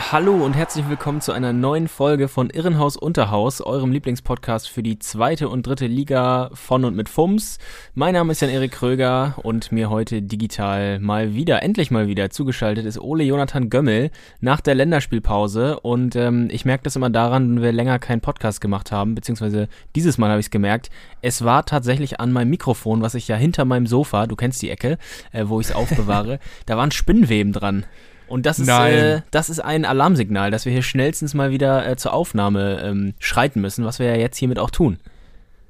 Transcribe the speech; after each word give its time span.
Hallo 0.00 0.32
und 0.32 0.54
herzlich 0.54 0.88
willkommen 0.88 1.20
zu 1.20 1.32
einer 1.32 1.52
neuen 1.52 1.88
Folge 1.88 2.28
von 2.28 2.50
Irrenhaus 2.50 2.96
Unterhaus, 2.96 3.60
eurem 3.60 3.90
Lieblingspodcast 3.90 4.68
für 4.70 4.82
die 4.82 5.00
zweite 5.00 5.48
und 5.48 5.66
dritte 5.66 5.88
Liga 5.88 6.50
von 6.54 6.84
und 6.84 6.94
mit 6.94 7.08
FUMS. 7.08 7.58
Mein 7.94 8.14
Name 8.14 8.30
ist 8.30 8.40
Jan-Erik 8.40 8.70
Kröger 8.70 9.34
und 9.42 9.72
mir 9.72 9.90
heute 9.90 10.22
digital 10.22 11.00
mal 11.00 11.34
wieder, 11.34 11.62
endlich 11.64 11.90
mal 11.90 12.06
wieder 12.06 12.30
zugeschaltet 12.30 12.86
ist 12.86 12.98
Ole 12.98 13.24
Jonathan 13.24 13.70
Gömmel 13.70 14.10
nach 14.40 14.60
der 14.60 14.76
Länderspielpause. 14.76 15.80
Und 15.80 16.14
ähm, 16.14 16.48
ich 16.50 16.64
merke 16.64 16.84
das 16.84 16.96
immer 16.96 17.10
daran, 17.10 17.56
wenn 17.56 17.62
wir 17.62 17.72
länger 17.72 17.98
keinen 17.98 18.20
Podcast 18.20 18.60
gemacht 18.60 18.92
haben, 18.92 19.16
beziehungsweise 19.16 19.68
dieses 19.96 20.16
Mal 20.16 20.30
habe 20.30 20.40
ich 20.40 20.46
es 20.46 20.50
gemerkt. 20.50 20.90
Es 21.22 21.44
war 21.44 21.66
tatsächlich 21.66 22.20
an 22.20 22.32
meinem 22.32 22.50
Mikrofon, 22.50 23.02
was 23.02 23.14
ich 23.14 23.26
ja 23.28 23.36
hinter 23.36 23.64
meinem 23.64 23.88
Sofa, 23.88 24.28
du 24.28 24.36
kennst 24.36 24.62
die 24.62 24.70
Ecke, 24.70 24.96
äh, 25.32 25.44
wo 25.48 25.60
ich 25.60 25.66
es 25.66 25.74
aufbewahre, 25.74 26.38
da 26.66 26.76
waren 26.76 26.92
Spinnweben 26.92 27.52
dran. 27.52 27.84
Und 28.28 28.46
das 28.46 28.58
ist, 28.58 28.68
äh, 28.68 29.22
das 29.30 29.50
ist 29.50 29.60
ein 29.60 29.84
Alarmsignal, 29.84 30.50
dass 30.50 30.64
wir 30.64 30.72
hier 30.72 30.82
schnellstens 30.82 31.34
mal 31.34 31.50
wieder 31.50 31.86
äh, 31.88 31.96
zur 31.96 32.12
Aufnahme 32.12 32.80
ähm, 32.82 33.14
schreiten 33.18 33.60
müssen, 33.60 33.84
was 33.84 33.98
wir 33.98 34.06
ja 34.06 34.16
jetzt 34.16 34.36
hiermit 34.36 34.58
auch 34.58 34.70
tun. 34.70 34.98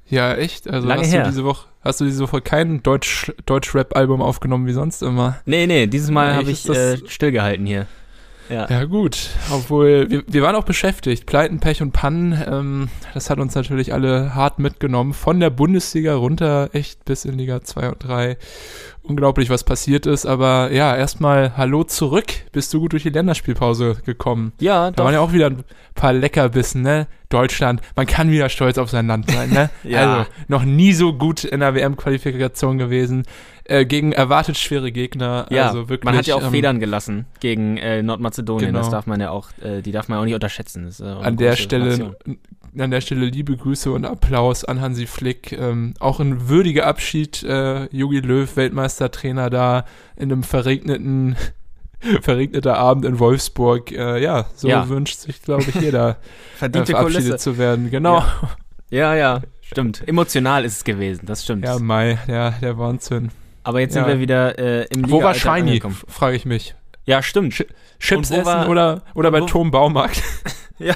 Ja, 0.07 0.33
echt? 0.33 0.67
Also 0.67 0.87
Lange 0.87 1.01
hast 1.01 1.11
her. 1.11 1.23
du 1.23 1.29
diese 1.29 1.43
Woche 1.43 1.67
hast 1.81 2.01
du 2.01 2.05
diese 2.05 2.23
Woche 2.23 2.41
kein 2.41 2.83
Deutsch 2.83 3.31
Deutsch-Rap 3.45 3.95
Album 3.95 4.21
aufgenommen 4.21 4.67
wie 4.67 4.73
sonst 4.73 5.01
immer? 5.01 5.39
Nee, 5.45 5.67
nee, 5.67 5.87
dieses 5.87 6.09
Mal 6.09 6.35
habe 6.35 6.51
ich 6.51 6.67
äh, 6.67 6.97
stillgehalten 7.07 7.65
hier. 7.65 7.87
Ja. 8.49 8.67
Ja 8.67 8.83
gut, 8.85 9.29
obwohl 9.51 10.09
wir, 10.09 10.23
wir 10.27 10.41
waren 10.41 10.55
auch 10.55 10.63
beschäftigt. 10.63 11.27
Pleiten, 11.27 11.59
Pech 11.59 11.83
und 11.83 11.91
Pannen, 11.91 12.41
ähm, 12.47 12.89
das 13.13 13.29
hat 13.29 13.37
uns 13.37 13.53
natürlich 13.53 13.93
alle 13.93 14.33
hart 14.33 14.57
mitgenommen. 14.57 15.13
Von 15.13 15.39
der 15.39 15.51
Bundesliga 15.51 16.15
runter, 16.15 16.69
echt 16.73 17.05
bis 17.05 17.25
in 17.25 17.37
Liga 17.37 17.61
2 17.61 17.89
und 17.89 18.03
3. 18.03 18.37
Unglaublich, 19.09 19.49
was 19.49 19.63
passiert 19.63 20.05
ist. 20.05 20.27
Aber 20.27 20.71
ja, 20.71 20.95
erstmal 20.95 21.57
Hallo 21.57 21.83
zurück. 21.83 22.27
Bist 22.51 22.71
du 22.73 22.79
gut 22.79 22.93
durch 22.93 23.03
die 23.03 23.09
Länderspielpause 23.09 23.97
gekommen? 24.05 24.53
Ja, 24.59 24.85
Da 24.85 24.91
doch. 24.91 25.05
waren 25.05 25.13
ja 25.15 25.19
auch 25.19 25.33
wieder 25.33 25.47
ein 25.47 25.63
paar 25.95 26.13
Leckerbissen, 26.13 26.83
ne? 26.83 27.07
Deutschland, 27.29 27.81
man 27.95 28.05
kann 28.07 28.31
wieder 28.31 28.49
stolz 28.49 28.77
auf 28.79 28.89
sein 28.89 29.05
Land 29.07 29.29
sein, 29.29 29.49
ne? 29.49 29.69
Ja. 29.83 30.17
Also, 30.19 30.29
noch 30.47 30.63
nie 30.63 30.93
so 30.93 31.13
gut 31.13 31.43
in 31.43 31.59
der 31.59 31.75
WM-Qualifikation 31.75 32.77
gewesen. 32.77 33.23
Äh, 33.65 33.85
gegen 33.85 34.11
erwartet 34.13 34.57
schwere 34.57 34.91
Gegner. 34.91 35.45
ja, 35.51 35.67
also 35.67 35.89
wirklich, 35.89 36.05
man 36.05 36.17
hat 36.17 36.25
ja 36.25 36.35
auch 36.35 36.43
ähm, 36.43 36.51
Federn 36.51 36.79
gelassen 36.79 37.25
gegen 37.39 37.77
äh, 37.77 38.01
Nordmazedonien. 38.01 38.69
Genau. 38.69 38.79
Das 38.79 38.89
darf 38.89 39.05
man 39.05 39.19
ja 39.21 39.29
auch, 39.29 39.49
äh, 39.61 39.81
die 39.81 39.91
darf 39.91 40.07
man 40.07 40.17
auch 40.17 40.25
nicht 40.25 40.33
unterschätzen. 40.33 40.91
An 41.01 41.37
der 41.37 41.55
Stelle. 41.55 42.15
An 42.77 42.91
der 42.91 43.01
Stelle 43.01 43.25
liebe 43.25 43.55
Grüße 43.57 43.91
und 43.91 44.05
Applaus 44.05 44.63
an 44.65 44.81
Hansi 44.81 45.07
Flick. 45.07 45.51
Ähm, 45.51 45.93
auch 45.99 46.19
ein 46.19 46.49
würdiger 46.49 46.85
Abschied, 46.87 47.43
äh, 47.43 47.85
Jogi 47.95 48.19
Löw, 48.19 48.55
Weltmeistertrainer 48.55 49.49
da 49.49 49.85
in 50.15 50.31
einem 50.31 50.43
verregneten 50.43 51.35
verregneter 52.21 52.77
Abend 52.77 53.05
in 53.05 53.19
Wolfsburg. 53.19 53.91
Äh, 53.91 54.21
ja, 54.21 54.45
so 54.55 54.67
Ja. 54.67 54.87
wünscht 54.89 55.19
sich, 55.19 55.41
glaube 55.41 55.63
ich, 55.67 55.75
jeder 55.75 56.11
äh, 56.11 56.15
Verdiente 56.57 56.91
verabschiedet 56.91 57.23
Kulisse. 57.25 57.37
zu 57.37 57.57
werden. 57.57 57.89
Genau. 57.91 58.23
Ja, 58.89 59.15
ja, 59.15 59.41
stimmt. 59.61 60.07
Emotional 60.07 60.65
ist 60.65 60.77
es 60.77 60.83
gewesen, 60.83 61.25
das 61.25 61.43
stimmt. 61.43 61.65
Ja, 61.65 61.77
Mai, 61.79 62.17
ja, 62.27 62.51
der 62.61 62.77
Wahnsinn. 62.77 63.29
Aber 63.63 63.81
jetzt 63.81 63.95
ja. 63.95 64.03
sind 64.03 64.11
wir 64.13 64.19
wieder 64.19 64.57
äh, 64.57 64.85
im 64.85 65.11
Wo 65.11 65.21
war 65.21 65.33
Shiny, 65.33 65.81
frage 66.07 66.35
ich 66.35 66.45
mich. 66.45 66.73
Ja, 67.05 67.21
stimmt. 67.21 67.53
Chips 67.99 68.29
Und 68.31 68.37
wo 68.37 68.41
essen 68.41 68.45
war- 68.45 68.69
oder, 68.69 69.01
oder 69.15 69.31
bei 69.31 69.41
Tom 69.41 69.69
Baumarkt? 69.71 70.23
Ja. 70.79 70.95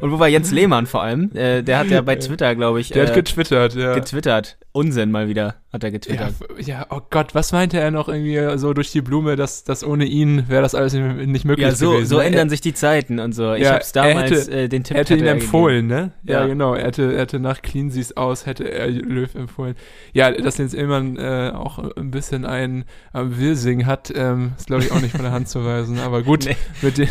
Und 0.00 0.12
wo 0.12 0.18
war 0.18 0.28
Jens 0.28 0.50
Lehmann 0.50 0.86
vor 0.86 1.02
allem? 1.02 1.30
Äh, 1.34 1.62
der 1.62 1.78
hat 1.78 1.88
ja 1.88 2.02
bei 2.02 2.16
Twitter, 2.16 2.54
glaube 2.54 2.80
ich, 2.80 2.90
Der 2.90 3.04
äh, 3.04 3.06
hat 3.08 3.14
getwittert, 3.14 3.74
ja. 3.74 3.94
getwittert. 3.94 4.58
Unsinn 4.76 5.10
mal 5.10 5.26
wieder, 5.28 5.54
hat 5.72 5.82
er 5.84 5.88
Ja, 5.88 5.92
getwittert. 5.92 6.28
f- 6.58 6.66
ja, 6.66 6.86
oh 6.90 7.00
Gott, 7.08 7.34
was 7.34 7.52
meinte 7.52 7.80
er 7.80 7.90
noch 7.90 8.08
irgendwie 8.08 8.58
so 8.58 8.74
durch 8.74 8.92
die 8.92 9.00
Blume, 9.00 9.34
dass, 9.36 9.64
dass 9.64 9.82
ohne 9.82 10.04
ihn 10.04 10.48
wäre 10.48 10.60
das 10.60 10.74
alles 10.74 10.92
nicht 10.92 11.44
möglich 11.46 11.66
Ja, 11.66 11.72
so, 11.74 11.92
gewesen. 11.92 12.06
so 12.08 12.18
ne? 12.18 12.24
ändern 12.24 12.50
sich 12.50 12.60
die 12.60 12.74
Zeiten 12.74 13.18
und 13.18 13.32
so. 13.32 13.54
Ich 13.54 13.62
Ja, 13.62 13.74
hab's 13.74 13.92
er 13.92 14.02
damals 14.02 14.30
hätte- 14.30 14.50
äh, 14.52 14.68
den 14.68 14.84
Tipp 14.84 14.96
Er 14.96 15.00
hätte 15.00 15.16
ihn 15.16 15.24
er 15.24 15.32
empfohlen, 15.32 15.86
ne? 15.86 16.12
Ja, 16.24 16.40
Ja. 16.42 16.46
genau. 16.46 16.74
Er 16.74 16.84
hätte, 16.88 17.12
er 17.14 17.20
hätte 17.22 17.40
nach 17.40 17.62
Clean 17.62 17.90
Sie's 17.90 18.16
aus, 18.16 18.44
hätte 18.46 18.64
er 18.70 18.88
Löw 18.90 19.34
empfohlen. 19.34 19.76
Ja, 20.12 20.30
dass 20.30 20.58
Jens 20.58 20.74
Illmann 20.74 21.16
äh, 21.16 21.52
auch 21.54 21.78
ein 21.96 22.10
bisschen 22.10 22.44
einen 22.44 22.84
am 23.14 23.38
Wirsing 23.38 23.86
hat, 23.86 24.12
ähm, 24.14 24.52
ist 24.58 24.66
glaube 24.66 24.82
ich 24.84 24.92
auch 24.92 25.00
nicht 25.00 25.12
von 25.12 25.22
der 25.22 25.32
Hand 25.32 25.48
zu 25.48 25.64
weisen. 25.64 25.98
Aber 26.00 26.22
gut, 26.22 26.44
Nee. 26.46 26.56
mit, 26.82 26.98
dem, 26.98 27.08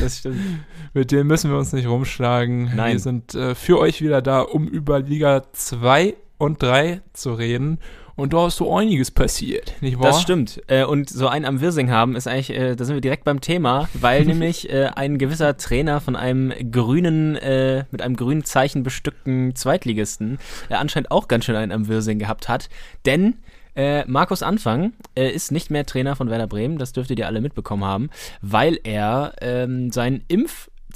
mit 0.93 1.11
dem 1.11 1.27
müssen 1.27 1.49
wir 1.49 1.57
uns 1.57 1.73
nicht 1.73 1.87
rumschlagen. 1.87 2.71
Nein. 2.75 2.93
Wir 2.93 2.99
sind 2.99 3.33
äh, 3.33 3.55
für 3.55 3.79
euch 3.79 4.01
wieder 4.01 4.21
da, 4.21 4.41
um 4.41 4.67
über 4.67 4.99
Liga 4.99 5.43
2 5.53 6.13
und 6.38 6.62
3 6.62 7.01
zu 7.13 7.34
reden. 7.34 7.79
Und 8.16 8.31
da 8.31 8.47
ist 8.47 8.56
so 8.56 8.73
einiges 8.73 9.12
passiert, 9.12 9.73
nicht 9.81 10.00
wahr? 10.00 10.07
Das 10.07 10.22
stimmt. 10.22 10.62
Äh, 10.68 10.85
und 10.85 11.09
so 11.09 11.28
einen 11.28 11.44
am 11.44 11.59
Wirsing 11.59 11.91
haben 11.91 12.16
ist 12.16 12.28
eigentlich, 12.28 12.51
äh, 12.51 12.75
da 12.75 12.85
sind 12.85 12.96
wir 12.96 13.01
direkt 13.01 13.25
beim 13.25 13.41
Thema, 13.41 13.90
weil 13.94 14.23
nämlich 14.25 14.69
äh, 14.69 14.90
ein 14.96 15.18
gewisser 15.18 15.57
Trainer 15.57 16.00
von 16.00 16.16
einem 16.16 16.53
grünen, 16.72 17.35
äh, 17.35 17.84
mit 17.91 18.01
einem 18.01 18.16
grünen 18.16 18.46
Zeichen 18.46 18.84
bestückten 18.84 19.53
Zweitligisten 19.53 20.40
äh, 20.69 20.75
anscheinend 20.75 21.12
auch 21.12 21.28
ganz 21.28 21.44
schön 21.44 21.57
einen 21.57 21.73
am 21.73 21.90
Wirsing 21.90 22.18
gehabt 22.18 22.47
hat. 22.47 22.69
Denn 23.06 23.35
äh, 23.75 24.06
Markus 24.06 24.41
Anfang 24.41 24.94
ist 25.16 25.52
nicht 25.52 25.69
mehr 25.69 25.85
Trainer 25.85 26.16
von 26.16 26.29
Werder 26.29 26.47
Bremen, 26.47 26.78
das 26.78 26.94
dürftet 26.94 27.19
ihr 27.19 27.28
alle 27.28 27.41
mitbekommen 27.41 27.84
haben, 27.84 28.09
weil 28.41 28.79
er 28.84 29.34
ähm, 29.41 29.91
sein 29.91 30.23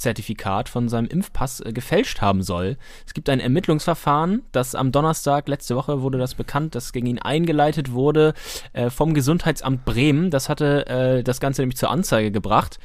Impfzertifikat 0.00 0.70
von 0.70 0.88
seinem 0.88 1.08
Impfpass 1.08 1.60
äh, 1.60 1.72
gefälscht 1.72 2.22
haben 2.22 2.42
soll. 2.42 2.78
Es 3.06 3.12
gibt 3.12 3.28
ein 3.28 3.38
Ermittlungsverfahren, 3.38 4.42
das 4.50 4.74
am 4.74 4.92
Donnerstag, 4.92 5.46
letzte 5.46 5.76
Woche 5.76 6.00
wurde 6.00 6.16
das 6.16 6.34
bekannt, 6.34 6.74
das 6.74 6.92
gegen 6.92 7.06
ihn 7.06 7.18
eingeleitet 7.18 7.92
wurde 7.92 8.32
äh, 8.72 8.88
vom 8.88 9.12
Gesundheitsamt 9.12 9.84
Bremen. 9.84 10.30
Das 10.30 10.48
hatte 10.48 10.86
äh, 10.86 11.22
das 11.22 11.38
Ganze 11.38 11.60
nämlich 11.60 11.76
zur 11.76 11.90
Anzeige 11.90 12.30
gebracht. 12.30 12.78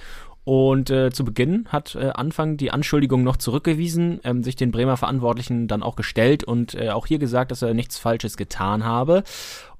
Und 0.46 0.92
äh, 0.92 1.12
zu 1.12 1.26
Beginn 1.26 1.66
hat 1.70 1.96
äh, 1.96 2.12
Anfang 2.14 2.56
die 2.56 2.70
Anschuldigung 2.70 3.24
noch 3.24 3.38
zurückgewiesen, 3.38 4.22
ähm, 4.24 4.44
sich 4.44 4.56
den 4.56 4.72
Bremer 4.72 4.96
Verantwortlichen 4.96 5.68
dann 5.68 5.82
auch 5.82 5.96
gestellt 5.96 6.44
und 6.44 6.76
äh, 6.76 6.92
auch 6.92 7.08
hier 7.08 7.18
gesagt, 7.18 7.50
dass 7.50 7.64
er 7.64 7.74
nichts 7.74 7.98
Falsches 7.98 8.38
getan 8.38 8.84
habe. 8.84 9.24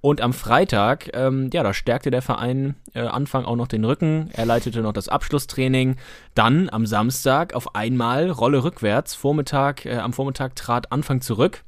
Und 0.02 0.22
am 0.22 0.34
Freitag, 0.34 1.12
ähm, 1.14 1.52
ja, 1.54 1.62
da 1.62 1.72
stärkte 1.74 2.10
der 2.10 2.24
Verein 2.24 2.76
äh, 2.96 3.02
Anfang 3.02 3.46
auch 3.46 3.56
noch 3.56 3.68
den 3.68 3.86
Rücken. 3.86 4.30
Er 4.34 4.48
leitete 4.48 4.82
noch 4.82 4.94
das 4.94 5.08
Abschlusstraining. 5.08 5.98
Dann 6.34 6.70
am 6.70 6.88
Samstag 6.88 7.54
auf 7.54 7.76
einmal 7.76 8.32
Rolle 8.32 8.64
rückwärts. 8.64 9.14
Vormittag, 9.14 9.86
äh, 9.86 9.98
am 9.98 10.14
Vormittag 10.14 10.56
trat 10.56 10.92
Anfang 10.92 11.22
zurück. 11.22 11.64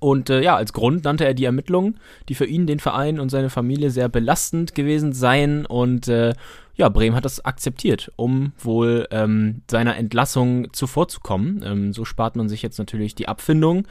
Und 0.00 0.28
äh, 0.28 0.42
ja, 0.42 0.56
als 0.56 0.72
Grund 0.72 1.04
nannte 1.04 1.24
er 1.24 1.34
die 1.34 1.44
Ermittlungen, 1.44 1.98
die 2.28 2.34
für 2.34 2.46
ihn, 2.46 2.66
den 2.66 2.78
Verein 2.78 3.18
und 3.18 3.30
seine 3.30 3.50
Familie 3.50 3.90
sehr 3.90 4.08
belastend 4.08 4.74
gewesen 4.74 5.12
seien. 5.12 5.66
Und 5.66 6.08
äh, 6.08 6.34
ja, 6.78 6.88
Bremen 6.88 7.16
hat 7.16 7.24
das 7.24 7.44
akzeptiert, 7.44 8.12
um 8.16 8.52
wohl 8.58 9.06
ähm, 9.10 9.62
seiner 9.68 9.96
Entlassung 9.96 10.72
zuvorzukommen. 10.72 11.62
Ähm, 11.66 11.92
so 11.92 12.04
spart 12.04 12.36
man 12.36 12.48
sich 12.48 12.62
jetzt 12.62 12.78
natürlich 12.78 13.14
die 13.16 13.28
Abfindung. 13.28 13.86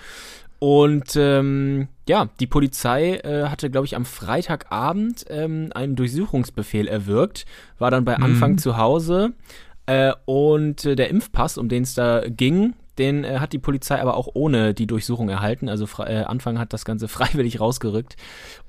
Und 0.59 1.16
ähm, 1.18 1.88
ja, 2.09 2.30
die 2.40 2.48
Polizei 2.48 3.18
äh, 3.18 3.44
hatte, 3.50 3.70
glaube 3.70 3.86
ich, 3.86 3.96
am 3.96 4.06
Freitagabend 4.06 5.25
ähm, 5.30 5.70
einen 5.75 5.96
Durchsuchungsbefehl 5.96 6.88
erwirkt, 6.88 7.46
war 7.78 7.92
dann 7.92 8.06
bei 8.06 8.18
Mhm. 8.18 8.24
Anfang 8.24 8.58
zu 8.58 8.78
Hause. 8.78 9.34
Äh, 9.86 10.14
und 10.25 10.86
äh, 10.86 10.96
der 10.96 11.09
Impfpass, 11.09 11.58
um 11.58 11.69
den 11.69 11.84
es 11.84 11.94
da 11.94 12.24
ging, 12.28 12.74
den 13.00 13.24
äh, 13.24 13.39
hat 13.39 13.54
die 13.54 13.60
Polizei 13.60 14.01
aber 14.01 14.18
auch 14.18 14.30
ohne 14.33 14.74
die 14.74 14.88
Durchsuchung 14.88 15.30
erhalten. 15.30 15.69
Also 15.69 15.88
äh, 16.04 16.24
Anfang 16.24 16.60
hat 16.60 16.74
das 16.74 16.86
Ganze 16.86 17.07
freiwillig 17.07 17.60
rausgerückt. 17.60 18.16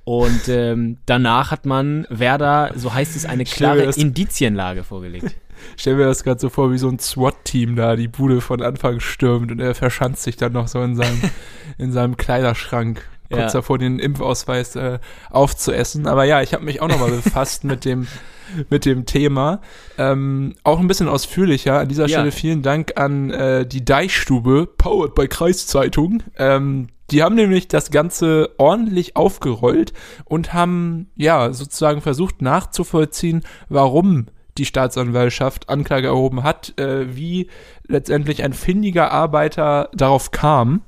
Und 0.05 0.49
ähm, 0.49 0.99
danach 1.07 1.51
hat 1.51 1.67
man 1.67 2.07
Werder, 2.09 2.73
so 2.75 2.95
heißt 2.95 3.15
es, 3.15 3.27
eine 3.27 3.45
klare 3.45 3.83
Indizienlage 3.83 4.85
vorgelegt. 4.85 5.35
Stell 5.77 5.97
mir 5.97 6.07
das 6.07 6.25
gerade 6.25 6.41
so 6.41 6.49
vor, 6.49 6.73
wie 6.73 6.79
so 6.79 6.89
ein 6.89 6.99
SWAT-Team 6.99 7.77
da 7.77 7.97
die 7.97 8.09
Bude 8.09 8.41
von 8.41 8.63
Anfang 8.63 9.01
stürmt 9.01 9.51
und 9.51 9.61
er 9.61 9.75
verschanzt 9.75 10.23
sich 10.23 10.37
dann 10.37 10.53
noch 10.53 10.69
so 10.69 10.83
in 10.83 10.97
seinem, 10.97 11.21
in 11.79 11.93
seinem 11.93 12.17
Kleiderschrank, 12.17 13.07
kurz 13.31 13.53
Ja. 13.53 13.59
davor 13.61 13.79
den 13.79 13.99
Impfausweis 13.99 14.77
äh, 14.77 14.99
aufzuessen. 15.31 16.07
Aber 16.07 16.25
ja, 16.25 16.43
ich 16.43 16.55
habe 16.55 16.65
mich 16.65 16.81
auch 16.83 16.89
nochmal 16.89 17.11
befasst 17.11 17.65
mit 17.65 17.85
dem 17.85 18.07
mit 18.71 18.85
dem 18.87 19.05
Thema. 19.05 19.61
Ähm, 19.99 20.55
auch 20.65 20.79
ein 20.81 20.89
bisschen 20.89 21.09
ausführlicher. 21.09 21.79
An 21.81 21.89
dieser 21.89 22.05
Ja. 22.07 22.19
Stelle 22.19 22.33
vielen 22.33 22.63
Dank 22.63 22.93
an 22.97 23.31
äh, 23.31 23.67
die 23.67 23.85
Deichstube, 23.85 24.67
powered 24.79 25.15
by 25.15 25.29
Kreiszeitung. 25.29 26.23
Ähm, 26.39 26.89
die 27.11 27.23
haben 27.23 27.35
nämlich 27.37 27.69
das 27.69 27.91
Ganze 27.91 28.51
ordentlich 28.59 29.17
aufgerollt 29.17 29.93
und 30.27 30.53
haben 30.53 31.11
ja 31.17 31.53
sozusagen 31.53 32.01
versucht 32.03 32.43
nachzuvollziehen, 32.43 33.43
warum 33.69 34.27
die 34.59 34.65
Staatsanwaltschaft 34.67 35.69
Anklage 35.69 36.09
erhoben 36.09 36.43
hat, 36.43 36.79
äh, 36.79 37.15
wie 37.17 37.49
letztendlich 37.87 38.43
ein 38.45 38.53
findiger 38.53 39.11
Arbeiter 39.13 39.89
darauf 39.95 40.33
kam. 40.33 40.83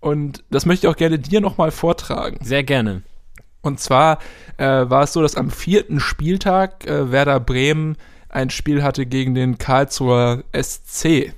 Und 0.00 0.44
das 0.50 0.66
möchte 0.66 0.86
ich 0.86 0.92
auch 0.92 0.96
gerne 0.96 1.18
dir 1.18 1.40
nochmal 1.40 1.70
vortragen. 1.70 2.38
Sehr 2.42 2.62
gerne. 2.62 3.02
Und 3.62 3.80
zwar 3.80 4.18
äh, 4.58 4.64
war 4.64 5.02
es 5.02 5.12
so, 5.12 5.22
dass 5.22 5.34
am 5.34 5.50
vierten 5.50 5.98
Spieltag 5.98 6.86
äh, 6.86 7.10
Werder 7.10 7.40
Bremen 7.40 7.96
ein 8.28 8.50
Spiel 8.50 8.82
hatte 8.82 9.06
gegen 9.06 9.34
den 9.34 9.58
Karlsruher 9.58 10.44
SC. 10.52 11.32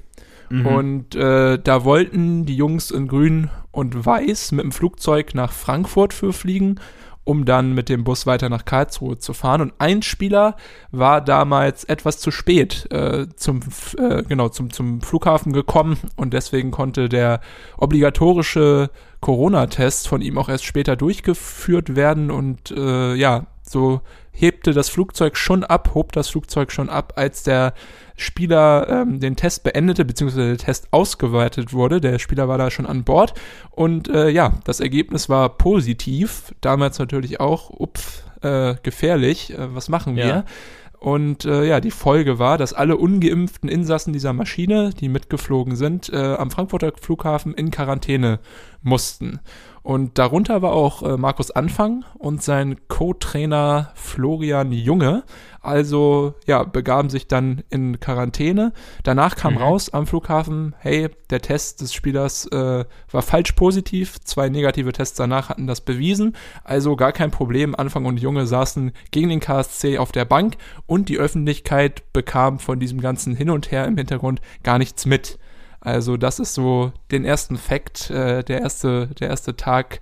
Mhm. 0.51 0.67
Und 0.67 1.15
äh, 1.15 1.59
da 1.59 1.85
wollten 1.85 2.45
die 2.45 2.57
Jungs 2.57 2.91
in 2.91 3.09
Grün 3.09 3.51
und 3.71 4.05
Weiß 4.05 4.53
mit 4.53 4.65
dem 4.65 4.73
Flugzeug 4.73 5.35
nach 5.35 5.53
Frankfurt 5.53 6.13
für 6.13 6.33
fliegen, 6.33 6.81
um 7.29 7.45
dann 7.45 7.75
mit 7.75 7.91
dem 7.91 8.05
Bus 8.05 8.27
weiter 8.27 8.49
nach 8.49 8.65
Karlsruhe 8.65 9.19
zu 9.19 9.35
fahren. 9.35 9.61
Und 9.61 9.75
ein 9.77 10.01
Spieler 10.01 10.57
war 10.93 11.21
damals 11.21 11.85
etwas 11.85 12.19
zu 12.19 12.31
spät 12.31 12.91
äh, 12.91 13.27
zum, 13.37 13.61
äh, 13.99 14.23
genau, 14.23 14.49
zum, 14.49 14.73
zum 14.73 15.03
Flughafen 15.03 15.53
gekommen 15.53 15.99
und 16.17 16.33
deswegen 16.33 16.71
konnte 16.71 17.11
der 17.11 17.43
obligatorische 17.77 18.89
Corona-Test 19.21 20.09
von 20.09 20.23
ihm 20.23 20.39
auch 20.39 20.49
erst 20.49 20.65
später 20.65 20.97
durchgeführt 20.97 21.97
werden 21.97 22.31
und 22.31 22.71
äh, 22.71 23.15
ja, 23.15 23.47
so 23.71 24.01
hebte 24.31 24.73
das 24.73 24.89
Flugzeug 24.89 25.37
schon 25.37 25.65
ab, 25.65 25.93
hob 25.95 26.13
das 26.13 26.29
Flugzeug 26.29 26.71
schon 26.71 26.89
ab, 26.89 27.15
als 27.17 27.43
der 27.43 27.75
Spieler 28.17 28.89
ähm, 28.89 29.21
den 29.21 29.37
Test 29.37 29.65
beendete, 29.65 30.05
beziehungsweise 30.05 30.49
der 30.49 30.59
Test 30.59 30.89
ausgeweitet 30.93 31.73
wurde. 31.73 32.01
Der 32.01 32.19
Spieler 32.19 32.49
war 32.49 32.59
da 32.59 32.71
schon 32.71 32.87
an 32.87 33.05
Bord 33.05 33.35
und 33.71 34.09
äh, 34.09 34.29
ja, 34.29 34.55
das 34.65 34.81
Ergebnis 34.81 35.29
war 35.29 35.51
positiv. 35.51 36.55
Damals 36.61 36.99
natürlich 36.99 37.41
auch, 37.41 37.71
ups, 37.71 38.25
äh, 38.43 38.75
gefährlich. 38.83 39.53
Äh, 39.53 39.75
was 39.75 39.89
machen 39.89 40.17
wir? 40.17 40.27
Ja. 40.27 40.45
Und 41.01 41.45
äh, 41.45 41.65
ja, 41.65 41.81
die 41.81 41.93
Folge 41.93 42.41
war, 42.41 42.59
dass 42.59 42.73
alle 42.73 42.97
ungeimpften 42.97 43.69
Insassen 43.69 44.13
dieser 44.13 44.33
Maschine, 44.33 44.91
die 44.91 45.09
mitgeflogen 45.09 45.77
sind, 45.77 46.13
äh, 46.13 46.17
am 46.17 46.51
Frankfurter 46.51 46.93
Flughafen 47.01 47.55
in 47.55 47.71
Quarantäne 47.71 48.41
mussten. 48.83 49.39
Und 49.89 50.19
darunter 50.19 50.61
war 50.61 50.73
auch 50.73 51.03
äh, 51.03 51.17
Markus 51.17 51.51
Anfang 51.51 52.05
und 52.19 52.43
sein 52.43 52.77
Co-Trainer 52.89 53.91
Florian 53.95 54.71
Junge. 54.71 55.23
Also 55.63 56.35
ja, 56.47 56.63
begaben 56.65 57.09
sich 57.09 57.27
dann 57.27 57.63
in 57.71 57.99
Quarantäne. 57.99 58.75
Danach 59.03 59.35
kam 59.35 59.55
Mhm. 59.55 59.61
raus 59.61 59.89
am 59.89 60.07
Flughafen, 60.07 60.75
hey, 60.79 61.09
der 61.31 61.41
Test 61.41 61.81
des 61.81 61.95
Spielers 61.95 62.45
äh, 62.49 62.85
war 63.11 63.23
falsch 63.23 63.53
positiv. 63.53 64.21
Zwei 64.21 64.51
negative 64.51 64.93
Tests 64.93 65.17
danach 65.17 65.49
hatten 65.49 65.67
das 65.67 65.81
bewiesen. 65.81 66.37
Also 66.65 66.95
gar 66.95 67.13
kein 67.13 67.31
Problem. 67.31 67.75
Anfang 67.75 68.05
und 68.05 68.21
Junge 68.21 68.47
saßen 68.47 68.93
gegen 69.11 69.31
den 69.31 69.41
KSC 69.41 69.97
auf 69.97 70.13
der 70.13 70.27
Bank 70.27 70.59
und 70.87 71.09
die 71.09 71.17
Öffentlichkeit 71.17 72.13
bekam 72.13 72.59
von 72.59 72.79
diesem 72.79 73.01
ganzen 73.01 73.35
Hin 73.35 73.49
und 73.49 73.71
Her 73.71 73.87
im 73.87 73.97
Hintergrund 73.97 74.43
gar 74.63 74.77
nichts 74.77 75.07
mit. 75.07 75.39
Also 75.81 76.17
das 76.17 76.39
ist 76.39 76.55
so 76.55 76.93
den 77.11 77.25
ersten 77.25 77.57
Fakt, 77.57 78.11
äh, 78.11 78.43
der 78.43 78.61
erste, 78.61 79.09
der 79.21 79.29
erste 79.29 79.57
Tag, 79.57 80.01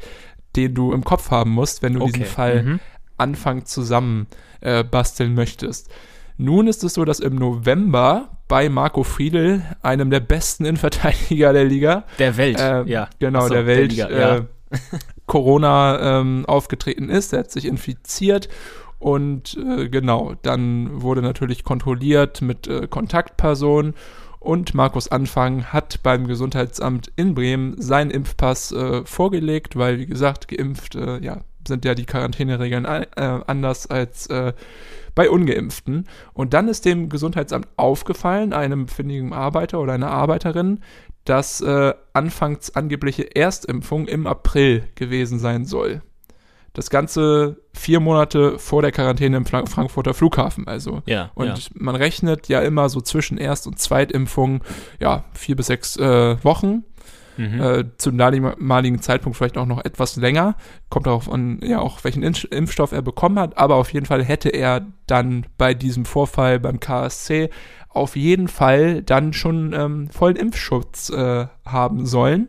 den 0.56 0.74
du 0.74 0.92
im 0.92 1.04
Kopf 1.04 1.30
haben 1.30 1.50
musst, 1.50 1.82
wenn 1.82 1.94
du 1.94 2.04
diesen 2.06 2.22
Okay. 2.22 2.30
Fall 2.30 2.62
Mhm. 2.62 2.80
Anfang 3.18 3.64
zusammen 3.64 4.26
äh, 4.60 4.84
basteln 4.84 5.34
möchtest. 5.34 5.90
Nun 6.38 6.66
ist 6.66 6.84
es 6.84 6.94
so, 6.94 7.04
dass 7.04 7.20
im 7.20 7.36
November 7.36 8.28
bei 8.48 8.68
Marco 8.68 9.02
Friedl, 9.04 9.62
einem 9.82 10.10
der 10.10 10.20
besten 10.20 10.64
Innenverteidiger 10.66 11.52
der 11.52 11.64
Liga, 11.64 12.04
Der 12.18 12.36
Welt, 12.36 12.60
äh, 12.60 12.84
ja. 12.84 13.08
genau, 13.18 13.48
so, 13.48 13.54
der 13.54 13.66
Welt, 13.66 13.90
Liga, 13.92 14.06
äh, 14.08 14.20
ja. 14.20 14.46
Corona 15.26 16.20
ähm, 16.20 16.44
aufgetreten 16.46 17.08
ist. 17.08 17.32
Er 17.32 17.40
hat 17.40 17.50
sich 17.50 17.64
infiziert 17.64 18.48
und 18.98 19.56
äh, 19.56 19.88
genau, 19.88 20.34
dann 20.42 21.02
wurde 21.02 21.22
natürlich 21.22 21.64
kontrolliert 21.64 22.42
mit 22.42 22.66
äh, 22.66 22.86
Kontaktpersonen 22.86 23.94
und 24.46 24.74
Markus 24.74 25.08
Anfang 25.08 25.64
hat 25.72 26.02
beim 26.02 26.28
Gesundheitsamt 26.28 27.10
in 27.16 27.34
Bremen 27.34 27.80
seinen 27.80 28.10
Impfpass 28.10 28.70
äh, 28.72 29.04
vorgelegt, 29.04 29.76
weil, 29.76 29.98
wie 29.98 30.06
gesagt, 30.06 30.48
geimpft, 30.48 30.94
äh, 30.94 31.18
ja, 31.18 31.42
sind 31.66 31.84
ja 31.84 31.94
die 31.94 32.06
Quarantäneregeln 32.06 32.84
äh, 32.84 33.06
anders 33.16 33.88
als 33.88 34.28
äh, 34.28 34.52
bei 35.16 35.28
Ungeimpften. 35.28 36.06
Und 36.32 36.54
dann 36.54 36.68
ist 36.68 36.84
dem 36.84 37.08
Gesundheitsamt 37.08 37.66
aufgefallen, 37.76 38.52
einem 38.52 38.86
findigen 38.86 39.32
Arbeiter 39.32 39.80
oder 39.80 39.94
einer 39.94 40.10
Arbeiterin, 40.10 40.80
dass 41.24 41.60
äh, 41.60 41.94
anfangs 42.12 42.74
angebliche 42.76 43.34
Erstimpfung 43.34 44.06
im 44.06 44.28
April 44.28 44.84
gewesen 44.94 45.40
sein 45.40 45.64
soll. 45.64 46.02
Das 46.76 46.90
Ganze 46.90 47.56
vier 47.72 48.00
Monate 48.00 48.58
vor 48.58 48.82
der 48.82 48.92
Quarantäne 48.92 49.38
im 49.38 49.46
Frankfurter 49.46 50.12
Flughafen, 50.12 50.68
also. 50.68 51.02
Ja, 51.06 51.30
Und 51.34 51.46
ja. 51.46 51.54
man 51.72 51.96
rechnet 51.96 52.48
ja 52.48 52.60
immer 52.60 52.90
so 52.90 53.00
zwischen 53.00 53.38
Erst- 53.38 53.66
und 53.66 53.78
Zweitimpfung, 53.78 54.62
ja, 55.00 55.24
vier 55.32 55.56
bis 55.56 55.68
sechs 55.68 55.96
äh, 55.96 56.36
Wochen. 56.44 56.84
Mhm. 57.38 57.60
Äh, 57.62 57.84
zum 57.96 58.18
damaligen 58.18 59.00
Zeitpunkt 59.00 59.38
vielleicht 59.38 59.56
auch 59.56 59.64
noch 59.64 59.82
etwas 59.86 60.16
länger. 60.16 60.54
Kommt 60.90 61.06
darauf 61.06 61.32
an, 61.32 61.60
ja, 61.62 61.78
auch 61.78 62.04
welchen 62.04 62.22
Impf- 62.22 62.52
Impfstoff 62.52 62.92
er 62.92 63.00
bekommen 63.02 63.38
hat. 63.38 63.56
Aber 63.56 63.76
auf 63.76 63.90
jeden 63.94 64.04
Fall 64.04 64.22
hätte 64.22 64.50
er 64.50 64.86
dann 65.06 65.46
bei 65.56 65.72
diesem 65.72 66.04
Vorfall 66.04 66.60
beim 66.60 66.78
KSC 66.78 67.48
auf 67.88 68.16
jeden 68.16 68.48
Fall 68.48 69.02
dann 69.02 69.32
schon 69.32 69.72
ähm, 69.72 70.10
vollen 70.10 70.36
Impfschutz 70.36 71.08
äh, 71.08 71.46
haben 71.64 72.04
sollen. 72.04 72.48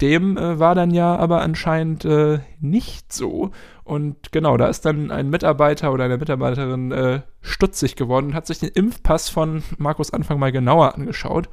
Dem 0.00 0.36
äh, 0.36 0.58
war 0.58 0.74
dann 0.74 0.90
ja 0.90 1.16
aber 1.16 1.42
anscheinend 1.42 2.04
äh, 2.04 2.38
nicht 2.60 3.12
so. 3.12 3.50
Und 3.84 4.32
genau, 4.32 4.56
da 4.56 4.68
ist 4.68 4.84
dann 4.84 5.10
ein 5.10 5.30
Mitarbeiter 5.30 5.92
oder 5.92 6.04
eine 6.04 6.18
Mitarbeiterin 6.18 6.92
äh, 6.92 7.20
stutzig 7.40 7.96
geworden 7.96 8.26
und 8.26 8.34
hat 8.34 8.46
sich 8.46 8.58
den 8.58 8.70
Impfpass 8.70 9.28
von 9.28 9.62
Markus 9.78 10.12
Anfang 10.12 10.38
mal 10.38 10.52
genauer 10.52 10.94
angeschaut 10.94 11.48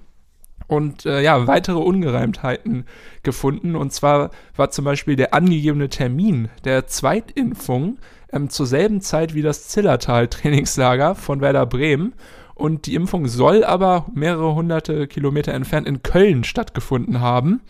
und 0.67 1.05
äh, 1.05 1.21
ja, 1.21 1.47
weitere 1.47 1.79
Ungereimtheiten 1.79 2.85
gefunden. 3.23 3.75
Und 3.75 3.93
zwar 3.93 4.31
war 4.55 4.69
zum 4.69 4.85
Beispiel 4.85 5.15
der 5.15 5.33
angegebene 5.33 5.89
Termin 5.89 6.49
der 6.65 6.87
Zweitimpfung 6.87 7.97
ähm, 8.31 8.49
zur 8.49 8.65
selben 8.65 9.01
Zeit 9.01 9.33
wie 9.33 9.41
das 9.41 9.67
Zillertal-Trainingslager 9.69 11.15
von 11.15 11.41
Werder 11.41 11.65
Bremen. 11.65 12.13
Und 12.53 12.87
die 12.87 12.95
Impfung 12.95 13.27
soll 13.27 13.63
aber 13.63 14.07
mehrere 14.13 14.55
hunderte 14.55 15.07
Kilometer 15.07 15.53
entfernt 15.53 15.87
in 15.87 16.01
Köln 16.01 16.43
stattgefunden 16.43 17.21
haben. 17.21 17.61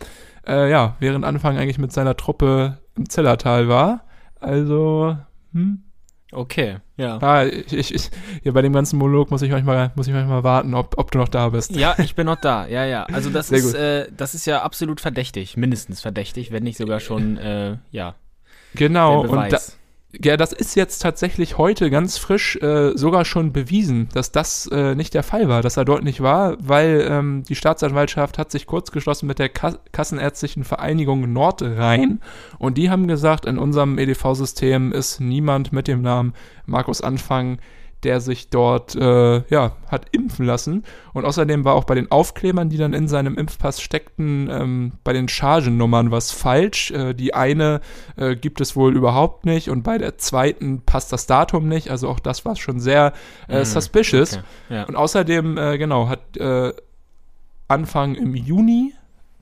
Äh, 0.47 0.69
ja, 0.69 0.95
während 0.99 1.25
Anfang 1.25 1.57
eigentlich 1.57 1.77
mit 1.77 1.91
seiner 1.91 2.15
Truppe 2.15 2.79
im 2.95 3.09
Zillertal 3.09 3.67
war. 3.67 4.05
Also, 4.39 5.17
hm, 5.53 5.83
Okay, 6.31 6.79
ja. 6.97 7.19
ah, 7.21 7.45
ich, 7.45 7.71
ich, 7.71 7.93
ich, 7.93 8.09
hier 8.43 8.51
bei 8.51 8.61
dem 8.61 8.73
ganzen 8.73 8.97
Monolog 8.97 9.31
muss 9.31 9.41
ich 9.41 9.49
manchmal, 9.49 9.93
muss 9.95 10.07
ich 10.07 10.13
manchmal 10.13 10.43
warten, 10.43 10.73
ob, 10.73 10.97
ob 10.97 11.09
du 11.09 11.19
noch 11.19 11.29
da 11.29 11.49
bist. 11.49 11.73
Ja, 11.73 11.95
ich 11.99 12.15
bin 12.15 12.25
noch 12.25 12.35
da. 12.35 12.67
Ja, 12.67 12.83
ja. 12.83 13.05
Also 13.05 13.29
das 13.29 13.47
Sehr 13.47 13.59
ist, 13.59 13.73
äh, 13.73 14.11
das 14.15 14.35
ist 14.35 14.45
ja 14.45 14.61
absolut 14.61 14.99
verdächtig, 14.99 15.55
mindestens 15.55 16.01
verdächtig, 16.01 16.51
wenn 16.51 16.63
nicht 16.63 16.77
sogar 16.77 16.99
schon, 16.99 17.37
äh, 17.37 17.77
ja, 17.91 18.15
Genau, 18.75 19.21
und 19.21 19.53
da. 19.53 19.59
Ja, 20.23 20.37
das 20.37 20.53
ist 20.53 20.75
jetzt 20.75 20.99
tatsächlich 20.99 21.57
heute 21.57 21.89
ganz 21.89 22.17
frisch 22.17 22.55
äh, 22.57 22.97
sogar 22.97 23.25
schon 23.25 23.53
bewiesen, 23.53 24.09
dass 24.13 24.31
das 24.31 24.67
äh, 24.71 24.95
nicht 24.95 25.13
der 25.13 25.23
Fall 25.23 25.47
war, 25.47 25.61
dass 25.61 25.77
er 25.77 25.85
dort 25.85 26.03
nicht 26.03 26.21
war, 26.21 26.57
weil 26.59 27.07
ähm, 27.09 27.43
die 27.47 27.55
Staatsanwaltschaft 27.55 28.37
hat 28.37 28.51
sich 28.51 28.65
kurz 28.65 28.91
geschlossen 28.91 29.27
mit 29.27 29.39
der 29.39 29.49
Kas 29.49 29.77
Kassenärztlichen 29.91 30.63
Vereinigung 30.63 31.31
Nordrhein. 31.31 32.21
Und 32.57 32.77
die 32.77 32.89
haben 32.89 33.07
gesagt, 33.07 33.45
in 33.45 33.57
unserem 33.57 33.97
EDV-System 33.97 34.91
ist 34.91 35.19
niemand 35.19 35.71
mit 35.73 35.87
dem 35.87 36.01
Namen 36.01 36.33
Markus 36.65 37.01
Anfang, 37.01 37.59
der 38.07 38.21
sich 38.21 38.49
dort 38.49 38.95
äh, 38.95 39.43
ja, 39.49 39.73
hat 39.87 40.05
impfen 40.13 40.45
lassen. 40.45 40.83
Und 41.13 41.25
außerdem 41.25 41.65
war 41.65 41.75
auch 41.75 41.83
bei 41.83 41.93
den 41.95 42.09
Aufklebern, 42.09 42.69
die 42.69 42.77
dann 42.77 42.93
in 42.93 43.09
seinem 43.09 43.37
Impfpass 43.37 43.81
steckten, 43.81 44.49
ähm, 44.49 44.93
bei 45.03 45.11
den 45.11 45.27
Chargennummern 45.27 46.09
was 46.09 46.31
falsch. 46.31 46.91
Äh, 46.91 47.13
die 47.13 47.33
eine 47.33 47.81
äh, 48.15 48.37
gibt 48.37 48.61
es 48.61 48.77
wohl 48.77 48.95
überhaupt 48.95 49.45
nicht 49.45 49.69
und 49.69 49.83
bei 49.83 49.97
der 49.97 50.17
zweiten 50.17 50.81
passt 50.85 51.11
das 51.11 51.27
Datum 51.27 51.67
nicht. 51.67 51.89
Also 51.91 52.07
auch 52.07 52.21
das 52.21 52.45
war 52.45 52.55
schon 52.55 52.79
sehr 52.79 53.11
Mhm, 53.49 53.65
suspicious. 53.65 54.33
okay, 54.37 54.43
ja. 54.75 54.83
Und 54.85 54.95
außerdem, 54.95 55.57
äh, 55.57 55.77
genau, 55.77 56.07
hat 56.07 56.37
äh, 56.37 56.71
Anfang 57.67 58.15
im 58.15 58.33
Juni 58.35 58.93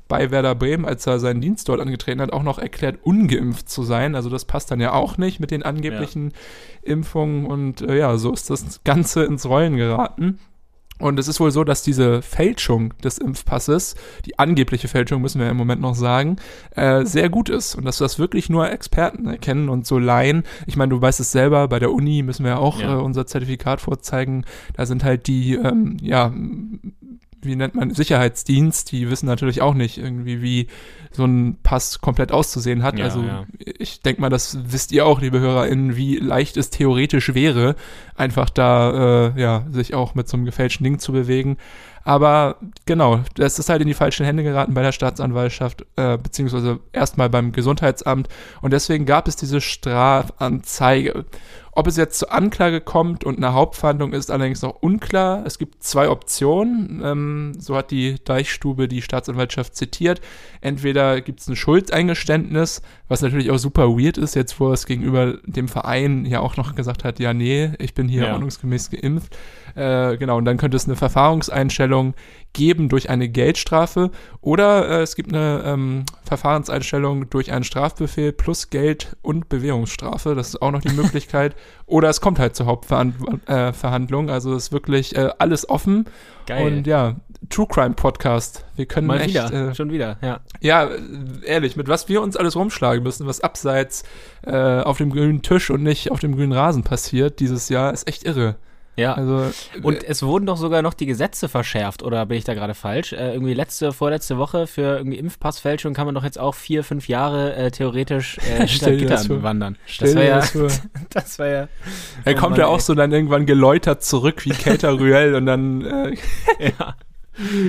bei 0.07 0.29
Werder 0.31 0.55
Bremen, 0.55 0.85
als 0.85 1.07
er 1.07 1.19
seinen 1.19 1.41
Dienst 1.41 1.67
dort 1.69 1.79
angetreten 1.81 2.21
hat, 2.21 2.31
auch 2.33 2.43
noch 2.43 2.59
erklärt, 2.59 2.99
ungeimpft 3.03 3.69
zu 3.69 3.83
sein. 3.83 4.15
Also 4.15 4.29
das 4.29 4.45
passt 4.45 4.69
dann 4.71 4.79
ja 4.79 4.93
auch 4.93 5.17
nicht 5.17 5.39
mit 5.39 5.51
den 5.51 5.63
angeblichen 5.63 6.33
Impfungen. 6.81 7.45
Und 7.45 7.81
äh, 7.81 7.97
ja, 7.97 8.17
so 8.17 8.31
ist 8.33 8.49
das 8.49 8.81
Ganze 8.83 9.23
ins 9.23 9.45
Rollen 9.47 9.77
geraten. 9.77 10.39
Und 10.97 11.19
es 11.19 11.27
ist 11.27 11.41
wohl 11.41 11.51
so, 11.51 11.65
dass 11.65 11.81
diese 11.83 12.21
Fälschung 12.21 12.93
des 13.03 13.17
Impfpasses, 13.17 13.95
die 14.25 14.39
angebliche 14.39 14.87
Fälschung, 14.87 15.21
müssen 15.21 15.41
wir 15.41 15.49
im 15.49 15.57
Moment 15.57 15.81
noch 15.81 15.95
sagen, 15.95 16.37
äh, 16.71 17.03
sehr 17.03 17.29
gut 17.29 17.49
ist. 17.49 17.75
Und 17.75 17.83
dass 17.83 17.97
das 17.97 18.17
wirklich 18.17 18.49
nur 18.49 18.71
Experten 18.71 19.27
erkennen 19.27 19.67
und 19.67 19.85
so 19.85 19.99
Laien. 19.99 20.43
Ich 20.67 20.77
meine, 20.77 20.91
du 20.91 21.01
weißt 21.01 21.19
es 21.19 21.33
selber, 21.33 21.67
bei 21.67 21.79
der 21.79 21.91
Uni 21.91 22.23
müssen 22.23 22.45
wir 22.45 22.59
auch 22.59 22.79
Ja. 22.79 22.93
äh, 22.97 23.01
unser 23.01 23.25
Zertifikat 23.27 23.81
vorzeigen. 23.81 24.45
Da 24.73 24.85
sind 24.85 25.03
halt 25.03 25.27
die, 25.27 25.55
ähm, 25.55 25.97
ja, 26.01 26.31
wie 27.41 27.55
nennt 27.55 27.75
man, 27.75 27.93
Sicherheitsdienst, 27.93 28.91
die 28.91 29.09
wissen 29.09 29.25
natürlich 29.27 29.61
auch 29.61 29.73
nicht 29.73 29.97
irgendwie, 29.97 30.41
wie 30.41 30.67
so 31.11 31.25
ein 31.25 31.57
Pass 31.63 32.01
komplett 32.01 32.31
auszusehen 32.31 32.83
hat. 32.83 32.97
Ja, 32.97 33.05
also 33.05 33.21
ja. 33.21 33.45
ich 33.57 34.01
denke 34.01 34.21
mal, 34.21 34.29
das 34.29 34.57
wisst 34.71 34.91
ihr 34.91 35.05
auch, 35.05 35.21
liebe 35.21 35.39
HörerInnen, 35.39 35.95
wie 35.95 36.17
leicht 36.17 36.57
es 36.57 36.69
theoretisch 36.69 37.33
wäre, 37.33 37.75
einfach 38.15 38.49
da, 38.49 39.31
äh, 39.35 39.41
ja, 39.41 39.65
sich 39.71 39.93
auch 39.93 40.15
mit 40.15 40.27
so 40.27 40.37
einem 40.37 40.45
gefälschten 40.45 40.83
Ding 40.83 40.99
zu 40.99 41.11
bewegen. 41.11 41.57
Aber 42.05 42.57
genau, 42.85 43.21
das 43.33 43.57
ist 43.57 43.69
halt 43.69 43.81
in 43.81 43.87
die 43.87 43.95
falschen 43.95 44.27
Hände 44.27 44.43
geraten 44.43 44.75
bei 44.75 44.83
der 44.83 44.91
Staatsanwaltschaft, 44.91 45.87
äh, 45.95 46.19
beziehungsweise 46.19 46.79
erstmal 46.93 47.31
beim 47.31 47.51
Gesundheitsamt. 47.51 48.29
Und 48.61 48.73
deswegen 48.73 49.07
gab 49.07 49.27
es 49.27 49.35
diese 49.35 49.59
Strafanzeige. 49.59 51.25
Ob 51.77 51.87
es 51.87 51.97
jetzt 51.97 52.19
zur 52.19 52.31
Anklage 52.31 52.79
kommt 52.79 53.25
und 53.25 53.35
eine 53.35 53.53
Hauptverhandlung 53.53 54.13
ist 54.13 54.31
allerdings 54.31 54.61
noch 54.61 54.81
unklar. 54.81 55.43
Es 55.45 55.59
gibt 55.59 55.83
zwei 55.83 56.09
Optionen. 56.09 57.01
Ähm, 57.03 57.51
so 57.59 57.75
hat 57.75 57.91
die 57.91 58.15
Deichstube 58.23 58.87
die 58.87 59.01
Staatsanwaltschaft 59.01 59.75
zitiert. 59.75 60.21
Entweder 60.61 61.19
gibt 61.19 61.41
es 61.41 61.49
ein 61.49 61.57
Schuldeingeständnis, 61.57 62.81
was 63.09 63.21
natürlich 63.21 63.51
auch 63.51 63.57
super 63.57 63.89
weird 63.89 64.17
ist, 64.17 64.35
jetzt 64.35 64.57
wo 64.61 64.71
es 64.71 64.85
gegenüber 64.85 65.33
dem 65.45 65.67
Verein 65.67 66.25
ja 66.25 66.39
auch 66.39 66.55
noch 66.55 66.75
gesagt 66.75 67.03
hat, 67.03 67.19
ja, 67.19 67.33
nee, 67.33 67.71
ich 67.77 67.93
bin 67.93 68.07
hier 68.07 68.23
Ja. 68.27 68.33
ordnungsgemäß 68.33 68.89
geimpft. 68.91 69.37
Äh, 69.75 70.15
genau, 70.15 70.37
und 70.37 70.45
dann 70.45 70.55
könnte 70.55 70.77
es 70.77 70.85
eine 70.85 70.95
Verfahrenseinstellung 70.95 72.13
geben 72.53 72.87
durch 72.87 73.09
eine 73.09 73.27
Geldstrafe 73.27 74.11
oder 74.39 74.87
äh, 74.87 75.01
es 75.01 75.15
gibt 75.17 75.33
eine 75.33 75.61
ähm, 75.65 76.05
Verfahrenseinstellung 76.23 77.29
durch 77.29 77.51
einen 77.51 77.65
Strafbefehl 77.65 78.31
plus 78.31 78.69
Geld 78.69 79.17
und 79.21 79.49
Bewährungsstrafe. 79.49 80.35
Das 80.35 80.47
ist 80.49 80.61
auch 80.61 80.71
noch 80.71 80.79
die 80.79 80.93
Möglichkeit. 80.93 81.53
Oder 81.85 82.09
es 82.09 82.21
kommt 82.21 82.39
halt 82.39 82.55
zur 82.55 82.65
Hauptverhandlung. 82.65 84.27
Äh, 84.27 84.31
also 84.31 84.55
ist 84.55 84.71
wirklich 84.71 85.15
äh, 85.15 85.29
alles 85.37 85.69
offen. 85.69 86.05
Geil. 86.47 86.65
Und 86.65 86.87
ja, 86.87 87.15
True 87.49 87.67
Crime 87.67 87.93
Podcast. 87.93 88.65
Wir 88.75 88.85
können 88.85 89.07
Mal 89.07 89.21
echt, 89.21 89.29
wieder, 89.29 89.69
Äh, 89.69 89.75
schon 89.75 89.91
wieder, 89.91 90.17
ja. 90.21 90.39
ja, 90.61 90.89
ehrlich, 91.43 91.75
mit 91.75 91.87
was 91.87 92.09
wir 92.09 92.21
uns 92.21 92.35
alles 92.35 92.55
rumschlagen 92.55 93.03
müssen, 93.03 93.27
was 93.27 93.41
abseits 93.41 94.03
äh, 94.43 94.81
auf 94.81 94.97
dem 94.97 95.11
grünen 95.11 95.41
Tisch 95.41 95.69
und 95.69 95.83
nicht 95.83 96.11
auf 96.11 96.19
dem 96.19 96.35
grünen 96.35 96.53
Rasen 96.53 96.83
passiert 96.83 97.39
dieses 97.39 97.69
Jahr, 97.69 97.93
ist 97.93 98.07
echt 98.07 98.23
irre. 98.23 98.55
Ja. 98.97 99.13
Also 99.13 99.51
Und 99.83 100.03
es 100.03 100.23
wurden 100.23 100.45
doch 100.45 100.57
sogar 100.57 100.81
noch 100.81 100.93
die 100.93 101.05
Gesetze 101.05 101.49
verschärft, 101.49 102.01
oder 102.03 102.25
bin 102.25 102.37
ich 102.37 102.43
da 102.45 102.53
gerade 102.53 102.73
falsch? 102.73 103.13
Äh, 103.13 103.33
irgendwie 103.33 103.53
letzte, 103.53 103.91
vorletzte 103.91 104.37
Woche 104.37 104.67
für 104.67 104.97
irgendwie 104.97 105.17
Impfpassfälschung 105.17 105.93
kann 105.93 106.05
man 106.05 106.15
doch 106.15 106.23
jetzt 106.23 106.39
auch 106.39 106.55
vier, 106.55 106.83
fünf 106.83 107.07
Jahre 107.07 107.55
äh, 107.55 107.71
theoretisch 107.71 108.37
äh, 108.37 108.59
das 108.59 108.79
Gittern 108.79 109.25
vor. 109.25 109.43
wandern. 109.43 109.77
stell 109.85 110.07
das 110.13 110.15
war 110.15 110.23
ja, 110.23 110.69
das 111.09 111.39
war 111.39 111.47
ja. 111.47 111.67
Er 112.23 112.33
Oh 112.33 112.37
kommt 112.37 112.51
Mann, 112.51 112.59
ja 112.61 112.67
auch 112.67 112.75
ey. 112.75 112.81
so 112.81 112.93
dann 112.95 113.11
irgendwann 113.11 113.45
geläutert 113.45 114.03
zurück 114.03 114.45
wie 114.45 114.51
Kater 114.51 114.91
Ruel 114.99 115.35
und 115.35 115.45
dann, 115.45 115.81
äh, 115.85 116.15
Ja. 116.59 116.95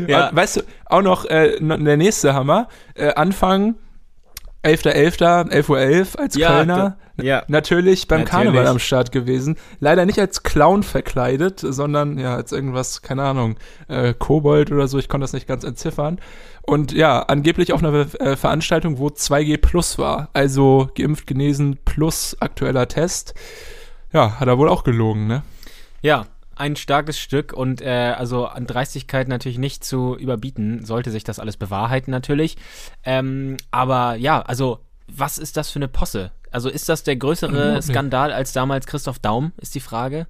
Ja. 0.06 0.30
weißt 0.33 0.59
du, 0.59 0.61
auch 0.85 1.02
noch 1.02 1.25
äh, 1.25 1.59
der 1.61 1.97
nächste 1.97 2.35
Hammer, 2.35 2.68
äh, 2.95 3.12
Anfang 3.14 3.75
11.11., 4.66 5.50
11.11 5.50 5.68
Uhr 6.14 6.20
als 6.20 6.37
Ja, 6.37 6.49
Kölner, 6.49 6.96
da- 7.16 7.23
ja. 7.25 7.42
natürlich 7.49 8.08
beim 8.08 8.20
Natürlich. 8.20 8.44
Karneval 8.44 8.66
am 8.66 8.78
Start 8.78 9.12
gewesen. 9.12 9.56
Leider 9.80 10.04
nicht 10.06 10.18
als 10.18 10.42
Clown 10.42 10.82
verkleidet, 10.82 11.61
sondern 11.61 12.18
ja, 12.18 12.35
als 12.35 12.52
irgendwas, 12.52 13.02
keine 13.02 13.23
Ahnung, 13.23 13.56
äh, 13.88 14.12
Kobold 14.18 14.70
oder 14.73 14.88
so, 14.88 14.99
ich 14.99 15.08
konnte 15.08 15.25
das 15.25 15.32
nicht 15.32 15.46
ganz 15.46 15.64
entziffern. 15.64 16.18
Und 16.62 16.92
ja, 16.92 17.20
angeblich 17.23 17.73
auf 17.73 17.82
einer 17.82 18.06
äh, 18.20 18.35
Veranstaltung, 18.37 18.99
wo 18.99 19.06
2G 19.08 19.56
plus 19.58 19.99
war, 19.99 20.30
also 20.32 20.90
geimpft, 20.96 21.26
genesen 21.28 21.78
plus 21.85 22.37
aktueller 22.40 22.88
Test. 22.88 23.35
Ja, 24.12 24.40
hat 24.40 24.49
er 24.49 24.58
wohl 24.58 24.68
auch 24.68 24.82
gelogen, 24.85 25.26
ne? 25.28 25.42
Ja, 26.02 26.26
ein 26.56 26.75
starkes 26.75 27.18
Stück 27.18 27.52
und 27.52 27.80
äh, 27.82 28.14
also 28.16 28.46
an 28.46 28.66
Dreistigkeit 28.66 29.28
natürlich 29.28 29.58
nicht 29.58 29.84
zu 29.84 30.16
überbieten, 30.16 30.84
sollte 30.84 31.10
sich 31.10 31.22
das 31.22 31.38
alles 31.38 31.56
bewahrheiten 31.56 32.10
natürlich. 32.10 32.56
Ähm, 33.04 33.56
aber 33.70 34.16
ja, 34.16 34.40
also 34.42 34.80
was 35.06 35.38
ist 35.38 35.56
das 35.56 35.70
für 35.70 35.78
eine 35.78 35.88
Posse? 35.88 36.32
Also 36.50 36.68
ist 36.68 36.88
das 36.88 37.02
der 37.02 37.16
größere 37.16 37.50
Unglaublich. 37.50 37.84
Skandal 37.84 38.32
als 38.32 38.52
damals 38.52 38.86
Christoph 38.86 39.18
Daum, 39.18 39.52
ist 39.58 39.75
die 39.75 39.80
Frage. 39.80 40.26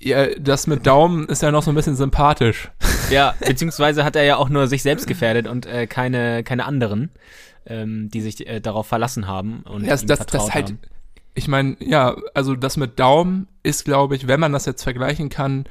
Ja, 0.00 0.26
das 0.38 0.66
mit 0.66 0.86
Daumen 0.86 1.26
ist 1.26 1.42
ja 1.42 1.50
noch 1.50 1.62
so 1.62 1.70
ein 1.70 1.74
bisschen 1.74 1.96
sympathisch. 1.96 2.70
Ja, 3.10 3.34
beziehungsweise 3.40 4.04
hat 4.04 4.16
er 4.16 4.24
ja 4.24 4.36
auch 4.36 4.48
nur 4.48 4.66
sich 4.66 4.82
selbst 4.82 5.06
gefährdet 5.06 5.46
und 5.46 5.66
äh, 5.66 5.86
keine, 5.86 6.42
keine 6.44 6.64
anderen, 6.64 7.10
ähm, 7.66 8.08
die 8.10 8.20
sich 8.20 8.46
äh, 8.46 8.60
darauf 8.60 8.86
verlassen 8.86 9.26
haben 9.26 9.62
und 9.62 9.86
Das, 9.86 10.02
ihm 10.02 10.08
das, 10.08 10.18
vertraut 10.18 10.48
das 10.48 10.54
halt, 10.54 10.68
haben. 10.70 10.78
Ich 11.34 11.48
meine, 11.48 11.76
ja, 11.80 12.16
also 12.34 12.54
das 12.54 12.76
mit 12.76 12.98
Daumen 12.98 13.48
ist, 13.62 13.84
glaube 13.84 14.16
ich, 14.16 14.26
wenn 14.28 14.40
man 14.40 14.52
das 14.52 14.66
jetzt 14.66 14.82
vergleichen 14.82 15.28
kann, 15.28 15.64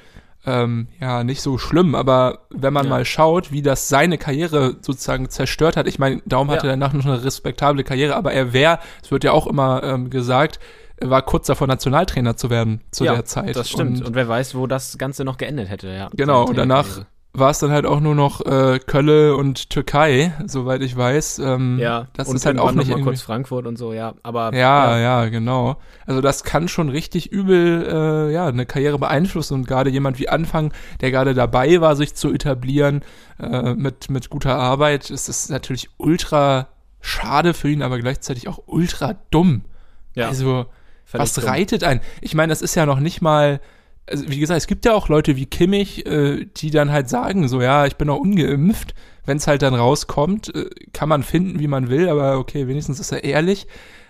ähm, 0.45 0.87
ja, 0.99 1.23
nicht 1.23 1.41
so 1.41 1.59
schlimm, 1.59 1.93
aber 1.93 2.47
wenn 2.49 2.73
man 2.73 2.85
Ja. 2.85 2.89
mal 2.89 3.05
schaut, 3.05 3.51
wie 3.51 3.61
das 3.61 3.89
seine 3.89 4.17
Karriere 4.17 4.77
sozusagen 4.81 5.29
zerstört 5.29 5.77
hat, 5.77 5.87
ich 5.87 5.99
meine, 5.99 6.21
Daum 6.25 6.49
hatte 6.49 6.65
Ja. 6.65 6.73
danach 6.73 6.93
noch 6.93 7.05
eine 7.05 7.23
respektable 7.23 7.83
Karriere, 7.83 8.15
aber 8.15 8.33
er 8.33 8.51
wäre, 8.53 8.79
es 9.03 9.11
wird 9.11 9.23
ja 9.23 9.33
auch 9.33 9.45
immer 9.45 9.83
ähm, 9.83 10.09
gesagt, 10.09 10.59
er 10.97 11.09
war 11.11 11.21
kurz 11.21 11.45
davor, 11.47 11.67
Nationaltrainer 11.67 12.37
zu 12.37 12.49
werden 12.49 12.81
zu 12.91 13.05
ja, 13.05 13.13
der 13.13 13.25
Zeit. 13.25 13.55
Das 13.55 13.69
stimmt. 13.69 13.99
Und, 14.01 14.07
Und, 14.07 14.15
wer 14.15 14.27
weiß, 14.27 14.55
wo 14.55 14.65
das 14.67 14.97
Ganze 14.97 15.23
noch 15.25 15.37
geendet 15.37 15.69
hätte, 15.69 15.89
ja. 15.89 16.09
genau, 16.15 16.45
und 16.45 16.57
danach. 16.57 16.87
War 17.33 17.49
es 17.49 17.59
dann 17.59 17.71
halt 17.71 17.85
auch 17.85 18.01
nur 18.01 18.13
noch 18.13 18.45
äh, 18.45 18.79
Kölle 18.79 19.35
und 19.37 19.69
Türkei, 19.69 20.33
soweit 20.45 20.81
ich 20.81 20.97
weiß. 20.97 21.39
Ähm, 21.39 21.79
Ja, 21.79 22.07
das 22.13 22.27
und 22.27 22.35
ist 22.35 22.45
halt 22.45 22.59
auch 22.59 22.73
nicht 22.73 22.89
mal 22.89 23.01
kurz 23.01 23.21
Frankfurt 23.21 23.67
und 23.67 23.77
so, 23.77 23.93
ja. 23.93 24.15
Aber 24.21 24.53
Ja, 24.53 24.97
ja, 24.97 25.25
genau. 25.29 25.77
Also 26.05 26.19
das 26.19 26.43
kann 26.43 26.67
schon 26.67 26.89
richtig 26.89 27.31
übel 27.31 27.87
äh, 27.87 28.33
ja, 28.33 28.47
eine 28.47 28.65
Karriere 28.65 28.99
beeinflussen 28.99 29.53
und 29.53 29.67
gerade 29.67 29.89
jemand 29.89 30.19
wie 30.19 30.27
Anfang, 30.27 30.73
der 30.99 31.11
gerade 31.11 31.33
dabei 31.33 31.79
war, 31.79 31.95
sich 31.95 32.15
zu 32.15 32.33
etablieren 32.33 33.01
äh, 33.39 33.75
mit, 33.75 34.09
mit 34.09 34.29
guter 34.29 34.57
Arbeit, 34.57 35.09
ist 35.09 35.29
es 35.29 35.47
natürlich 35.47 35.89
ultra 35.97 36.67
schade 36.99 37.53
für 37.53 37.69
ihn, 37.69 37.81
aber 37.81 37.97
gleichzeitig 37.99 38.49
auch 38.49 38.59
ultra 38.65 39.15
dumm. 39.31 39.61
ja 40.15 40.27
Also 40.27 40.65
was 41.13 41.33
dumm. 41.33 41.45
reitet 41.45 41.83
ein? 41.83 42.01
Ich 42.19 42.35
meine, 42.35 42.51
das 42.51 42.61
ist 42.61 42.75
ja 42.75 42.85
noch 42.85 42.99
nicht 42.99 43.21
mal, 43.21 43.61
also 44.11 44.29
wie 44.29 44.39
gesagt, 44.39 44.57
es 44.59 44.67
gibt 44.67 44.85
ja 44.85 44.93
auch 44.93 45.09
Leute 45.09 45.35
wie 45.35 45.45
Kimmich, 45.45 46.05
äh, 46.05 46.45
die 46.57 46.71
dann 46.71 46.91
halt 46.91 47.09
sagen, 47.09 47.47
so 47.47 47.61
ja, 47.61 47.85
ich 47.85 47.95
bin 47.95 48.07
noch 48.07 48.19
ungeimpft. 48.19 48.93
Wenn 49.25 49.37
es 49.37 49.47
halt 49.47 49.61
dann 49.61 49.75
rauskommt, 49.75 50.53
äh, 50.53 50.69
kann 50.93 51.09
man 51.09 51.23
finden, 51.23 51.59
wie 51.59 51.67
man 51.67 51.89
will, 51.89 52.09
aber 52.09 52.37
okay, 52.37 52.67
wenigstens 52.67 52.99
ist 52.99 53.11
er 53.11 53.23
ehrlich. 53.23 53.67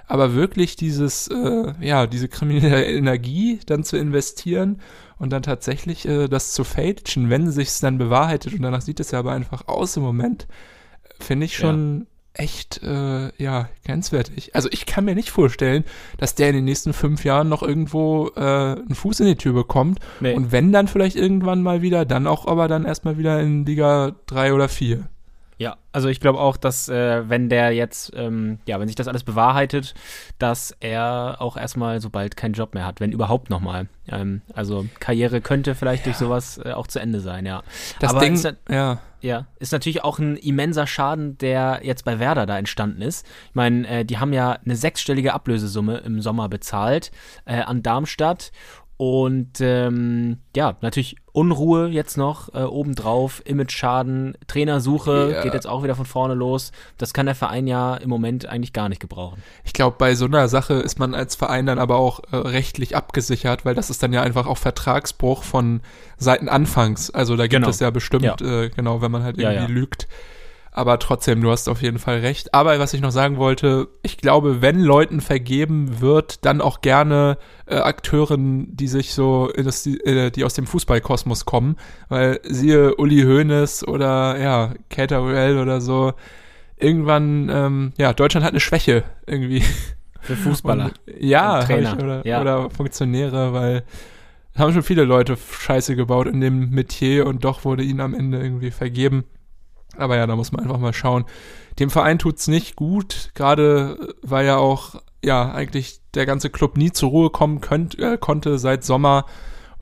Aber 0.07 0.33
wirklich 0.33 0.75
dieses, 0.75 1.27
äh, 1.27 1.73
ja, 1.79 2.07
diese 2.07 2.27
kriminelle 2.27 2.85
Energie 2.91 3.59
dann 3.65 3.83
zu 3.83 3.97
investieren 3.97 4.81
und 5.17 5.31
dann 5.31 5.43
tatsächlich 5.43 6.07
äh, 6.07 6.27
das 6.27 6.51
zu 6.51 6.63
fälschen, 6.63 7.29
wenn 7.29 7.51
sich's 7.51 7.79
dann 7.79 7.97
bewahrheitet 7.97 8.53
und 8.53 8.61
danach 8.61 8.81
sieht 8.81 8.99
es 8.99 9.11
ja 9.11 9.19
aber 9.19 9.31
einfach 9.31 9.67
aus 9.67 9.95
im 9.95 10.03
Moment, 10.03 10.47
finde 11.19 11.45
ich 11.45 11.55
schon 11.55 12.07
echt, 12.33 12.81
äh, 12.83 13.31
ja, 13.41 13.69
grenzwertig. 13.85 14.55
Also 14.55 14.69
ich 14.71 14.85
kann 14.85 15.05
mir 15.05 15.15
nicht 15.15 15.31
vorstellen, 15.31 15.83
dass 16.17 16.35
der 16.35 16.49
in 16.49 16.55
den 16.55 16.65
nächsten 16.65 16.93
fünf 16.93 17.25
Jahren 17.25 17.49
noch 17.49 17.61
irgendwo 17.61 18.31
äh, 18.35 18.39
einen 18.39 18.95
Fuß 18.95 19.19
in 19.19 19.27
die 19.27 19.35
Tür 19.35 19.53
bekommt. 19.53 19.99
Nee. 20.19 20.33
Und 20.33 20.51
wenn 20.51 20.71
dann 20.71 20.87
vielleicht 20.87 21.15
irgendwann 21.15 21.61
mal 21.61 21.81
wieder, 21.81 22.05
dann 22.05 22.27
auch 22.27 22.47
aber 22.47 22.67
dann 22.67 22.85
erstmal 22.85 23.17
wieder 23.17 23.39
in 23.41 23.65
Liga 23.65 24.15
drei 24.27 24.53
oder 24.53 24.69
vier. 24.69 25.09
Ja, 25.61 25.77
also 25.91 26.09
ich 26.09 26.19
glaube 26.19 26.39
auch, 26.39 26.57
dass 26.57 26.89
äh, 26.89 27.29
wenn 27.29 27.47
der 27.47 27.71
jetzt, 27.71 28.13
ähm, 28.15 28.57
ja, 28.65 28.79
wenn 28.79 28.87
sich 28.87 28.95
das 28.95 29.07
alles 29.07 29.23
bewahrheitet, 29.23 29.93
dass 30.39 30.75
er 30.79 31.35
auch 31.37 31.55
erstmal 31.55 32.01
so 32.01 32.09
bald 32.09 32.35
keinen 32.35 32.53
Job 32.53 32.73
mehr 32.73 32.83
hat, 32.83 32.99
wenn 32.99 33.11
überhaupt 33.11 33.51
nochmal. 33.51 33.87
Ähm, 34.07 34.41
also 34.55 34.87
Karriere 34.99 35.39
könnte 35.39 35.75
vielleicht 35.75 36.07
durch 36.07 36.17
sowas 36.17 36.59
äh, 36.65 36.71
auch 36.71 36.87
zu 36.87 36.97
Ende 36.97 37.19
sein, 37.19 37.45
ja. 37.45 37.61
Das 37.99 38.09
Aber 38.09 38.21
Ding, 38.21 38.33
ist, 38.33 38.51
ja. 38.71 39.01
ja, 39.21 39.45
ist 39.59 39.71
natürlich 39.71 40.03
auch 40.03 40.17
ein 40.17 40.35
immenser 40.35 40.87
Schaden, 40.87 41.37
der 41.37 41.81
jetzt 41.83 42.05
bei 42.05 42.17
Werder 42.17 42.47
da 42.47 42.57
entstanden 42.57 43.03
ist. 43.03 43.27
Ich 43.49 43.55
meine, 43.55 43.87
äh, 43.87 44.03
die 44.03 44.17
haben 44.17 44.33
ja 44.33 44.53
eine 44.65 44.75
sechsstellige 44.75 45.33
Ablösesumme 45.33 45.99
im 45.99 46.23
Sommer 46.23 46.49
bezahlt 46.49 47.11
äh, 47.45 47.61
an 47.61 47.83
Darmstadt. 47.83 48.51
Und 49.03 49.53
ähm, 49.61 50.37
ja, 50.55 50.77
natürlich 50.81 51.15
Unruhe 51.31 51.87
jetzt 51.87 52.17
noch 52.19 52.53
äh, 52.53 52.61
obendrauf, 52.61 53.41
Image-Schaden, 53.45 54.37
Trainersuche 54.45 55.31
Ja. 55.33 55.41
geht 55.41 55.55
jetzt 55.55 55.65
auch 55.65 55.81
wieder 55.81 55.95
von 55.95 56.05
vorne 56.05 56.35
los. 56.35 56.71
Das 56.99 57.11
kann 57.11 57.25
der 57.25 57.33
Verein 57.33 57.65
ja 57.65 57.95
im 57.95 58.11
Moment 58.11 58.45
eigentlich 58.45 58.73
gar 58.73 58.89
nicht 58.89 59.01
gebrauchen. 59.01 59.41
Ich 59.63 59.73
glaube, 59.73 59.95
bei 59.97 60.13
so 60.13 60.25
einer 60.25 60.47
Sache 60.49 60.75
ist 60.75 60.99
man 60.99 61.15
als 61.15 61.35
Verein 61.35 61.65
dann 61.65 61.79
aber 61.79 61.95
auch 61.95 62.19
äh, 62.31 62.35
rechtlich 62.35 62.95
abgesichert, 62.95 63.65
weil 63.65 63.73
das 63.73 63.89
ist 63.89 64.03
dann 64.03 64.13
ja 64.13 64.21
einfach 64.21 64.45
auch 64.45 64.59
Vertragsbruch 64.59 65.41
von 65.41 65.81
Seiten 66.17 66.47
Anfangs. 66.47 67.09
Also 67.09 67.35
da 67.35 67.45
gibt 67.47 67.53
Genau. 67.53 67.69
es 67.69 67.79
ja 67.79 67.89
bestimmt, 67.89 68.21
Ja. 68.23 68.35
Äh, 68.39 68.69
genau, 68.69 69.01
wenn 69.01 69.09
man 69.09 69.23
halt 69.23 69.39
irgendwie 69.39 69.55
ja. 69.63 69.65
lügt. 69.67 70.07
Aber 70.73 70.99
trotzdem, 70.99 71.41
du 71.41 71.51
hast 71.51 71.67
auf 71.67 71.81
jeden 71.81 71.99
Fall 71.99 72.19
recht. 72.19 72.53
Aber 72.53 72.79
was 72.79 72.93
ich 72.93 73.01
noch 73.01 73.11
sagen 73.11 73.37
wollte, 73.37 73.89
ich 74.03 74.17
glaube, 74.17 74.61
wenn 74.61 74.79
Leuten 74.79 75.19
vergeben 75.19 75.99
wird, 75.99 76.45
dann 76.45 76.61
auch 76.61 76.79
gerne 76.79 77.37
äh, 77.65 77.75
Akteuren, 77.75 78.73
die 78.75 78.87
sich 78.87 79.13
so, 79.13 79.49
in 79.49 79.65
das, 79.65 79.85
äh, 79.85 80.31
die 80.31 80.45
aus 80.45 80.53
dem 80.53 80.67
Fußballkosmos 80.67 81.43
kommen. 81.43 81.75
Weil 82.07 82.39
siehe 82.43 82.95
Uli 82.95 83.23
Hoeneß 83.23 83.85
oder 83.85 84.39
ja, 84.39 84.73
Kater 84.89 85.17
Ruel 85.17 85.57
oder 85.57 85.81
so. 85.81 86.13
Irgendwann, 86.77 87.49
ähm, 87.49 87.93
ja, 87.97 88.13
Deutschland 88.13 88.45
hat 88.45 88.53
eine 88.53 88.61
Schwäche 88.61 89.03
irgendwie. 89.27 89.63
Für 90.21 90.35
Fußballer. 90.37 90.85
Und, 90.85 91.01
ja, 91.19 91.59
Und 91.59 91.65
Trainer, 91.65 91.93
Ich, 91.97 92.03
oder, 92.03 92.27
ja. 92.27 92.41
oder 92.41 92.69
Funktionäre, 92.69 93.53
weil 93.53 93.83
haben 94.55 94.73
schon 94.73 94.83
viele 94.83 95.03
Leute 95.03 95.37
Scheiße 95.37 95.95
gebaut 95.95 96.27
in 96.27 96.41
dem 96.41 96.69
Metier 96.69 97.25
und 97.25 97.43
doch 97.43 97.65
wurde 97.65 97.83
ihnen 97.83 98.01
am 98.01 98.13
Ende 98.13 98.39
irgendwie 98.41 98.71
vergeben. 98.71 99.25
Aber 99.97 100.17
ja, 100.17 100.25
da 100.27 100.35
muss 100.35 100.51
man 100.51 100.63
einfach 100.63 100.79
mal 100.79 100.93
schauen. 100.93 101.25
Dem 101.79 101.89
Verein 101.89 102.19
tut's 102.19 102.47
nicht 102.47 102.75
gut, 102.75 103.31
gerade 103.33 104.15
weil 104.21 104.45
ja 104.45 104.57
auch 104.57 105.01
ja 105.23 105.51
eigentlich 105.51 105.99
der 106.13 106.25
ganze 106.25 106.49
Club 106.49 106.77
nie 106.77 106.91
zur 106.91 107.09
Ruhe 107.09 107.29
kommen 107.29 107.61
könnt, 107.61 107.99
äh, 107.99 108.17
konnte 108.17 108.57
seit 108.59 108.83
Sommer. 108.83 109.25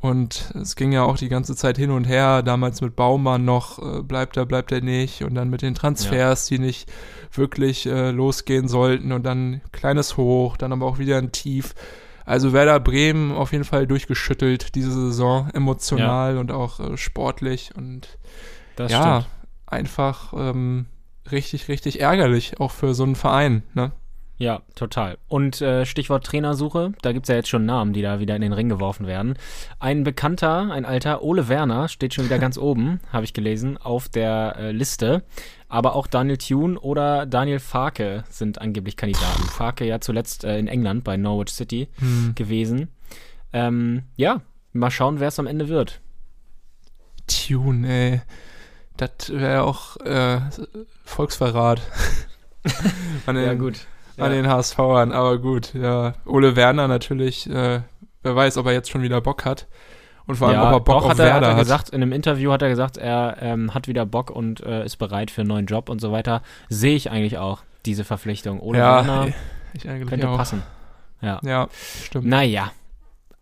Und 0.01 0.53
es 0.55 0.77
ging 0.77 0.93
ja 0.93 1.03
auch 1.03 1.17
die 1.17 1.27
ganze 1.27 1.57
Zeit 1.57 1.77
hin 1.77 1.91
und 1.91 2.05
her, 2.05 2.41
damals 2.41 2.79
mit 2.79 2.95
Baumann 2.95 3.43
noch, 3.43 3.79
äh, 3.79 4.01
bleibt 4.01 4.37
er, 4.37 4.45
bleibt 4.45 4.71
er 4.71 4.79
nicht, 4.79 5.23
und 5.23 5.35
dann 5.35 5.49
mit 5.49 5.61
den 5.61 5.75
Transfers, 5.75 6.45
die 6.45 6.57
nicht 6.57 6.89
wirklich 7.33 7.85
äh, 7.85 8.11
losgehen 8.11 8.69
sollten, 8.69 9.11
und 9.11 9.23
dann 9.23 9.59
kleines 9.73 10.15
Hoch, 10.15 10.55
dann 10.55 10.71
aber 10.71 10.85
auch 10.85 10.99
wieder 10.99 11.17
ein 11.17 11.33
Tief. 11.33 11.75
Also 12.25 12.53
Werder 12.53 12.79
Bremen 12.79 13.33
auf 13.33 13.51
jeden 13.51 13.65
Fall 13.65 13.87
durchgeschüttelt 13.87 14.73
diese 14.75 14.91
Saison, 14.91 15.49
emotional 15.53 16.37
und 16.37 16.51
auch 16.51 16.79
äh, 16.79 16.95
sportlich 16.95 17.71
und 17.75 18.07
Das 18.77 18.91
ja, 18.91 19.21
stimmt. 19.21 19.38
Einfach 19.71 20.33
ähm, 20.33 20.87
richtig, 21.31 21.67
richtig 21.67 22.01
ärgerlich, 22.01 22.59
auch 22.59 22.71
für 22.71 22.93
so 22.93 23.03
einen 23.03 23.15
Verein, 23.15 23.63
ne? 23.73 23.91
Ja, 24.39 24.61
total. 24.73 25.17
Und 25.27 25.61
äh, 25.61 25.85
Stichwort 25.85 26.25
Trainersuche, 26.25 26.93
da 27.01 27.11
gibt's 27.11 27.27
ja 27.27 27.35
jetzt 27.35 27.49
schon 27.49 27.65
Namen, 27.65 27.91
die 27.91 28.01
da 28.01 28.21
wieder 28.21 28.37
in 28.37 28.41
den 28.41 28.53
Ring 28.53 28.69
geworfen 28.69 29.05
werden. 29.05 29.33
Ein 29.79 30.05
Bekannter, 30.05 30.71
ein 30.71 30.85
alter 30.85 31.23
Ole 31.23 31.49
Werner, 31.49 31.89
steht 31.89 32.13
schon 32.13 32.23
wieder 32.23 32.39
ganz 32.39 32.57
oben, 32.57 33.01
habe 33.11 33.25
ich 33.25 33.33
gelesen, 33.33 33.77
auf 33.77 34.07
der 34.07 34.55
äh, 34.57 34.71
Liste. 34.71 35.23
Aber 35.67 35.93
auch 35.93 36.07
Daniel 36.07 36.37
Thune 36.37 36.79
oder 36.79 37.25
Daniel 37.25 37.59
Farke 37.59 38.23
sind 38.29 38.61
angeblich 38.61 38.95
Kandidaten. 38.95 39.43
Farke 39.43 39.85
ja 39.85 39.99
zuletzt 39.99 40.45
äh, 40.45 40.57
in 40.57 40.69
England 40.69 41.03
bei 41.03 41.17
Norwich 41.17 41.53
City 41.53 41.89
gewesen. 42.33 42.87
Ähm, 43.51 44.03
ja, 44.15 44.41
mal 44.71 44.89
schauen, 44.89 45.19
wer 45.19 45.27
es 45.27 45.39
am 45.39 45.47
Ende 45.47 45.67
wird. 45.67 45.99
Tune, 47.27 47.87
ey. 47.87 48.21
Das 48.99 49.29
wäre 49.29 49.63
auch 49.63 49.95
äh, 49.97 50.39
Volksverrat. 51.05 51.81
an 53.25 53.35
den, 53.35 53.45
Ja, 53.45 53.53
gut. 53.53 53.85
An 54.17 54.31
den 54.31 54.49
HSVern, 54.49 55.13
aber 55.13 55.37
gut, 55.37 55.73
ja. 55.73 56.13
Ole 56.25 56.57
Werner 56.57 56.89
natürlich, 56.89 57.49
äh, 57.49 57.79
wer 58.21 58.35
weiß, 58.35 58.57
ob 58.57 58.65
er 58.65 58.73
jetzt 58.73 58.89
schon 58.89 59.01
wieder 59.01 59.21
Bock 59.21 59.45
hat. 59.45 59.67
Und 60.25 60.35
vor 60.35 60.49
allem, 60.49 60.57
ja, 60.57 60.67
ob 60.67 60.73
er 60.73 60.79
Bock 60.81 60.95
doch, 60.97 61.03
auf 61.05 61.11
hat 61.11 61.19
er, 61.19 61.25
Werder 61.25 61.47
hat 61.47 61.53
er 61.53 61.55
hat. 61.55 61.63
gesagt, 61.63 61.89
in 61.89 62.01
einem 62.01 62.11
Interview 62.11 62.51
hat 62.51 62.61
er 62.61 62.67
gesagt, 62.67 62.97
er 62.97 63.37
ähm, 63.39 63.73
hat 63.73 63.87
wieder 63.87 64.05
Bock 64.05 64.29
und 64.29 64.59
äh, 64.59 64.83
ist 64.83 64.97
bereit 64.97 65.31
für 65.31 65.41
einen 65.41 65.47
neuen 65.47 65.65
Job 65.65 65.87
und 65.87 66.01
so 66.01 66.11
weiter. 66.11 66.41
Sehe 66.67 66.95
ich 66.95 67.09
eigentlich 67.09 67.37
auch, 67.37 67.61
diese 67.85 68.03
Verpflichtung. 68.03 68.59
Ole 68.59 68.79
ja, 68.79 69.05
Werner 69.05 69.33
könnte 70.05 70.29
auch. 70.29 70.37
passen. 70.37 70.61
Ja. 71.21 71.39
Ja, 71.43 71.69
stimmt. 72.03 72.25
Naja. 72.25 72.71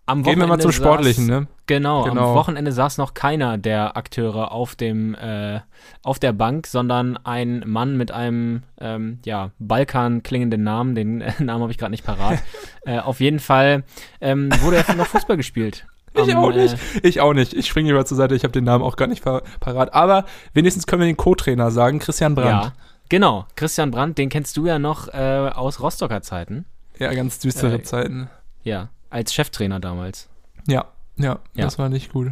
Am 0.08 0.24
Gehen 0.24 0.40
wir 0.40 0.48
mal 0.48 0.60
zum 0.60 0.72
saß- 0.72 0.76
Sportlichen, 0.76 1.28
ne? 1.28 1.48
Genau, 1.68 2.04
Genau. 2.06 2.30
am 2.30 2.36
Wochenende 2.36 2.72
saß 2.72 2.98
noch 2.98 3.14
keiner 3.14 3.58
der 3.58 3.98
Akteure 3.98 4.52
auf 4.52 4.76
dem 4.76 5.14
äh, 5.16 5.60
auf 6.02 6.18
der 6.18 6.32
Bank, 6.34 6.66
sondern 6.66 7.18
ein 7.24 7.64
Mann 7.68 7.98
mit 7.98 8.12
einem 8.12 8.64
ähm, 8.80 9.20
ja 9.26 9.52
Balkan 9.60 10.24
klingenden 10.24 10.64
Namen, 10.64 10.96
den 10.96 11.22
äh, 11.22 11.34
Namen 11.44 11.62
habe 11.64 11.72
ich 11.72 11.78
gerade 11.78 11.92
nicht 11.92 12.06
parat. 12.06 12.40
äh, 12.86 13.00
auf 13.00 13.20
jeden 13.20 13.40
Fall 13.40 13.84
ähm, 14.22 14.50
wurde 14.62 14.78
ja 14.88 14.96
noch 14.96 15.08
Fußball 15.08 15.38
gespielt. 15.38 15.86
Ich 16.16 16.36
auch 16.36 16.52
nicht. 16.52 16.74
Äh, 17.04 17.08
Ich 17.08 17.22
auch 17.22 17.34
nicht. 17.34 17.54
Ich 17.54 17.68
springe 17.68 17.90
lieber 17.90 18.04
zur 18.04 18.18
Seite. 18.18 18.34
Ich 18.34 18.42
habe 18.44 18.52
den 18.52 18.64
Namen 18.64 18.84
auch 18.84 18.96
gar 18.96 19.06
nicht 19.08 19.24
par 19.24 19.44
parat. 19.60 19.94
Aber 19.94 20.26
wenigstens 20.54 20.88
können 20.88 21.02
wir 21.02 21.06
den 21.06 21.18
Co-Trainer 21.18 21.70
sagen. 21.70 22.00
Christian 22.00 22.34
Brandt. 22.34 22.50
ja, 22.66 22.74
genau. 23.10 23.46
Christian 23.56 23.92
Brandt, 23.92 24.18
den 24.18 24.30
kennst 24.30 24.58
du 24.58 24.66
ja 24.66 24.80
noch 24.80 25.10
äh, 25.10 25.52
aus 25.54 25.80
Rostocker 25.80 26.24
Zeiten. 26.24 26.66
Ja, 26.98 27.14
ganz 27.14 27.38
düstere 27.38 27.76
Äh, 27.76 27.84
Zeiten. 27.84 28.30
Ja, 28.64 28.90
als 29.10 29.34
Cheftrainer 29.34 29.80
damals. 29.80 30.30
Ja, 30.68 30.86
ja, 31.18 31.40
Ja. 31.54 31.66
das 31.66 31.78
war 31.80 31.90
nicht 31.90 32.12
gut. 32.12 32.32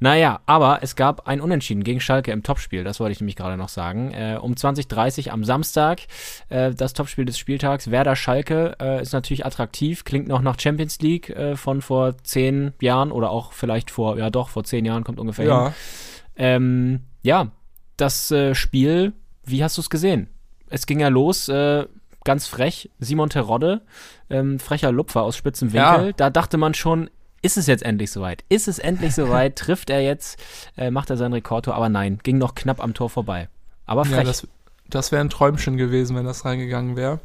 Naja, 0.00 0.40
aber 0.46 0.80
es 0.82 0.96
gab 0.96 1.28
ein 1.28 1.40
Unentschieden 1.40 1.84
gegen 1.84 2.00
Schalke 2.00 2.32
im 2.32 2.42
Topspiel, 2.42 2.82
das 2.82 2.98
wollte 2.98 3.12
ich 3.12 3.20
nämlich 3.20 3.36
gerade 3.36 3.56
noch 3.56 3.68
sagen. 3.68 4.10
Äh, 4.12 4.36
um 4.40 4.54
20.30 4.54 5.28
am 5.28 5.44
Samstag, 5.44 6.00
äh, 6.48 6.74
das 6.74 6.92
Topspiel 6.92 7.24
des 7.24 7.38
Spieltags, 7.38 7.88
Werder-Schalke, 7.88 8.74
äh, 8.80 9.00
ist 9.02 9.12
natürlich 9.12 9.46
attraktiv, 9.46 10.02
klingt 10.02 10.26
noch 10.26 10.42
nach 10.42 10.58
Champions 10.58 10.98
League 11.00 11.30
äh, 11.30 11.54
von 11.54 11.82
vor 11.82 12.16
zehn 12.24 12.72
Jahren 12.80 13.12
oder 13.12 13.30
auch 13.30 13.52
vielleicht 13.52 13.92
vor, 13.92 14.18
ja 14.18 14.28
doch, 14.30 14.48
vor 14.48 14.64
zehn 14.64 14.84
Jahren 14.84 15.04
kommt 15.04 15.20
ungefähr 15.20 15.44
hin. 15.44 15.54
Ja, 15.54 15.74
Ähm, 16.34 17.02
ja, 17.22 17.52
das 17.96 18.32
äh, 18.32 18.56
Spiel, 18.56 19.12
wie 19.44 19.62
hast 19.62 19.76
du 19.76 19.82
es 19.82 19.90
gesehen? 19.90 20.26
Es 20.68 20.86
ging 20.86 20.98
ja 20.98 21.08
los, 21.08 21.48
äh, 21.48 21.86
ganz 22.24 22.46
frech, 22.46 22.90
Simon 22.98 23.28
Terodde, 23.30 23.82
ähm, 24.30 24.58
frecher 24.58 24.92
Lupfer 24.92 25.22
aus 25.22 25.36
spitzem 25.36 25.72
Winkel. 25.72 26.06
Ja. 26.06 26.12
Da 26.12 26.30
dachte 26.30 26.56
man 26.58 26.74
schon, 26.74 27.10
ist 27.42 27.56
es 27.56 27.66
jetzt 27.66 27.82
endlich 27.82 28.10
soweit? 28.12 28.44
Ist 28.48 28.68
es 28.68 28.78
endlich 28.78 29.14
soweit? 29.14 29.56
Trifft 29.58 29.90
er 29.90 30.00
jetzt? 30.02 30.38
Äh, 30.76 30.90
macht 30.90 31.10
er 31.10 31.16
seinen 31.16 31.32
Rekordtor? 31.32 31.74
Aber 31.74 31.88
nein, 31.88 32.18
ging 32.22 32.38
noch 32.38 32.54
knapp 32.54 32.82
am 32.82 32.94
Tor 32.94 33.10
vorbei. 33.10 33.48
Aber 33.86 34.04
frech. 34.04 34.18
ja 34.18 34.24
das, 34.24 34.46
das 34.88 35.10
wäre 35.12 35.20
ein 35.22 35.30
Träumchen 35.30 35.76
gewesen, 35.76 36.16
wenn 36.16 36.24
das 36.24 36.44
reingegangen 36.44 36.96
wäre. 36.96 37.18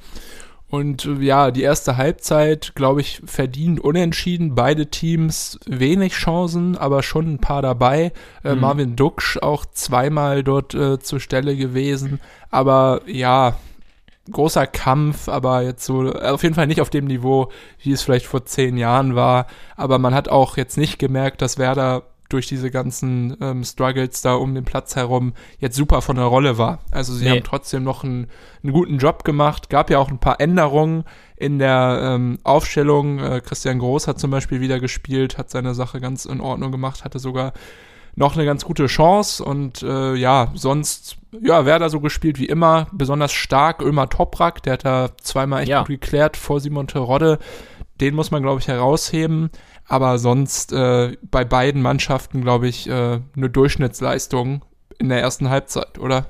Und 0.69 1.05
äh, 1.05 1.13
ja, 1.23 1.51
die 1.51 1.61
erste 1.61 1.95
Halbzeit, 1.95 2.73
glaube 2.75 2.99
ich, 2.99 3.21
verdient 3.25 3.79
unentschieden. 3.79 4.53
Beide 4.55 4.87
Teams 4.87 5.59
wenig 5.65 6.13
Chancen, 6.13 6.75
aber 6.77 7.03
schon 7.03 7.35
ein 7.35 7.39
paar 7.39 7.61
dabei. 7.61 8.11
Äh, 8.43 8.55
Mhm. 8.55 8.61
Marvin 8.61 8.95
Duksch 8.97 9.37
auch 9.37 9.65
zweimal 9.67 10.43
dort 10.43 10.73
äh, 10.73 10.99
zur 10.99 11.19
Stelle 11.21 11.55
gewesen. 11.55 12.19
Aber 12.49 13.01
ja, 13.05 13.55
großer 14.31 14.67
Kampf, 14.67 15.29
aber 15.29 15.61
jetzt 15.63 15.85
so, 15.85 16.13
äh, 16.13 16.29
auf 16.29 16.43
jeden 16.43 16.55
Fall 16.55 16.67
nicht 16.67 16.81
auf 16.81 16.89
dem 16.89 17.05
Niveau, 17.05 17.49
wie 17.81 17.91
es 17.91 18.01
vielleicht 18.01 18.25
vor 18.25 18.45
zehn 18.45 18.77
Jahren 18.77 19.15
war. 19.15 19.47
Aber 19.75 19.99
man 19.99 20.13
hat 20.13 20.29
auch 20.29 20.57
jetzt 20.57 20.77
nicht 20.77 20.99
gemerkt, 20.99 21.41
dass 21.41 21.57
Werder 21.57 22.03
durch 22.29 22.45
diese 22.47 22.69
ganzen 22.71 23.37
ähm, 23.39 23.63
Struggles 23.63 24.21
da 24.21 24.33
um 24.33 24.53
den 24.53 24.65
Platz 24.65 24.97
herum 24.97 25.31
jetzt 25.59 25.77
super 25.77 26.01
von 26.01 26.17
der 26.17 26.25
Rolle 26.25 26.57
war. 26.57 26.79
Also 26.91 27.13
sie 27.13 27.23
Nee. 27.23 27.31
haben 27.31 27.43
trotzdem 27.45 27.85
noch 27.85 28.03
einen, 28.03 28.27
einen 28.63 28.73
guten 28.73 28.97
Job 28.97 29.23
gemacht. 29.23 29.69
Gab 29.69 29.89
ja 29.89 29.97
auch 29.99 30.09
ein 30.09 30.19
paar 30.19 30.41
Änderungen 30.41 31.05
in 31.37 31.57
der 31.57 31.99
ähm, 32.03 32.39
Aufstellung. 32.43 33.19
Äh, 33.19 33.39
Christian 33.39 33.79
Groß 33.79 34.07
hat 34.09 34.19
zum 34.19 34.29
Beispiel 34.29 34.59
wieder 34.59 34.81
gespielt, 34.81 35.37
hat 35.37 35.49
seine 35.49 35.73
Sache 35.73 36.01
ganz 36.01 36.25
in 36.25 36.41
Ordnung 36.41 36.73
gemacht, 36.73 37.05
hatte 37.05 37.19
sogar 37.19 37.53
noch 38.17 38.35
eine 38.35 38.45
ganz 38.45 38.65
gute 38.65 38.87
Chance 38.87 39.45
und 39.45 39.83
äh, 39.83 40.15
ja, 40.15 40.51
sonst, 40.55 41.17
ja, 41.39 41.65
Werder 41.65 41.89
so 41.89 41.99
gespielt 41.99 42.39
wie 42.39 42.47
immer, 42.47 42.87
besonders 42.91 43.31
stark, 43.31 43.79
Ömer 43.81 44.09
Toprak, 44.09 44.63
der 44.63 44.73
hat 44.73 44.85
da 44.85 45.11
zweimal 45.21 45.61
echt 45.61 45.69
Ja. 45.69 45.79
gut 45.81 45.87
geklärt 45.87 46.35
vor 46.35 46.59
Simon 46.59 46.87
Terodde, 46.87 47.37
den 48.01 48.15
muss 48.15 48.31
man, 48.31 48.41
glaube 48.41 48.59
ich, 48.59 48.67
herausheben, 48.67 49.51
aber 49.85 50.17
sonst 50.17 50.73
äh, 50.73 51.15
bei 51.21 51.45
beiden 51.45 51.83
Mannschaften, 51.83 52.41
glaube 52.41 52.67
ich, 52.67 52.89
äh, 52.89 53.19
eine 53.35 53.49
Durchschnittsleistung 53.51 54.65
in 54.97 55.09
der 55.09 55.21
ersten 55.21 55.51
Halbzeit, 55.51 55.99
oder? 55.99 56.25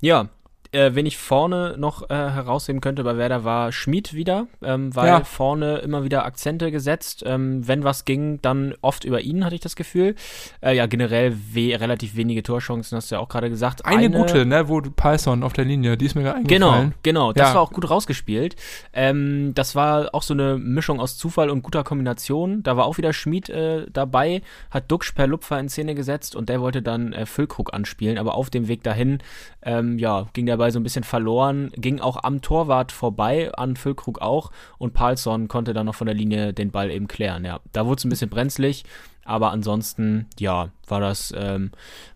Ja, 0.00 0.28
äh, 0.72 0.90
wen 0.94 1.04
ich 1.06 1.18
vorne 1.18 1.74
noch 1.78 2.08
äh, 2.10 2.14
herausheben 2.14 2.80
könnte 2.80 3.02
bei 3.04 3.16
Werder 3.16 3.44
war 3.44 3.72
Schmid 3.72 4.14
wieder, 4.14 4.46
ähm, 4.62 4.94
weil 4.94 5.06
Ja. 5.08 5.24
vorne 5.24 5.78
immer 5.78 6.04
wieder 6.04 6.24
Akzente 6.24 6.70
gesetzt. 6.70 7.22
Ähm, 7.26 7.66
wenn 7.66 7.82
was 7.84 8.04
ging, 8.04 8.40
dann 8.42 8.74
oft 8.80 9.04
über 9.04 9.20
ihn, 9.20 9.44
hatte 9.44 9.54
ich 9.56 9.60
das 9.60 9.76
Gefühl. 9.76 10.14
Äh, 10.62 10.76
ja, 10.76 10.86
generell 10.86 11.36
we 11.52 11.78
relativ 11.80 12.14
wenige 12.16 12.42
Torchancen, 12.42 12.96
hast 12.96 13.10
du 13.10 13.16
ja 13.16 13.20
auch 13.20 13.28
gerade 13.28 13.50
gesagt. 13.50 13.84
Eine, 13.84 14.10
gute, 14.10 14.46
ne, 14.46 14.68
wo 14.68 14.80
Python 14.80 15.42
auf 15.42 15.52
der 15.52 15.64
Linie, 15.64 15.96
die 15.96 16.06
ist 16.06 16.14
mir 16.14 16.22
Genau, 16.44 16.70
eingefallen. 16.70 16.94
genau. 17.02 17.32
Das 17.32 17.48
Ja. 17.48 17.54
war 17.54 17.62
auch 17.62 17.72
gut 17.72 17.90
rausgespielt. 17.90 18.56
Ähm, 18.92 19.52
das 19.54 19.74
war 19.74 20.14
auch 20.14 20.22
so 20.22 20.34
eine 20.34 20.56
Mischung 20.58 21.00
aus 21.00 21.16
Zufall 21.16 21.50
und 21.50 21.62
guter 21.62 21.84
Kombination. 21.84 22.62
Da 22.62 22.76
war 22.76 22.84
auch 22.84 22.98
wieder 22.98 23.12
Schmid 23.12 23.48
äh, 23.50 23.86
dabei, 23.92 24.42
hat 24.70 24.90
Duxch 24.90 25.12
per 25.12 25.26
Lupfer 25.26 25.58
in 25.58 25.68
Szene 25.68 25.94
gesetzt 25.94 26.36
und 26.36 26.48
der 26.48 26.60
wollte 26.60 26.82
dann 26.82 27.12
äh, 27.12 27.26
Füllkrug 27.26 27.74
anspielen, 27.74 28.18
aber 28.18 28.34
auf 28.34 28.50
dem 28.50 28.68
Weg 28.68 28.82
dahin, 28.82 29.18
ähm, 29.62 29.98
ja, 29.98 30.26
ging 30.32 30.46
dabei 30.60 30.70
so 30.70 30.78
ein 30.78 30.82
bisschen 30.82 31.04
verloren, 31.04 31.72
ging 31.74 32.00
auch 32.00 32.22
am 32.22 32.42
Torwart 32.42 32.92
vorbei, 32.92 33.50
an 33.54 33.76
Füllkrug 33.76 34.20
auch 34.20 34.50
und 34.76 34.92
Palsson 34.92 35.48
konnte 35.48 35.72
dann 35.72 35.86
noch 35.86 35.94
von 35.94 36.06
der 36.06 36.14
Linie 36.14 36.52
den 36.52 36.70
Ball 36.70 36.90
eben 36.90 37.08
klären. 37.08 37.44
Ja, 37.44 37.60
da 37.72 37.86
wurde 37.86 37.98
es 37.98 38.04
ein 38.04 38.10
bisschen 38.10 38.30
brenzlig. 38.30 38.84
Aber 39.24 39.52
ansonsten, 39.52 40.26
ja, 40.38 40.70
war 40.88 41.00
das, 41.00 41.32
ähm, 41.36 41.70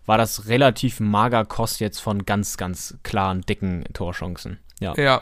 war 0.05 0.17
das 0.17 0.47
relativ 0.47 0.99
mager 0.99 1.45
Kost 1.45 1.79
jetzt 1.79 1.99
von 1.99 2.25
ganz, 2.25 2.57
ganz 2.57 2.97
klaren, 3.03 3.41
dicken 3.41 3.85
Torchancen. 3.93 4.59
Ja. 4.79 4.93
Ja. 4.97 5.21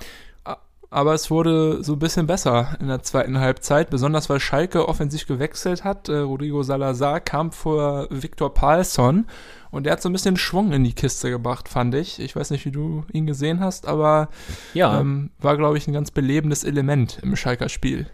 Aber 0.94 1.16
es 1.16 1.32
wurde 1.32 1.84
so 1.84 1.94
ein 1.94 2.00
bisschen 2.00 2.28
besser 2.28 2.78
in 2.80 2.88
der 2.88 3.02
zweiten 3.02 3.40
Halbzeit, 3.40 3.90
besonders 3.90 4.30
weil 4.30 4.40
Schalke 4.40 4.88
offensiv 4.88 5.26
gewechselt 5.26 5.84
hat. 5.84 6.08
Äh, 6.08 6.18
Rodrigo 6.18 6.62
Salazar 6.62 7.20
kam 7.20 7.52
vor 7.52 8.06
Viktor 8.12 8.54
Palsson 8.54 9.26
und 9.72 9.86
der 9.86 9.94
hat 9.94 10.04
so 10.04 10.10
ein 10.10 10.14
bisschen 10.14 10.38
Schwung 10.38 10.72
in 10.72 10.84
die 10.84 10.94
Kiste 10.94 11.32
gebracht, 11.32 11.68
fand 11.68 11.96
ich. 11.96 12.20
Ich 12.20 12.36
weiß 12.36 12.52
nicht, 12.52 12.64
wie 12.66 12.72
du 12.72 13.06
ihn 13.12 13.26
gesehen 13.26 13.60
hast, 13.60 13.88
aber 13.88 14.30
Ja, 14.76 15.00
ähm, 15.00 15.32
war, 15.40 15.58
glaube 15.58 15.80
ich, 15.80 15.88
ein 15.88 15.94
ganz 15.94 16.12
belebendes 16.12 16.64
Element 16.64 17.18
im 17.24 17.36
Schalker 17.36 17.70
Spiel. 17.70 18.08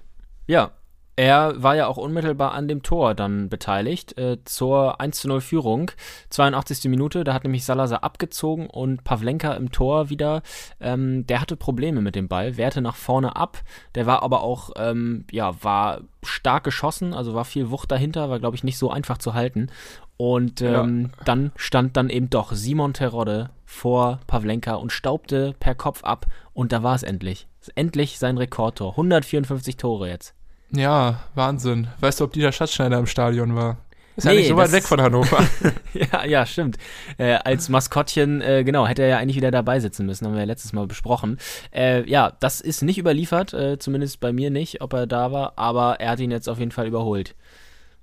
ja. 0.48 0.72
Er 1.20 1.62
war 1.62 1.76
ja 1.76 1.88
auch 1.88 1.98
unmittelbar 1.98 2.54
an 2.54 2.70
dem 2.70 2.82
Tor 2.82 3.14
dann 3.14 3.50
beteiligt, 3.50 4.18
äh, 4.18 4.38
zur 4.46 5.02
1 5.02 5.20
zu 5.20 5.28
0 5.28 5.42
Führung. 5.42 5.92
82. 6.30 6.86
Minute, 6.86 7.26
da 7.26 7.34
hat 7.34 7.44
nämlich 7.44 7.66
Salazar 7.66 8.06
abgezogen 8.06 8.68
und 8.68 9.04
Pavlenka 9.04 9.52
im 9.56 9.70
Tor 9.70 10.10
wieder. 10.10 10.44
Ähm, 10.80 11.28
der 11.28 11.42
hatte 11.42 11.58
Probleme 11.58 12.00
mit 12.00 12.16
dem 12.16 12.30
Ball, 12.30 12.56
wehrte 12.56 12.80
nach 12.80 12.96
vorne 12.96 13.36
ab. 13.36 13.62
Der 13.96 14.06
war 14.06 14.24
aber 14.24 14.44
auch, 14.44 14.70
ähm, 14.78 15.26
ja, 15.30 15.62
war 15.62 16.04
stark 16.24 16.64
geschossen, 16.64 17.14
also 17.14 17.34
war 17.34 17.44
viel 17.44 17.70
Wucht 17.70 17.92
dahinter, 17.92 18.30
war, 18.30 18.40
glaube 18.40 18.56
ich, 18.56 18.64
nicht 18.64 18.78
so 18.78 18.90
einfach 18.90 19.18
zu 19.18 19.34
halten. 19.34 19.68
Und 20.16 20.62
ähm, 20.62 21.10
ja. 21.18 21.24
dann 21.26 21.52
stand 21.58 21.98
dann 21.98 22.10
eben 22.10 22.30
doch 22.30 22.54
Simon 22.54 22.94
Terodde 22.94 23.50
vor 23.66 24.22
Pavlenka 24.26 24.76
und 24.76 24.94
staubte 24.94 25.54
per 25.60 25.76
Kopf 25.76 26.02
ab 26.06 26.28
und 26.54 26.72
da 26.72 26.82
war 26.82 26.96
es 26.96 27.04
endlich. 27.04 27.50
Endlich 27.76 28.20
sein 28.20 28.38
Rekordtor. 28.38 28.92
154 28.92 29.76
Tore 29.76 30.08
jetzt. 30.08 30.34
Ja, 30.72 31.22
Wahnsinn. 31.36 31.88
Weißt 32.00 32.20
du, 32.20 32.26
ob 32.26 32.34
Dieter 32.34 32.52
Schatzschneider 32.52 32.98
im 32.98 33.08
Stadion 33.08 33.56
war? 33.56 33.78
Ist 34.16 34.26
nee, 34.26 34.32
ja 34.32 34.38
nicht 34.40 34.50
so 34.50 34.58
weit 34.58 34.72
weg 34.74 34.84
von 34.84 35.02
Hannover. 35.02 35.44
ja, 35.94 36.26
ja, 36.26 36.46
stimmt. 36.46 36.78
Äh, 37.18 37.36
als 37.36 37.70
Maskottchen, 37.70 38.42
äh, 38.42 38.64
genau, 38.66 38.86
hätte 38.86 39.02
er 39.04 39.08
ja 39.08 39.18
eigentlich 39.18 39.38
wieder 39.38 39.50
dabei 39.52 39.80
sitzen 39.80 40.06
müssen, 40.06 40.26
haben 40.26 40.34
wir 40.34 40.42
ja 40.42 40.46
letztes 40.46 40.74
Mal 40.74 40.88
besprochen. 40.88 41.38
Äh, 41.74 42.08
ja, 42.10 42.34
das 42.42 42.60
ist 42.60 42.82
nicht 42.82 42.98
überliefert, 42.98 43.54
äh, 43.54 43.80
zumindest 43.80 44.20
bei 44.20 44.34
mir 44.34 44.52
nicht, 44.52 44.82
ob 44.82 44.94
er 44.94 45.08
da 45.08 45.32
war, 45.32 45.54
aber 45.56 46.02
er 46.02 46.12
hat 46.12 46.20
ihn 46.20 46.32
jetzt 46.32 46.50
auf 46.50 46.60
jeden 46.60 46.72
Fall 46.72 46.88
überholt. 46.88 47.36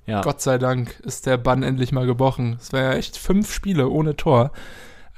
Ja. 0.06 0.22
Gott 0.22 0.40
sei 0.40 0.56
Dank 0.56 0.98
ist 1.00 1.26
der 1.26 1.36
Bann 1.36 1.62
endlich 1.62 1.92
mal 1.92 2.06
gebrochen. 2.06 2.56
Es 2.60 2.72
war 2.72 2.80
ja 2.80 2.92
echt 2.94 3.18
fünf 3.18 3.52
Spiele 3.52 3.88
ohne 3.90 4.16
Tor 4.16 4.52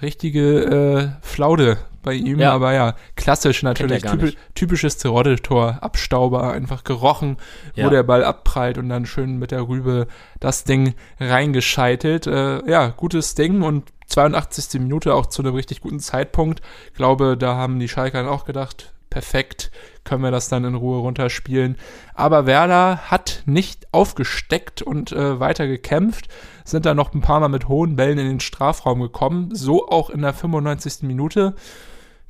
richtige 0.03 0.65
äh, 0.65 1.09
Flaude 1.27 1.79
bei 2.03 2.15
ihm, 2.15 2.41
ja. 2.41 2.53
aber 2.53 2.73
ja, 2.73 2.95
klassisch 3.17 3.63
natürlich, 3.63 4.03
typisch, 4.03 4.35
typisches 4.55 4.97
Terodde-Tor, 4.99 5.79
Abstauber, 5.81 6.53
einfach 6.53 6.85
gerochen, 6.85 7.37
ja. 7.75 7.87
wo 7.87 7.91
der 7.91 8.03
Ball 8.03 8.25
abprallt 8.25 8.79
und 8.79 8.89
dann 8.89 9.07
schön 9.07 9.39
mit 9.39 9.51
der 9.51 9.69
Rübe 9.69 10.07
das 10.41 10.65
Ding 10.65 10.95
reingescheitelt. 11.21 12.27
Äh, 12.27 12.69
ja, 12.71 12.89
gutes 12.89 13.35
Ding 13.35 13.63
und 13.63 13.93
82. 14.07 14.81
Minute 14.81 15.15
auch 15.15 15.27
zu 15.27 15.43
einem 15.43 15.55
richtig 15.55 15.81
guten 15.81 16.01
Zeitpunkt. 16.01 16.63
Glaube, 16.95 17.37
da 17.37 17.57
haben 17.57 17.79
die 17.79 17.89
Schalker 17.89 18.31
auch 18.31 18.45
gedacht, 18.45 18.93
perfekt, 19.11 19.71
können 20.09 20.23
wir 20.23 20.31
das 20.31 20.49
dann 20.49 20.65
in 20.65 20.75
Ruhe 20.75 21.01
runterspielen. 21.01 21.77
Aber 22.15 22.47
Werder 22.47 23.11
hat 23.11 23.43
nicht 23.45 23.87
aufgesteckt 23.93 24.81
und 24.81 25.13
äh, 25.13 25.39
weiter 25.39 25.67
gekämpft, 25.67 26.29
sind 26.65 26.87
dann 26.87 26.97
noch 26.97 27.13
ein 27.13 27.21
paar 27.21 27.41
Mal 27.41 27.49
mit 27.49 27.69
hohen 27.69 27.95
Bällen 27.95 28.19
in 28.19 28.27
den 28.27 28.41
Strafraum 28.41 29.01
gekommen, 29.01 29.55
so 29.55 29.87
auch 29.87 30.09
in 30.09 30.23
der 30.23 30.33
95. 30.33 31.03
Minute. 31.03 31.55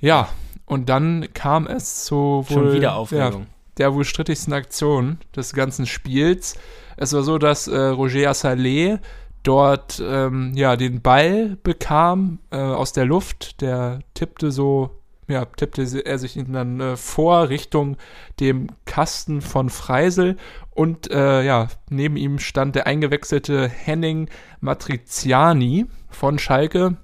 Ja, 0.00 0.28
und 0.66 0.88
dann 0.88 1.28
kam 1.34 1.68
es 1.68 2.04
zu 2.04 2.16
wohl, 2.16 2.44
Schon 2.48 2.72
wieder 2.72 2.96
Aufregung. 2.96 3.42
Ja, 3.42 3.48
der 3.78 3.94
wohl 3.94 4.04
strittigsten 4.04 4.52
Aktion 4.52 5.18
des 5.36 5.52
ganzen 5.52 5.86
Spiels. 5.86 6.56
Es 6.96 7.12
war 7.12 7.22
so, 7.22 7.38
dass 7.38 7.68
äh, 7.68 7.78
Roger 7.78 8.28
Assalé 8.28 8.98
dort 9.44 10.02
ähm, 10.04 10.52
ja 10.56 10.74
den 10.74 11.00
Ball 11.00 11.56
bekam 11.62 12.40
äh, 12.50 12.56
aus 12.56 12.92
der 12.92 13.04
Luft. 13.04 13.60
Der 13.60 14.00
tippte 14.14 14.50
so 14.50 14.97
ja, 15.28 15.44
tippte 15.44 15.82
er 16.04 16.18
sich 16.18 16.42
dann 16.48 16.80
äh, 16.80 16.96
vor 16.96 17.50
Richtung 17.50 17.96
dem 18.40 18.68
Kasten 18.86 19.42
von 19.42 19.68
Freisel 19.68 20.36
und 20.70 21.10
äh, 21.10 21.44
ja, 21.44 21.68
neben 21.90 22.16
ihm 22.16 22.38
stand 22.38 22.74
der 22.74 22.86
eingewechselte 22.86 23.68
Henning 23.68 24.30
Matriziani 24.60 25.86
von 26.08 26.38
Schalke, 26.38 26.96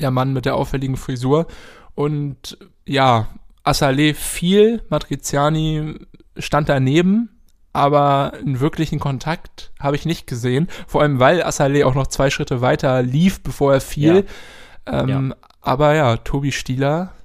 der 0.00 0.10
Mann 0.12 0.32
mit 0.32 0.44
der 0.46 0.54
auffälligen 0.54 0.96
Frisur 0.96 1.46
und 1.94 2.56
ja, 2.86 3.28
Assalé 3.64 4.14
fiel, 4.14 4.82
Matriziani 4.88 5.96
stand 6.38 6.68
daneben, 6.68 7.30
aber 7.72 8.34
einen 8.34 8.60
wirklichen 8.60 9.00
Kontakt 9.00 9.72
habe 9.80 9.96
ich 9.96 10.06
nicht 10.06 10.28
gesehen, 10.28 10.68
vor 10.86 11.02
allem 11.02 11.18
weil 11.18 11.42
Assalé 11.42 11.84
auch 11.84 11.94
noch 11.96 12.06
zwei 12.06 12.30
Schritte 12.30 12.60
weiter 12.60 13.02
lief, 13.02 13.42
bevor 13.42 13.74
er 13.74 13.80
fiel. 13.80 14.24
Ja. 14.86 15.02
Ähm, 15.02 15.30
ja. 15.30 15.36
Aber 15.62 15.94
ja, 15.94 16.16
Tobi 16.18 16.52
Stieler 16.52 17.15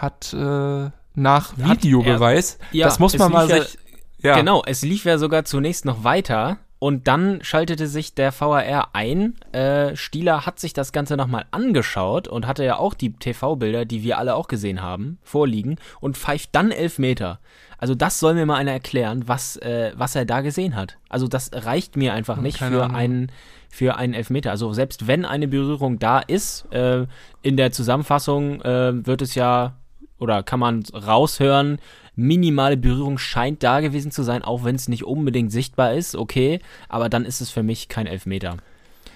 hat 0.00 0.32
äh, 0.32 0.90
nach 1.14 1.56
Videobeweis, 1.56 2.58
ja, 2.72 2.86
das 2.86 2.98
muss 2.98 3.16
man 3.18 3.32
mal 3.32 3.48
sich, 3.48 3.78
ja, 4.22 4.36
Genau, 4.36 4.62
es 4.66 4.82
lief 4.82 5.04
ja 5.04 5.18
sogar 5.18 5.44
zunächst 5.44 5.84
noch 5.84 6.02
weiter 6.02 6.58
und 6.80 7.08
dann 7.08 7.40
schaltete 7.42 7.86
sich 7.86 8.14
der 8.14 8.32
VAR 8.32 8.90
ein. 8.92 9.34
Äh, 9.52 9.96
Stieler 9.96 10.46
hat 10.46 10.60
sich 10.60 10.72
das 10.72 10.92
Ganze 10.92 11.16
nochmal 11.16 11.44
angeschaut 11.50 12.28
und 12.28 12.46
hatte 12.46 12.64
ja 12.64 12.76
auch 12.78 12.94
die 12.94 13.12
TV-Bilder, 13.12 13.84
die 13.84 14.02
wir 14.02 14.18
alle 14.18 14.34
auch 14.34 14.48
gesehen 14.48 14.80
haben, 14.80 15.18
vorliegen 15.22 15.76
und 16.00 16.16
pfeift 16.16 16.50
dann 16.52 16.70
elf 16.70 16.98
Meter. 16.98 17.40
Also 17.78 17.94
das 17.94 18.18
soll 18.18 18.34
mir 18.34 18.46
mal 18.46 18.56
einer 18.56 18.72
erklären, 18.72 19.26
was, 19.26 19.56
äh, 19.56 19.92
was 19.96 20.14
er 20.16 20.24
da 20.24 20.40
gesehen 20.40 20.74
hat. 20.74 20.98
Also 21.08 21.28
das 21.28 21.50
reicht 21.52 21.96
mir 21.96 22.12
einfach 22.12 22.38
nicht 22.38 22.58
für 22.58 22.90
einen, 22.90 23.30
für 23.68 23.96
einen 23.96 24.14
Elfmeter. 24.14 24.50
Also 24.50 24.72
selbst 24.72 25.06
wenn 25.06 25.24
eine 25.24 25.46
Berührung 25.46 26.00
da 26.00 26.18
ist, 26.18 26.66
äh, 26.72 27.06
in 27.42 27.56
der 27.56 27.70
Zusammenfassung 27.70 28.60
äh, 28.62 29.06
wird 29.06 29.22
es 29.22 29.36
ja 29.36 29.77
oder 30.18 30.42
kann 30.42 30.60
man 30.60 30.84
raushören, 30.92 31.78
minimale 32.16 32.76
Berührung 32.76 33.18
scheint 33.18 33.62
da 33.62 33.80
gewesen 33.80 34.10
zu 34.10 34.22
sein, 34.22 34.42
auch 34.42 34.64
wenn 34.64 34.74
es 34.74 34.88
nicht 34.88 35.04
unbedingt 35.04 35.52
sichtbar 35.52 35.94
ist, 35.94 36.16
okay, 36.16 36.60
aber 36.88 37.08
dann 37.08 37.24
ist 37.24 37.40
es 37.40 37.50
für 37.50 37.62
mich 37.62 37.88
kein 37.88 38.06
Elfmeter. 38.06 38.56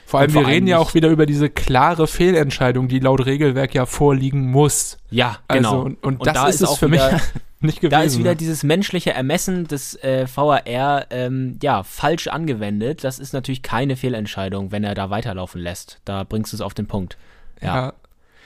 Vor 0.07 0.21
allem, 0.21 0.31
vor 0.31 0.43
wir 0.43 0.49
reden 0.49 0.67
ja 0.67 0.79
auch 0.79 0.93
wieder 0.95 1.09
über 1.09 1.25
diese 1.25 1.49
klare 1.49 2.07
Fehlentscheidung, 2.07 2.87
die 2.87 2.99
laut 2.99 3.25
Regelwerk 3.25 3.75
ja 3.75 3.87
vorliegen 3.87 4.51
muss. 4.51 4.99
Ja, 5.11 5.39
genau. 5.49 5.71
Also, 5.71 5.81
und, 5.81 6.05
und, 6.05 6.21
und, 6.21 6.27
das 6.27 6.35
da 6.35 6.49
ist, 6.49 6.61
ist 6.61 6.71
es 6.71 6.77
für 6.77 6.89
mich 6.89 7.01
nicht 7.61 7.81
gewesen. 7.81 7.91
Da 7.91 8.03
ist 8.03 8.19
wieder 8.19 8.35
dieses 8.35 8.63
menschliche 8.63 9.13
Ermessen 9.13 9.67
des 9.69 9.95
äh, 10.03 10.27
VAR 10.33 11.07
ähm, 11.11 11.59
ja, 11.63 11.83
falsch 11.83 12.27
angewendet. 12.29 13.05
Das 13.05 13.19
ist 13.19 13.33
natürlich 13.33 13.63
keine 13.63 13.97
Fehlentscheidung, 13.97 14.71
wenn 14.71 14.85
er 14.85 14.95
da 14.95 15.09
weiterlaufen 15.09 15.63
lässt. 15.63 16.01
Da 16.05 16.25
bringst 16.25 16.53
du 16.53 16.57
es 16.57 16.61
auf 16.61 16.75
den 16.75 16.87
Punkt. 16.87 17.17
Ja. 17.63 17.75
ja. 17.75 17.93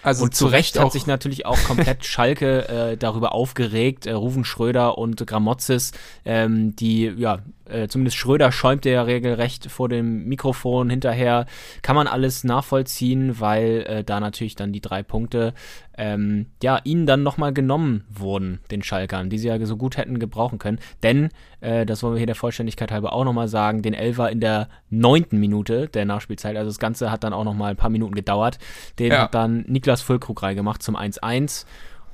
Also 0.07 0.23
und 0.23 0.37
zu 0.37 0.47
Recht 0.47 0.79
hat 0.79 0.92
sich 0.92 1.09
natürlich 1.09 1.47
auch 1.47 1.59
komplett 1.64 2.05
Schalke 2.05 2.69
äh, 2.69 2.97
darüber 2.97 3.33
aufgeregt. 3.33 4.07
Äh, 4.07 4.12
Rufen 4.12 4.45
Schröder 4.45 4.99
und 4.99 5.27
Gramozis, 5.27 5.90
ähm, 6.25 6.77
die 6.77 7.07
ja 7.16 7.40
äh, 7.68 7.88
zumindest 7.88 8.16
Schröder 8.16 8.52
schäumte 8.52 8.90
ja 8.90 9.02
regelrecht 9.02 9.70
vor 9.70 9.88
dem 9.88 10.24
Mikrofon 10.26 10.90
hinterher. 10.90 11.46
Kann 11.83 11.96
man 11.96 12.07
alles 12.07 12.44
nachvollziehen, 12.44 13.40
weil 13.40 13.85
äh, 13.87 14.05
da 14.05 14.20
natürlich 14.20 14.55
dann 14.55 14.72
die 14.72 14.81
drei 14.81 15.02
Punkte 15.02 15.55
ähm, 15.98 16.46
ja 16.62 16.81
ihnen 16.85 17.07
dann 17.07 17.22
nochmal 17.22 17.52
genommen 17.52 18.05
wurden, 18.11 18.61
den 18.70 18.83
Schalkern, 18.83 19.31
die 19.31 19.38
sie 19.38 19.48
ja 19.48 19.64
so 19.66 19.76
gut 19.76 19.96
hätten 19.96 20.18
gebrauchen 20.18 20.59
können. 20.59 20.79
Denn, 21.02 21.31
äh, 21.61 21.87
das 21.87 22.02
wollen 22.02 22.14
wir 22.14 22.18
hier 22.18 22.26
der 22.26 22.35
Vollständigkeit 22.35 22.92
halber 22.92 23.12
auch 23.12 23.24
nochmal 23.24 23.48
sagen, 23.48 23.83
den 23.83 23.94
Elfer 23.94 24.31
in 24.31 24.40
der 24.40 24.68
neunten 24.90 25.38
Minute 25.38 25.88
der 25.88 26.05
Nachspielzeit, 26.05 26.57
also 26.57 26.68
das 26.68 26.79
Ganze 26.79 27.11
hat 27.11 27.24
dann 27.24 27.33
auch 27.33 27.44
nochmal 27.44 27.70
ein 27.70 27.76
paar 27.76 27.90
Minuten 27.90 28.14
gedauert. 28.14 28.59
Den 28.98 29.12
ja. 29.12 29.22
hat 29.22 29.35
dann 29.35 29.64
Niklas 29.66 30.02
Füllkrug 30.02 30.42
reingemacht 30.42 30.83
zum 30.83 30.96
1-1. 30.96 31.64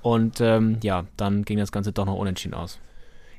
Und 0.03 0.41
ähm, 0.41 0.79
ja, 0.83 1.05
dann 1.17 1.45
ging 1.45 1.59
das 1.59 1.71
Ganze 1.73 1.93
doch 1.93 2.07
noch 2.07 2.17
unentschieden 2.17 2.55
aus. 2.55 2.81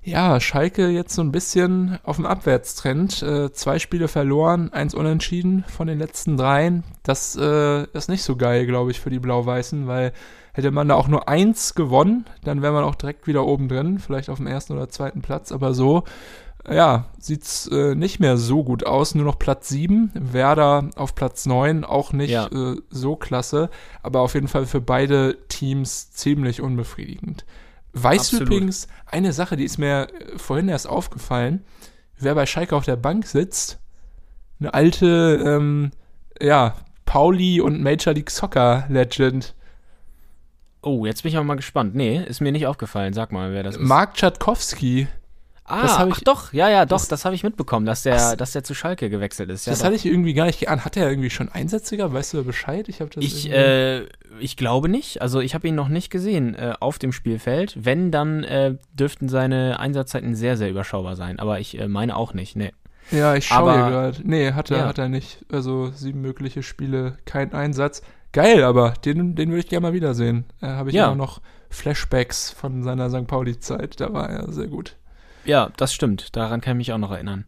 Ja, 0.06 0.42
Schalke 0.42 0.90
jetzt 0.90 1.16
so 1.16 1.22
ein 1.22 1.32
bisschen 1.32 1.98
auf 2.04 2.18
dem 2.18 2.26
Abwärtstrend. 2.26 3.24
Äh, 3.24 3.54
zwei 3.54 3.80
Spiele 3.80 4.10
verloren, 4.10 4.72
eins 4.74 4.94
unentschieden 4.94 5.64
von 5.68 5.88
den 5.88 5.98
letzten 5.98 6.36
dreien. 6.36 6.84
Das 7.04 7.38
äh, 7.38 7.84
ist 7.94 8.10
nicht 8.10 8.24
so 8.24 8.36
geil, 8.36 8.66
glaube 8.66 8.92
ich, 8.92 9.00
für 9.00 9.10
die 9.10 9.20
Blau-Weißen, 9.20 9.88
weil 9.88 10.12
hätte 10.52 10.72
man 10.72 10.90
da 10.90 10.96
auch 10.96 11.08
nur 11.08 11.30
eins 11.30 11.74
gewonnen, 11.74 12.26
dann 12.44 12.62
wäre 12.62 12.74
man 12.74 12.84
auch 12.84 12.96
direkt 12.96 13.28
wieder 13.28 13.46
oben 13.46 13.70
drin, 13.70 13.98
vielleicht 13.98 14.30
auf 14.30 14.38
dem 14.38 14.48
ersten 14.48 14.74
oder 14.74 14.90
zweiten 14.90 15.22
Platz. 15.22 15.54
Aber 15.54 15.74
so, 15.74 16.04
ja, 16.70 17.06
sieht's 17.18 17.68
äh, 17.68 17.96
nicht 17.96 18.20
mehr 18.20 18.36
so 18.36 18.64
gut 18.64 18.86
aus. 18.86 19.16
Nur 19.16 19.26
noch 19.26 19.40
Platz 19.40 19.70
sieben, 19.70 20.12
Werder 20.14 20.90
auf 20.98 21.16
Platz 21.16 21.46
neun, 21.46 21.86
auch 21.86 22.12
nicht 22.12 22.32
ja. 22.32 22.48
äh, 22.48 22.76
so 22.90 23.16
klasse, 23.16 23.70
aber 24.02 24.20
auf 24.20 24.34
jeden 24.34 24.50
Fall 24.50 24.66
für 24.66 24.82
beide 24.82 25.38
Teams 25.48 26.12
ziemlich 26.12 26.62
unbefriedigend. 26.62 27.46
Weißt 27.94 28.34
du 28.34 28.40
übrigens, 28.40 28.88
eine 29.06 29.34
Sache, 29.34 29.56
die 29.56 29.64
ist 29.64 29.78
mir 29.78 30.08
vorhin 30.38 30.68
erst 30.68 30.88
aufgefallen, 30.88 31.64
wer 32.18 32.36
bei 32.36 32.46
Schalke 32.46 32.76
auf 32.76 32.86
der 32.86 32.96
Bank 32.96 33.26
sitzt, 33.28 33.80
eine 34.60 34.74
alte, 34.74 35.42
ähm, 35.46 35.92
ja, 36.42 36.76
Pauli 37.06 37.62
und 37.62 37.82
Major 37.82 38.14
League 38.14 38.32
Soccer 38.32 38.86
Legend. 38.90 39.54
Oh, 40.82 41.06
jetzt 41.06 41.24
bin 41.24 41.30
ich 41.30 41.38
aber 41.38 41.46
mal 41.46 41.56
gespannt. 41.56 41.96
Nee, 41.96 42.24
ist 42.24 42.42
mir 42.42 42.52
nicht 42.52 42.68
aufgefallen. 42.68 43.14
Sag 43.14 43.32
mal, 43.32 43.54
wer 43.54 43.64
das 43.64 43.76
ist. 43.76 43.82
Mark 43.82 44.16
Tschatkowski. 44.16 45.08
Ah, 45.66 46.08
ach 46.12 46.20
doch, 46.20 46.52
ja, 46.52 46.70
ja, 46.70 46.86
doch, 46.86 46.98
das, 46.98 47.08
das 47.08 47.26
habe 47.26 47.36
ich 47.36 47.44
mitbekommen, 47.44 47.86
dass 47.86 48.04
der, 48.04 48.36
dass 48.36 48.52
der 48.52 48.66
zu 48.66 48.74
Schalke 48.74 49.10
gewechselt 49.10 49.50
ist. 49.50 49.66
Ja, 49.66 49.72
das 49.72 49.80
doch. 49.80 49.86
hatte 49.86 49.96
ich 49.96 50.06
irgendwie 50.06 50.34
gar 50.34 50.46
nicht 50.46 50.60
geahnt. 50.60 50.84
Hat 50.84 50.98
er 50.98 51.10
irgendwie 51.10 51.30
schon 51.30 51.48
Einsätze 51.48 51.96
gehabt? 51.96 52.14
Weißt 52.14 52.34
du 52.34 52.44
Bescheid? 52.44 52.90
Ich, 52.90 53.00
ich, 53.18 53.50
äh, 53.50 54.04
ich 54.40 54.58
glaube 54.58 54.90
nicht. 54.90 55.22
Also 55.22 55.40
ich 55.40 55.56
habe 55.56 55.68
ihn 55.70 55.76
noch 55.76 55.88
nicht 55.88 56.10
gesehen 56.10 56.54
äh, 56.56 56.74
auf 56.82 57.00
dem 57.00 57.14
Spielfeld. 57.14 57.78
Wenn, 57.80 58.12
dann 58.12 58.44
äh, 58.44 58.76
dürften 58.94 59.30
seine 59.30 59.80
Einsatzzeiten 59.80 60.36
sehr, 60.36 60.58
sehr 60.58 60.70
überschaubar 60.70 61.16
sein. 61.16 61.40
Aber 61.40 61.62
ich 61.62 61.80
äh, 61.80 61.88
meine 61.88 62.18
auch 62.18 62.34
nicht, 62.34 62.58
nee. 62.58 62.74
Ja, 63.12 63.36
ich 63.36 63.48
schaue 63.48 63.74
hier 63.74 63.90
gerade. 63.90 64.18
Nee, 64.24 64.52
hat 64.52 64.70
er, 64.70 64.78
ja. 64.80 64.86
hat 64.88 64.98
er 64.98 65.08
nicht. 65.08 65.46
Also 65.50 65.92
sieben 65.92 66.20
mögliche 66.22 66.62
Spiele, 66.62 67.18
kein 67.26 67.54
Einsatz. 67.54 68.02
Geil, 68.34 68.64
aber 68.64 68.96
den, 69.06 69.36
den 69.36 69.50
würde 69.50 69.60
ich 69.60 69.70
gerne 69.70 69.88
mal 69.88 69.94
wiedersehen. 69.94 70.46
Äh, 70.62 70.68
habe 70.68 70.90
ich 70.90 70.96
ja. 70.96 71.12
auch 71.12 71.16
noch 71.16 71.40
Flashbacks 71.70 72.52
von 72.52 72.84
seiner 72.84 73.10
St. 73.10 73.28
Pauli-Zeit. 73.28 74.00
Da 74.02 74.12
war 74.12 74.30
er 74.30 74.52
sehr 74.52 74.68
gut. 74.68 74.98
Ja, 75.46 75.70
das 75.78 75.94
stimmt. 75.94 76.36
Daran 76.36 76.62
kann 76.62 76.74
ich 76.74 76.88
mich 76.88 76.94
auch 76.94 76.98
noch 76.98 77.12
erinnern. 77.12 77.46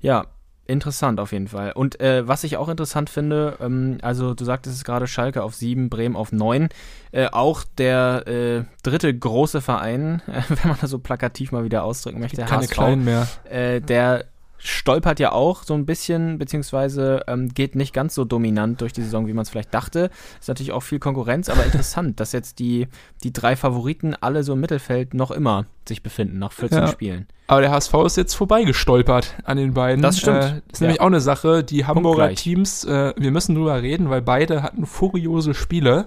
Ja, 0.00 0.26
interessant 0.66 1.20
auf 1.20 1.32
jeden 1.32 1.48
Fall. 1.48 1.72
Und 1.72 2.00
äh, 2.00 2.26
was 2.26 2.44
ich 2.44 2.56
auch 2.56 2.68
interessant 2.68 3.10
finde, 3.10 3.56
ähm, 3.60 3.98
also 4.02 4.34
du 4.34 4.44
sagtest 4.44 4.76
es 4.76 4.84
gerade, 4.84 5.06
Schalke 5.06 5.42
auf 5.42 5.54
sieben, 5.54 5.90
Bremen 5.90 6.16
auf 6.16 6.32
neun. 6.32 6.68
Äh, 7.10 7.28
auch 7.32 7.64
der 7.78 8.26
äh, 8.26 8.64
dritte 8.82 9.12
große 9.16 9.60
Verein, 9.60 10.22
wenn 10.26 10.68
man 10.68 10.78
das 10.80 10.90
so 10.90 10.98
plakativ 10.98 11.52
mal 11.52 11.64
wieder 11.64 11.82
ausdrücken 11.84 12.20
möchte, 12.20 12.36
der 12.36 12.46
Keine 12.46 12.62
HSV, 12.62 12.72
kleinen 12.72 13.04
mehr. 13.04 13.28
äh, 13.50 13.80
der 13.80 14.24
stolpert 14.64 15.18
ja 15.18 15.32
auch 15.32 15.64
so 15.64 15.74
ein 15.74 15.86
bisschen, 15.86 16.38
beziehungsweise 16.38 17.22
ähm, 17.26 17.48
geht 17.48 17.74
nicht 17.74 17.92
ganz 17.92 18.14
so 18.14 18.24
dominant 18.24 18.80
durch 18.80 18.92
die 18.92 19.02
Saison, 19.02 19.26
wie 19.26 19.32
man 19.32 19.42
es 19.42 19.50
vielleicht 19.50 19.74
dachte. 19.74 20.08
Ist 20.38 20.48
natürlich 20.48 20.70
auch 20.72 20.82
viel 20.84 21.00
Konkurrenz, 21.00 21.48
aber 21.48 21.64
interessant, 21.64 22.20
dass 22.20 22.30
jetzt 22.32 22.58
die, 22.60 22.86
die 23.24 23.32
drei 23.32 23.56
Favoriten 23.56 24.14
alle 24.20 24.44
so 24.44 24.52
im 24.52 24.60
Mittelfeld 24.60 25.14
noch 25.14 25.32
immer 25.32 25.66
sich 25.88 26.02
befinden, 26.02 26.38
nach 26.38 26.52
14 26.52 26.78
Ja. 26.78 26.86
Spielen. 26.86 27.26
Aber 27.48 27.60
der 27.60 27.72
HSV 27.72 27.92
ist 28.06 28.16
jetzt 28.16 28.34
vorbeigestolpert 28.34 29.34
an 29.44 29.56
den 29.56 29.74
beiden. 29.74 30.00
Das 30.00 30.18
stimmt. 30.18 30.36
Äh, 30.44 30.62
ist 30.72 30.80
Ja. 30.80 30.86
nämlich 30.86 31.00
auch 31.00 31.06
eine 31.06 31.20
Sache. 31.20 31.64
Die 31.64 31.84
Hamburger. 31.84 32.32
Teams, 32.34 32.84
äh, 32.84 33.12
wir 33.16 33.30
müssen 33.32 33.56
drüber 33.56 33.82
reden, 33.82 34.08
weil 34.10 34.22
beide 34.22 34.62
hatten 34.62 34.86
furiose 34.86 35.54
Spiele. 35.54 36.06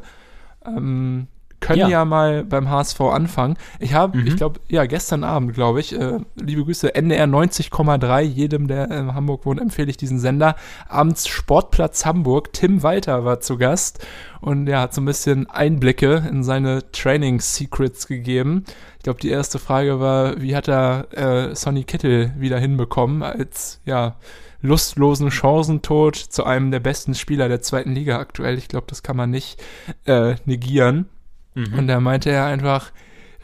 Ähm, 0.66 1.28
können 1.66 1.80
ja. 1.80 1.90
Ja. 1.90 2.06
mal 2.06 2.44
beim 2.44 2.70
HSV 2.70 3.00
anfangen. 3.02 3.58
Ich 3.80 3.94
habe, 3.94 4.18
Mhm. 4.18 4.28
ich 4.28 4.36
glaube, 4.38 4.60
ja, 4.68 4.86
gestern 4.86 5.24
Abend, 5.24 5.54
glaube 5.54 5.80
ich, 5.80 5.98
äh, 6.00 6.20
liebe 6.36 6.64
Grüße, 6.64 6.94
NDR 6.96 7.26
90,3, 7.28 8.22
jedem, 8.22 8.68
der 8.68 8.92
in 8.92 9.14
Hamburg 9.16 9.46
wohnt, 9.46 9.60
empfehle 9.60 9.90
ich 9.90 9.98
diesen 9.98 10.20
Sender. 10.20 10.56
Abends 10.88 11.28
Sportplatz 11.28 12.06
Hamburg, 12.06 12.54
Tim 12.54 12.84
Walter 12.84 13.26
war 13.26 13.40
zu 13.40 13.58
Gast 13.58 14.06
und 14.42 14.68
ja, 14.68 14.82
hat 14.82 14.94
so 14.94 15.02
ein 15.02 15.06
bisschen 15.06 15.50
Einblicke 15.50 16.28
in 16.30 16.44
seine 16.44 16.92
Training-Secrets 16.92 18.08
gegeben. 18.08 18.64
Ich 18.98 19.04
glaube, 19.04 19.20
die 19.20 19.30
erste 19.30 19.60
Frage 19.60 20.00
war, 20.00 20.42
wie 20.42 20.56
hat 20.56 20.68
er 20.68 21.08
äh, 21.12 21.56
Sonny 21.56 21.84
Kittel 21.84 22.32
wieder 22.38 22.60
hinbekommen 22.60 23.24
als, 23.24 23.82
ja, 23.86 24.16
lustlosen 24.62 25.30
Chancentod 25.30 26.16
zu 26.16 26.44
einem 26.44 26.72
der 26.72 26.80
besten 26.80 27.14
Spieler 27.14 27.48
der 27.50 27.62
zweiten 27.62 27.92
Liga 27.94 28.18
aktuell. 28.18 28.58
Ich 28.58 28.68
glaube, 28.68 28.88
das 28.90 29.04
kann 29.04 29.16
man 29.16 29.30
nicht 29.30 29.62
äh, 30.06 30.36
negieren. 30.46 31.08
Und 31.56 31.88
da 31.88 32.00
meinte 32.00 32.30
er 32.30 32.46
einfach, 32.46 32.92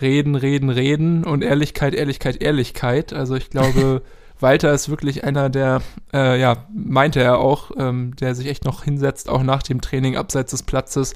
reden, 0.02 0.36
reden, 0.36 0.70
reden 0.70 1.24
und 1.24 1.44
Ehrlichkeit, 1.44 1.94
Ehrlichkeit, 1.94 2.42
Ehrlichkeit. 2.42 3.14
Also 3.14 3.36
ich 3.36 3.50
glaube, 3.50 4.02
Walter 4.40 4.74
ist 4.74 4.90
wirklich 4.90 5.24
einer, 5.24 5.50
der, 5.50 5.82
äh, 6.14 6.40
ja, 6.40 6.66
meinte 6.74 7.22
er 7.22 7.38
auch, 7.38 7.72
ähm, 7.78 8.16
der 8.16 8.36
sich 8.36 8.48
echt 8.48 8.66
noch 8.66 8.84
hinsetzt, 8.84 9.30
auch 9.30 9.44
nach 9.44 9.64
dem 9.64 9.82
Training 9.82 10.18
abseits 10.18 10.52
des 10.52 10.64
Platzes 10.64 11.14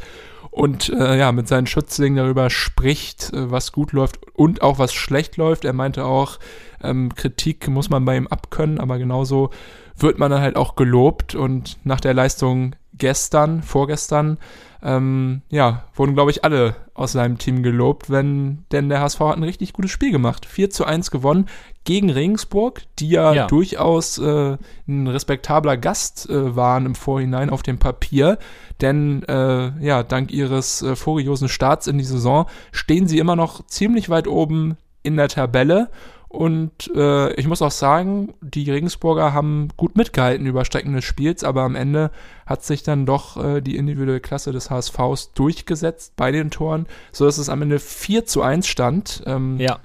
und 0.51 0.89
äh, 0.89 1.17
ja, 1.17 1.31
mit 1.31 1.47
seinen 1.47 1.67
Schützlingen 1.67 2.17
darüber 2.17 2.49
spricht, 2.49 3.33
äh, 3.33 3.51
was 3.51 3.71
gut 3.71 3.91
läuft 3.91 4.19
und 4.33 4.61
auch 4.61 4.79
was 4.79 4.93
schlecht 4.93 5.37
läuft. 5.37 5.65
Er 5.65 5.73
meinte 5.73 6.05
auch, 6.05 6.39
ähm, 6.81 7.13
Kritik 7.15 7.67
muss 7.67 7.89
man 7.89 8.05
bei 8.05 8.15
ihm 8.15 8.27
abkönnen, 8.27 8.79
aber 8.79 8.97
genauso 8.97 9.49
wird 9.97 10.19
man 10.19 10.31
dann 10.31 10.41
halt 10.41 10.55
auch 10.55 10.75
gelobt 10.75 11.35
und 11.35 11.77
nach 11.83 11.99
der 11.99 12.13
Leistung 12.13 12.75
gestern, 12.97 13.61
vorgestern, 13.63 14.37
ähm, 14.83 15.41
ja, 15.49 15.85
wurden, 15.95 16.13
glaube 16.13 16.29
ich, 16.31 16.43
alle 16.43 16.75
aus 16.93 17.13
seinem 17.13 17.37
Team 17.39 17.63
gelobt, 17.63 18.09
wenn, 18.09 18.65
denn 18.71 18.87
der 18.87 19.01
HSV 19.01 19.19
hat 19.21 19.37
ein 19.37 19.43
richtig 19.43 19.73
gutes 19.73 19.89
Spiel 19.91 20.11
gemacht. 20.11 20.45
4 20.45 20.69
zu 20.69 20.85
1 20.85 21.09
gewonnen 21.09 21.47
gegen 21.85 22.09
Regensburg, 22.11 22.83
die 22.99 23.09
ja, 23.09 23.33
Ja. 23.33 23.47
durchaus 23.47 24.17
äh, 24.19 24.57
ein 24.87 25.07
respektabler 25.07 25.75
Gast 25.77 26.29
äh, 26.29 26.55
waren 26.55 26.85
im 26.85 26.95
Vorhinein 26.95 27.49
auf 27.49 27.63
dem 27.63 27.79
Papier. 27.79 28.37
Denn 28.79 29.23
äh, 29.23 29.71
ja, 29.83 30.03
dank 30.03 30.31
ihres 30.31 30.83
äh, 30.83 30.95
furiosen 30.95 31.49
Starts 31.49 31.87
in 31.87 31.97
die 31.97 32.03
Saison 32.03 32.45
stehen 32.71 33.07
sie 33.07 33.17
immer 33.19 33.35
noch 33.35 33.65
ziemlich 33.65 34.09
weit 34.09 34.27
oben 34.27 34.77
in 35.01 35.17
der 35.17 35.29
Tabelle. 35.29 35.89
Und 36.35 36.91
äh, 36.95 37.33
ich 37.33 37.47
muss 37.47 37.61
auch 37.61 37.71
sagen, 37.71 38.33
die 38.41 38.69
Regensburger 38.69 39.33
haben 39.33 39.69
gut 39.77 39.95
mitgehalten 39.95 40.45
über 40.45 40.65
Strecken 40.65 40.93
des 40.93 41.05
Spiels, 41.05 41.43
aber 41.43 41.63
am 41.63 41.75
Ende 41.75 42.11
hat 42.45 42.63
sich 42.63 42.83
dann 42.83 43.05
doch 43.05 43.43
äh, 43.43 43.61
die 43.61 43.77
individuelle 43.77 44.19
Klasse 44.19 44.51
des 44.51 44.69
HSVs 44.69 45.33
durchgesetzt 45.33 46.13
bei 46.15 46.31
den 46.31 46.51
Toren, 46.51 46.85
sodass 47.11 47.37
es 47.37 47.49
am 47.49 47.61
Ende 47.61 47.79
4 47.79 48.25
zu 48.25 48.41
1 48.41 48.67
stand. 48.67 49.23
Ähm, 49.25 49.59
Ja. 49.59 49.79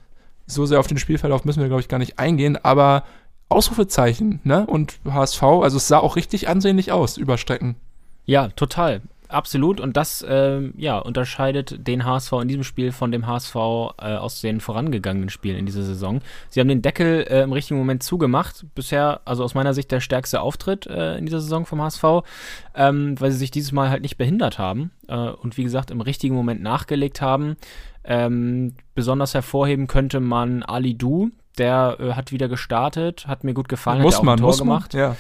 So 0.47 0.67
sehr 0.67 0.81
auf 0.81 0.89
den 0.89 0.99
Spielverlauf 0.99 1.45
müssen 1.45 1.61
wir, 1.61 1.69
glaube 1.69 1.81
ich, 1.81 1.89
gar 1.89 1.99
nicht 1.99 2.19
eingehen, 2.19 2.59
aber 2.61 3.05
Ausrufezeichen, 3.49 4.41
ne? 4.43 4.67
Und 4.67 4.99
HSV, 5.09 5.43
also 5.43 5.77
es 5.77 5.87
sah 5.87 5.99
auch 5.99 6.17
richtig 6.17 6.49
ansehnlich 6.49 6.91
aus 6.91 7.17
über 7.17 7.39
Strecken. 7.39 7.77
Ja, 8.27 8.49
total. 8.49 9.01
Absolut. 9.31 9.81
Und 9.81 9.97
das 9.97 10.25
ähm, 10.29 10.75
ja, 10.77 10.99
unterscheidet 10.99 11.87
den 11.87 12.05
HSV 12.05 12.33
in 12.43 12.49
diesem 12.49 12.65
Spiel 12.65 12.91
von 12.91 13.13
dem 13.13 13.27
HSV 13.27 13.55
äh, 13.55 14.17
aus 14.17 14.41
den 14.41 14.61
vorangegangenen 14.61 15.29
Spielen 15.29 15.57
in 15.57 15.67
dieser 15.67 15.83
Saison. 15.83 16.21
Sie 16.49 16.61
haben 16.61 16.69
den 16.69 16.83
Deckel 16.83 17.27
äh, 17.29 17.43
im 17.43 17.53
richtigen 17.53 17.79
Moment 17.79 18.03
zugemacht. 18.03 18.67
Bisher, 18.75 19.21
also 19.25 19.45
aus 19.45 19.55
meiner 19.55 19.73
Sicht, 19.73 19.93
der 19.93 20.01
stärkste 20.01 20.41
Auftritt 20.41 20.87
äh, 20.87 21.17
in 21.17 21.27
dieser 21.27 21.41
Saison 21.41 21.65
vom 21.65 21.81
HSV, 21.81 22.05
ähm, 22.75 23.21
weil 23.21 23.31
sie 23.31 23.39
sich 23.39 23.51
dieses 23.51 23.73
Mal 23.73 23.89
halt 23.89 24.03
nicht 24.03 24.17
behindert 24.17 24.59
haben 24.59 24.91
äh, 25.07 25.15
und 25.17 25.57
wie 25.57 25.65
gesagt 25.65 25.91
im 25.91 26.01
richtigen 26.01 26.35
Moment 26.35 26.61
nachgelegt 26.63 27.23
haben. 27.23 27.57
Ähm, 28.03 28.75
besonders 28.95 29.35
hervorheben 29.35 29.87
könnte 29.87 30.21
man 30.21 30.63
Ali 30.63 30.97
Du. 30.97 31.31
Der 31.59 31.97
äh, 32.01 32.13
hat 32.15 32.33
wieder 32.33 32.49
gestartet, 32.49 33.27
hat 33.27 33.45
mir 33.45 33.55
gut 33.55 33.69
gefallen, 33.69 34.03
muss 34.03 34.15
hat 34.15 34.21
auch 34.21 34.25
man, 34.25 34.35
ein 34.35 34.41
Tor 34.41 34.49
muss 34.49 34.59
gemacht. 34.59 34.95
man. 34.95 35.03
Ja. 35.03 35.17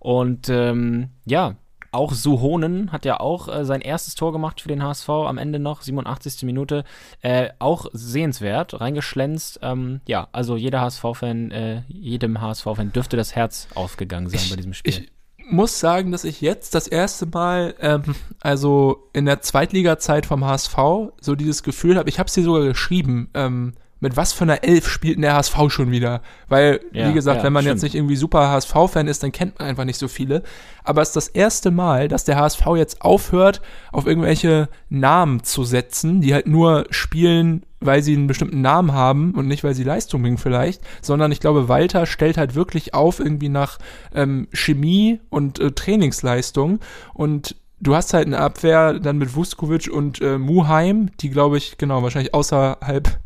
Und 0.00 0.48
ähm, 0.48 1.10
ja, 1.24 1.56
auch 1.98 2.12
Suhonen 2.12 2.92
hat 2.92 3.04
ja 3.04 3.18
auch 3.18 3.48
äh, 3.48 3.64
sein 3.64 3.80
erstes 3.80 4.14
Tor 4.14 4.32
gemacht 4.32 4.60
für 4.60 4.68
den 4.68 4.82
HSV 4.82 5.08
am 5.08 5.36
Ende 5.36 5.58
noch, 5.58 5.82
87. 5.82 6.44
Minute. 6.44 6.84
Äh, 7.22 7.48
auch 7.58 7.86
sehenswert, 7.92 8.80
reingeschlänzt. 8.80 9.58
Ähm, 9.62 10.00
ja, 10.06 10.28
also 10.32 10.56
jeder 10.56 10.80
HSV-Fan, 10.80 11.50
äh, 11.50 11.82
jedem 11.88 12.40
HSV-Fan 12.40 12.92
dürfte 12.92 13.16
das 13.16 13.34
Herz 13.34 13.66
aufgegangen 13.74 14.28
sein 14.28 14.40
bei 14.48 14.56
diesem 14.56 14.74
Spiel. 14.74 14.94
Ich 14.94 15.10
muss 15.50 15.80
sagen, 15.80 16.12
dass 16.12 16.24
ich 16.24 16.40
jetzt 16.40 16.74
das 16.74 16.86
erste 16.86 17.26
Mal, 17.26 17.74
ähm, 17.80 18.14
also 18.40 19.08
in 19.12 19.26
der 19.26 19.40
Zweitliga-Zeit 19.40 20.24
vom 20.24 20.44
HSV, 20.44 20.76
so 21.20 21.34
dieses 21.34 21.62
Gefühl 21.64 21.98
habe, 21.98 22.08
ich 22.08 22.18
habe 22.20 22.28
es 22.28 22.34
dir 22.34 22.44
sogar 22.44 22.64
geschrieben, 22.64 23.28
ähm, 23.34 23.74
mit 24.00 24.16
was 24.16 24.32
für 24.32 24.44
einer 24.44 24.62
Elf 24.64 24.88
spielt 24.88 25.16
denn 25.16 25.22
der 25.22 25.34
HSV 25.34 25.56
schon 25.68 25.90
wieder? 25.90 26.22
Weil, 26.48 26.80
Ja, 26.92 27.08
wie 27.08 27.14
gesagt, 27.14 27.38
ja, 27.38 27.44
wenn 27.44 27.52
man 27.52 27.62
stimmt. 27.62 27.76
jetzt 27.76 27.82
nicht 27.82 27.94
irgendwie 27.94 28.16
super 28.16 28.48
HSV-Fan 28.50 29.08
ist, 29.08 29.22
dann 29.22 29.32
kennt 29.32 29.58
man 29.58 29.68
einfach 29.68 29.84
nicht 29.84 29.98
so 29.98 30.08
viele. 30.08 30.42
Aber 30.84 31.02
es 31.02 31.08
ist 31.08 31.16
das 31.16 31.28
erste 31.28 31.70
Mal, 31.70 32.08
dass 32.08 32.24
der 32.24 32.36
HSV 32.36 32.64
jetzt 32.76 33.02
aufhört, 33.02 33.60
auf 33.92 34.06
irgendwelche 34.06 34.68
Namen 34.88 35.42
zu 35.42 35.64
setzen, 35.64 36.20
die 36.20 36.32
halt 36.32 36.46
nur 36.46 36.86
spielen, 36.90 37.64
weil 37.80 38.02
sie 38.02 38.14
einen 38.14 38.26
bestimmten 38.26 38.60
Namen 38.60 38.92
haben 38.92 39.32
und 39.32 39.46
nicht, 39.46 39.64
weil 39.64 39.74
sie 39.74 39.84
Leistung 39.84 40.22
bringen 40.22 40.38
vielleicht, 40.38 40.80
sondern 41.00 41.32
ich 41.32 41.40
glaube, 41.40 41.68
Walter 41.68 42.06
stellt 42.06 42.36
halt 42.36 42.54
wirklich 42.54 42.94
auf 42.94 43.20
irgendwie 43.20 43.48
nach 43.48 43.78
ähm, 44.14 44.48
Chemie 44.52 45.20
und 45.30 45.60
äh, 45.60 45.72
Trainingsleistung 45.72 46.80
und 47.14 47.56
du 47.80 47.94
hast 47.94 48.14
halt 48.14 48.26
eine 48.26 48.38
Abwehr 48.38 48.94
dann 48.94 49.18
mit 49.18 49.36
Vuskovic 49.36 49.88
und 49.92 50.20
äh, 50.20 50.38
Muheim, 50.38 51.10
die 51.20 51.30
glaube 51.30 51.58
ich, 51.58 51.78
genau, 51.78 52.02
wahrscheinlich 52.02 52.34
außerhalb 52.34 53.20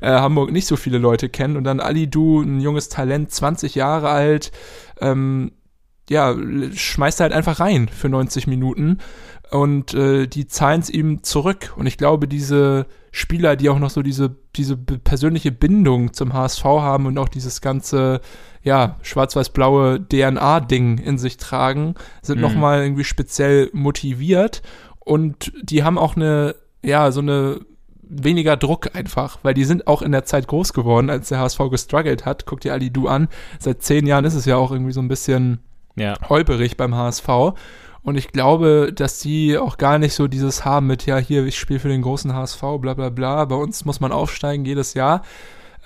äh, 0.00 0.08
Hamburg 0.10 0.52
nicht 0.52 0.66
so 0.66 0.76
viele 0.76 0.98
Leute 0.98 1.28
kennen 1.28 1.56
und 1.56 1.64
dann 1.64 1.80
Ali 1.80 2.08
Du, 2.08 2.40
ein 2.42 2.60
junges 2.60 2.88
Talent, 2.88 3.30
20 3.30 3.74
Jahre 3.74 4.08
alt, 4.10 4.52
ähm, 5.00 5.52
ja, 6.10 6.34
schmeißt 6.74 7.20
er 7.20 7.24
halt 7.24 7.32
einfach 7.32 7.60
rein 7.60 7.88
für 7.88 8.08
90 8.08 8.46
Minuten 8.46 8.98
und 9.50 9.94
äh, 9.94 10.26
die 10.26 10.46
zahlen 10.46 10.80
es 10.80 10.90
ihm 10.90 11.22
zurück. 11.22 11.72
Und 11.76 11.86
ich 11.86 11.96
glaube, 11.96 12.26
diese 12.26 12.86
Spieler, 13.12 13.56
die 13.56 13.68
auch 13.68 13.78
noch 13.78 13.90
so 13.90 14.02
diese, 14.02 14.34
diese 14.56 14.76
persönliche 14.76 15.52
Bindung 15.52 16.12
zum 16.12 16.32
HSV 16.32 16.64
haben 16.64 17.06
und 17.06 17.18
auch 17.18 17.28
dieses 17.28 17.60
ganze, 17.60 18.20
ja, 18.62 18.96
schwarz-weiß-blaue 19.02 20.06
DNA-Ding 20.08 20.98
in 20.98 21.18
sich 21.18 21.36
tragen, 21.36 21.94
sind 22.22 22.36
Mhm. 22.36 22.42
nochmal 22.42 22.82
irgendwie 22.82 23.04
speziell 23.04 23.70
motiviert 23.72 24.62
und 25.00 25.52
die 25.62 25.84
haben 25.84 25.98
auch 25.98 26.16
eine, 26.16 26.54
ja, 26.82 27.10
so 27.12 27.20
eine 27.20 27.60
weniger 28.12 28.56
Druck 28.56 28.94
einfach, 28.94 29.38
weil 29.42 29.54
die 29.54 29.64
sind 29.64 29.86
auch 29.86 30.02
in 30.02 30.12
der 30.12 30.24
Zeit 30.24 30.46
groß 30.46 30.72
geworden, 30.72 31.10
als 31.10 31.28
der 31.28 31.38
HSV 31.38 31.58
gestruggelt 31.70 32.26
hat. 32.26 32.46
Guck 32.46 32.60
dir 32.60 32.72
Ali 32.72 32.90
Du 32.90 33.08
an. 33.08 33.28
Seit 33.58 33.82
zehn 33.82 34.06
Jahren 34.06 34.24
ist 34.24 34.34
es 34.34 34.44
ja 34.44 34.56
auch 34.56 34.70
irgendwie 34.70 34.92
so 34.92 35.00
ein 35.00 35.08
bisschen 35.08 35.60
ja. 35.96 36.14
holperig 36.28 36.76
beim 36.76 36.94
HSV. 36.94 37.28
Und 38.02 38.16
ich 38.16 38.28
glaube, 38.28 38.92
dass 38.94 39.20
die 39.20 39.56
auch 39.56 39.78
gar 39.78 39.98
nicht 39.98 40.14
so 40.14 40.26
dieses 40.26 40.64
haben 40.64 40.88
mit, 40.88 41.06
ja, 41.06 41.18
hier, 41.18 41.46
ich 41.46 41.58
spiele 41.58 41.80
für 41.80 41.88
den 41.88 42.02
großen 42.02 42.34
HSV, 42.34 42.60
bla 42.80 42.94
bla 42.94 43.10
bla. 43.10 43.44
Bei 43.44 43.54
uns 43.54 43.84
muss 43.84 44.00
man 44.00 44.12
aufsteigen 44.12 44.64
jedes 44.64 44.94
Jahr. 44.94 45.22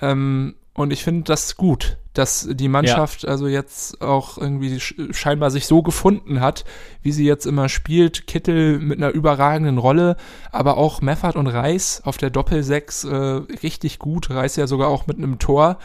Ähm, 0.01 0.55
und 0.77 0.93
ich 0.93 1.03
finde 1.03 1.23
das 1.23 1.57
gut, 1.57 1.97
dass 2.13 2.47
die 2.49 2.69
Mannschaft 2.69 3.27
also 3.27 3.47
jetzt 3.47 4.01
auch 4.01 4.37
irgendwie 4.37 4.77
sch- 4.77 5.13
scheinbar 5.13 5.51
sich 5.51 5.67
so 5.67 5.81
gefunden 5.83 6.39
hat, 6.39 6.63
wie 7.01 7.11
sie 7.11 7.25
jetzt 7.25 7.45
immer 7.45 7.67
spielt. 7.67 8.25
Kittel 8.27 8.79
mit 8.79 8.97
einer 8.99 9.09
überragenden 9.11 9.77
Rolle, 9.77 10.15
aber 10.51 10.77
auch 10.77 11.01
Meffert 11.01 11.35
und 11.35 11.47
Reis 11.47 12.01
auf 12.05 12.17
der 12.17 12.29
Doppelsechs 12.29 13.03
äh, 13.03 13.15
richtig 13.15 13.99
gut. 13.99 14.29
Reis 14.29 14.55
ja 14.55 14.65
sogar 14.67 14.87
auch 14.87 15.05
mit 15.07 15.17
einem 15.17 15.37
Tor. 15.39 15.77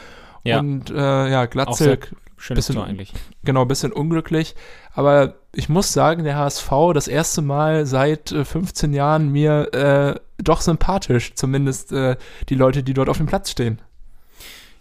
Ja. 0.45 0.61
Und 0.61 0.91
äh, 0.91 1.31
ja, 1.31 1.43
Auch 1.45 1.51
Glatze 1.51 1.85
sehr 1.85 1.99
schönes 2.37 2.67
bisschen- 2.67 2.75
Tor 2.77 2.87
eigentlich. 2.87 3.13
genau, 3.45 3.65
bisschen 3.65 3.93
unglücklich. 3.93 4.55
Aber 4.95 5.35
ich 5.55 5.69
muss 5.69 5.93
sagen, 5.93 6.25
der 6.25 6.37
HSV 6.37 6.71
das 6.95 7.09
erste 7.09 7.43
Mal 7.43 7.87
seit 7.87 8.33
äh, 8.33 8.45
15 8.45 8.93
Jahren 8.95 9.29
mir 9.31 9.73
äh, 9.75 10.21
doch 10.43 10.61
sympathisch, 10.61 11.35
zumindest 11.35 11.93
äh, 11.93 12.17
die 12.49 12.55
Leute, 12.57 12.83
die 12.83 12.95
dort 12.95 13.09
auf 13.09 13.19
dem 13.19 13.27
Platz 13.27 13.51
stehen. 13.51 13.81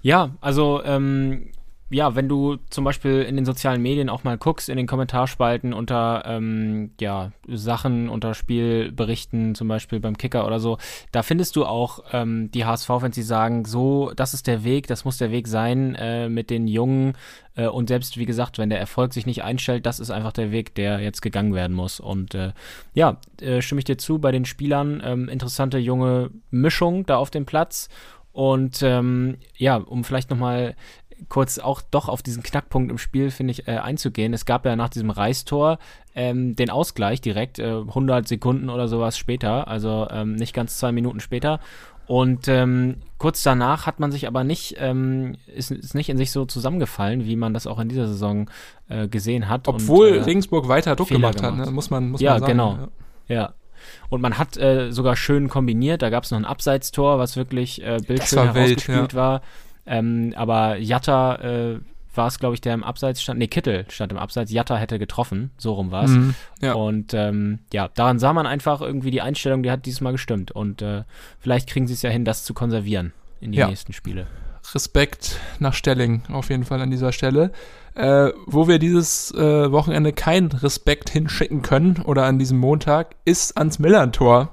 Ja, 0.01 0.31
also 0.41 0.83
ähm, 0.83 1.51
ja, 1.93 2.15
wenn 2.15 2.29
du 2.29 2.55
zum 2.69 2.85
Beispiel 2.85 3.21
in 3.21 3.35
den 3.35 3.43
sozialen 3.43 3.81
Medien 3.81 4.09
auch 4.09 4.23
mal 4.23 4.37
guckst, 4.37 4.69
in 4.69 4.77
den 4.77 4.87
Kommentarspalten 4.87 5.73
unter 5.73 6.23
ähm, 6.25 6.91
ja, 7.01 7.33
Sachen, 7.49 8.07
unter 8.07 8.33
Spielberichten, 8.33 9.55
zum 9.55 9.67
Beispiel 9.67 9.99
beim 9.99 10.17
Kicker 10.17 10.47
oder 10.47 10.61
so, 10.61 10.77
da 11.11 11.21
findest 11.21 11.57
du 11.57 11.65
auch 11.65 12.05
ähm, 12.13 12.49
die 12.51 12.63
HSV-Fans, 12.63 13.13
die 13.13 13.21
sagen, 13.21 13.65
so, 13.65 14.13
das 14.15 14.33
ist 14.33 14.47
der 14.47 14.63
Weg, 14.63 14.87
das 14.87 15.03
muss 15.03 15.17
der 15.17 15.31
Weg 15.31 15.49
sein 15.49 15.95
äh, 15.95 16.29
mit 16.29 16.49
den 16.49 16.67
Jungen. 16.67 17.13
Äh, 17.55 17.67
und 17.67 17.89
selbst, 17.89 18.17
wie 18.17 18.25
gesagt, 18.25 18.57
wenn 18.57 18.69
der 18.69 18.79
Erfolg 18.79 19.13
sich 19.13 19.25
nicht 19.25 19.43
einstellt, 19.43 19.85
das 19.85 19.99
ist 19.99 20.11
einfach 20.11 20.31
der 20.31 20.51
Weg, 20.51 20.73
der 20.75 21.01
jetzt 21.01 21.21
gegangen 21.21 21.53
werden 21.53 21.75
muss. 21.75 21.99
Und 21.99 22.35
äh, 22.35 22.53
ja, 22.93 23.17
äh, 23.41 23.61
stimme 23.61 23.79
ich 23.79 23.85
dir 23.85 23.97
zu, 23.97 24.17
bei 24.17 24.31
den 24.31 24.45
Spielern 24.45 25.01
ähm, 25.03 25.27
interessante 25.27 25.77
junge 25.77 26.29
Mischung 26.51 27.05
da 27.05 27.17
auf 27.17 27.31
dem 27.31 27.45
Platz. 27.45 27.89
Und 28.33 28.81
ähm, 28.81 29.37
ja, 29.57 29.75
um 29.75 30.03
vielleicht 30.03 30.29
nochmal 30.29 30.75
kurz 31.29 31.59
auch 31.59 31.81
doch 31.81 32.09
auf 32.09 32.21
diesen 32.21 32.43
Knackpunkt 32.43 32.91
im 32.91 32.97
Spiel, 32.97 33.31
finde 33.31 33.51
ich, 33.51 33.67
äh, 33.67 33.77
einzugehen. 33.77 34.33
Es 34.33 34.45
gab 34.45 34.65
ja 34.65 34.75
nach 34.75 34.89
diesem 34.89 35.09
Reistor 35.09 35.77
ähm, 36.15 36.55
den 36.55 36.69
Ausgleich 36.69 37.21
direkt, 37.21 37.59
äh, 37.59 37.77
100 37.87 38.27
Sekunden 38.27 38.69
oder 38.69 38.87
sowas 38.87 39.17
später, 39.17 39.67
also 39.67 40.07
ähm, 40.09 40.35
nicht 40.35 40.53
ganz 40.53 40.77
zwei 40.77 40.91
Minuten 40.91 41.19
später. 41.19 41.59
Und 42.07 42.47
ähm, 42.47 42.97
kurz 43.19 43.43
danach 43.43 43.85
hat 43.85 43.99
man 43.99 44.11
sich 44.11 44.27
aber 44.27 44.43
nicht, 44.43 44.75
ähm, 44.79 45.35
ist, 45.47 45.71
ist, 45.71 45.95
nicht 45.95 46.09
in 46.09 46.17
sich 46.17 46.31
so 46.31 46.45
zusammengefallen, 46.45 47.25
wie 47.25 47.35
man 47.35 47.53
das 47.53 47.67
auch 47.67 47.79
in 47.79 47.87
dieser 47.87 48.07
Saison 48.07 48.49
äh, 48.89 49.07
gesehen 49.07 49.47
hat. 49.47 49.67
Obwohl 49.67 50.09
und, 50.09 50.17
äh, 50.17 50.21
Regensburg 50.23 50.67
weiter 50.67 50.95
Druck 50.95 51.07
gemacht, 51.07 51.37
gemacht, 51.37 51.59
hat, 51.59 51.65
ne? 51.67 51.71
muss 51.71 51.89
man, 51.89 52.09
muss 52.09 52.19
ja, 52.19 52.31
man 52.31 52.39
sagen. 52.41 52.51
Genau. 52.51 52.77
Ja, 53.27 53.35
ja. 53.35 53.53
Und 54.09 54.21
man 54.21 54.37
hat 54.37 54.57
äh, 54.57 54.91
sogar 54.91 55.15
schön 55.15 55.49
kombiniert. 55.49 56.01
Da 56.01 56.09
gab 56.09 56.23
es 56.23 56.31
noch 56.31 56.37
ein 56.37 56.45
Abseitstor, 56.45 57.19
was 57.19 57.35
wirklich 57.35 57.83
äh, 57.83 57.97
bildschön 58.05 58.51
herausgespielt 58.51 59.13
ja. 59.13 59.17
war. 59.17 59.41
Ähm, 59.85 60.33
aber 60.35 60.77
Jatta 60.77 61.35
äh, 61.35 61.79
war 62.13 62.27
es, 62.27 62.39
glaube 62.39 62.55
ich, 62.55 62.61
der 62.61 62.73
im 62.73 62.83
Abseits 62.83 63.21
stand. 63.21 63.39
Nee, 63.39 63.47
Kittel 63.47 63.85
stand 63.89 64.11
im 64.11 64.17
Abseits. 64.17 64.51
Jatta 64.51 64.75
hätte 64.75 64.99
getroffen. 64.99 65.51
So 65.57 65.73
rum 65.73 65.91
war 65.91 66.03
es. 66.03 66.11
Mhm, 66.11 66.35
ja. 66.61 66.73
Und 66.73 67.13
ähm, 67.13 67.59
ja, 67.71 67.87
daran 67.87 68.19
sah 68.19 68.33
man 68.33 68.47
einfach 68.47 68.81
irgendwie 68.81 69.11
die 69.11 69.21
Einstellung, 69.21 69.63
die 69.63 69.71
hat 69.71 69.85
dieses 69.85 70.01
Mal 70.01 70.11
gestimmt. 70.11 70.51
Und 70.51 70.81
äh, 70.81 71.03
vielleicht 71.39 71.69
kriegen 71.69 71.87
sie 71.87 71.93
es 71.93 72.01
ja 72.01 72.09
hin, 72.09 72.25
das 72.25 72.43
zu 72.43 72.53
konservieren 72.53 73.13
in 73.39 73.51
die 73.51 73.59
ja. 73.59 73.67
nächsten 73.67 73.93
Spiele. 73.93 74.27
Respekt 74.73 75.39
nach 75.59 75.73
Stelling 75.73 76.23
auf 76.31 76.49
jeden 76.49 76.63
Fall 76.63 76.81
an 76.81 76.91
dieser 76.91 77.11
Stelle. 77.11 77.51
Äh, 77.93 78.31
wo 78.45 78.67
wir 78.67 78.79
dieses 78.79 79.33
äh, 79.33 79.71
Wochenende 79.71 80.13
keinen 80.13 80.51
Respekt 80.51 81.09
hinschicken 81.09 81.61
können 81.61 82.01
oder 82.05 82.23
an 82.23 82.39
diesem 82.39 82.57
Montag, 82.57 83.15
ist 83.25 83.57
ans 83.57 83.79
Millern-Tor 83.79 84.49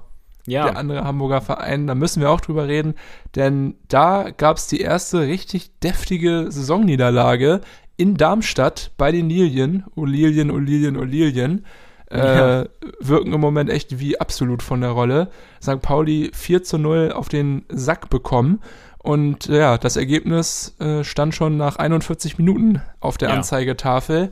ja. 0.48 0.64
der 0.64 0.76
andere 0.76 1.04
Hamburger 1.04 1.40
Verein. 1.40 1.86
Da 1.86 1.94
müssen 1.94 2.20
wir 2.20 2.30
auch 2.30 2.40
drüber 2.40 2.66
reden, 2.66 2.94
denn 3.36 3.76
da 3.86 4.30
gab 4.36 4.56
es 4.56 4.66
die 4.66 4.80
erste 4.80 5.20
richtig 5.20 5.78
deftige 5.80 6.46
Saisonniederlage 6.50 7.60
in 7.96 8.16
Darmstadt 8.16 8.92
bei 8.96 9.12
den 9.12 9.28
Lilien. 9.28 9.84
O 9.94 10.04
Lilien, 10.04 10.50
O 10.50 10.58
Lilien, 10.58 10.96
O 10.96 11.04
Lilien. 11.04 11.64
Äh, 12.10 12.18
ja. 12.18 12.64
wirken 13.00 13.34
im 13.34 13.40
Moment 13.40 13.68
echt 13.68 14.00
wie 14.00 14.18
absolut 14.18 14.62
von 14.62 14.80
der 14.80 14.90
Rolle. 14.90 15.28
St. 15.62 15.82
Pauli 15.82 16.30
4 16.32 16.62
zu 16.62 16.78
0 16.78 17.12
auf 17.12 17.28
den 17.28 17.66
Sack 17.68 18.08
bekommen. 18.08 18.60
Und 19.08 19.46
ja, 19.46 19.78
das 19.78 19.96
Ergebnis 19.96 20.76
äh, 20.80 21.02
stand 21.02 21.34
schon 21.34 21.56
nach 21.56 21.76
41 21.76 22.36
Minuten 22.36 22.82
auf 23.00 23.16
der 23.16 23.30
ja. 23.30 23.36
Anzeigetafel. 23.36 24.30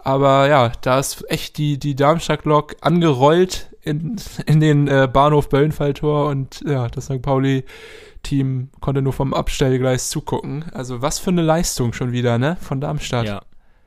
Aber 0.00 0.48
ja, 0.48 0.72
da 0.80 0.98
ist 0.98 1.30
echt 1.30 1.58
die, 1.58 1.78
die 1.78 1.94
Darmstadt-Lok 1.94 2.74
angerollt 2.80 3.68
in, 3.82 4.16
in 4.46 4.58
den 4.58 4.88
äh, 4.88 5.08
Bahnhof 5.12 5.48
Böllenfalltor 5.48 6.26
und 6.26 6.60
ja, 6.66 6.88
das 6.88 7.04
St. 7.04 7.22
Pauli-Team 7.22 8.70
konnte 8.80 9.00
nur 9.00 9.12
vom 9.12 9.32
Abstellgleis 9.32 10.10
zugucken. 10.10 10.64
Also 10.72 11.02
was 11.02 11.20
für 11.20 11.30
eine 11.30 11.42
Leistung 11.42 11.92
schon 11.92 12.10
wieder, 12.10 12.36
ne? 12.36 12.56
Von 12.60 12.80
Darmstadt. 12.80 13.26
Ja, 13.26 13.42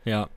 ja. 0.05 0.29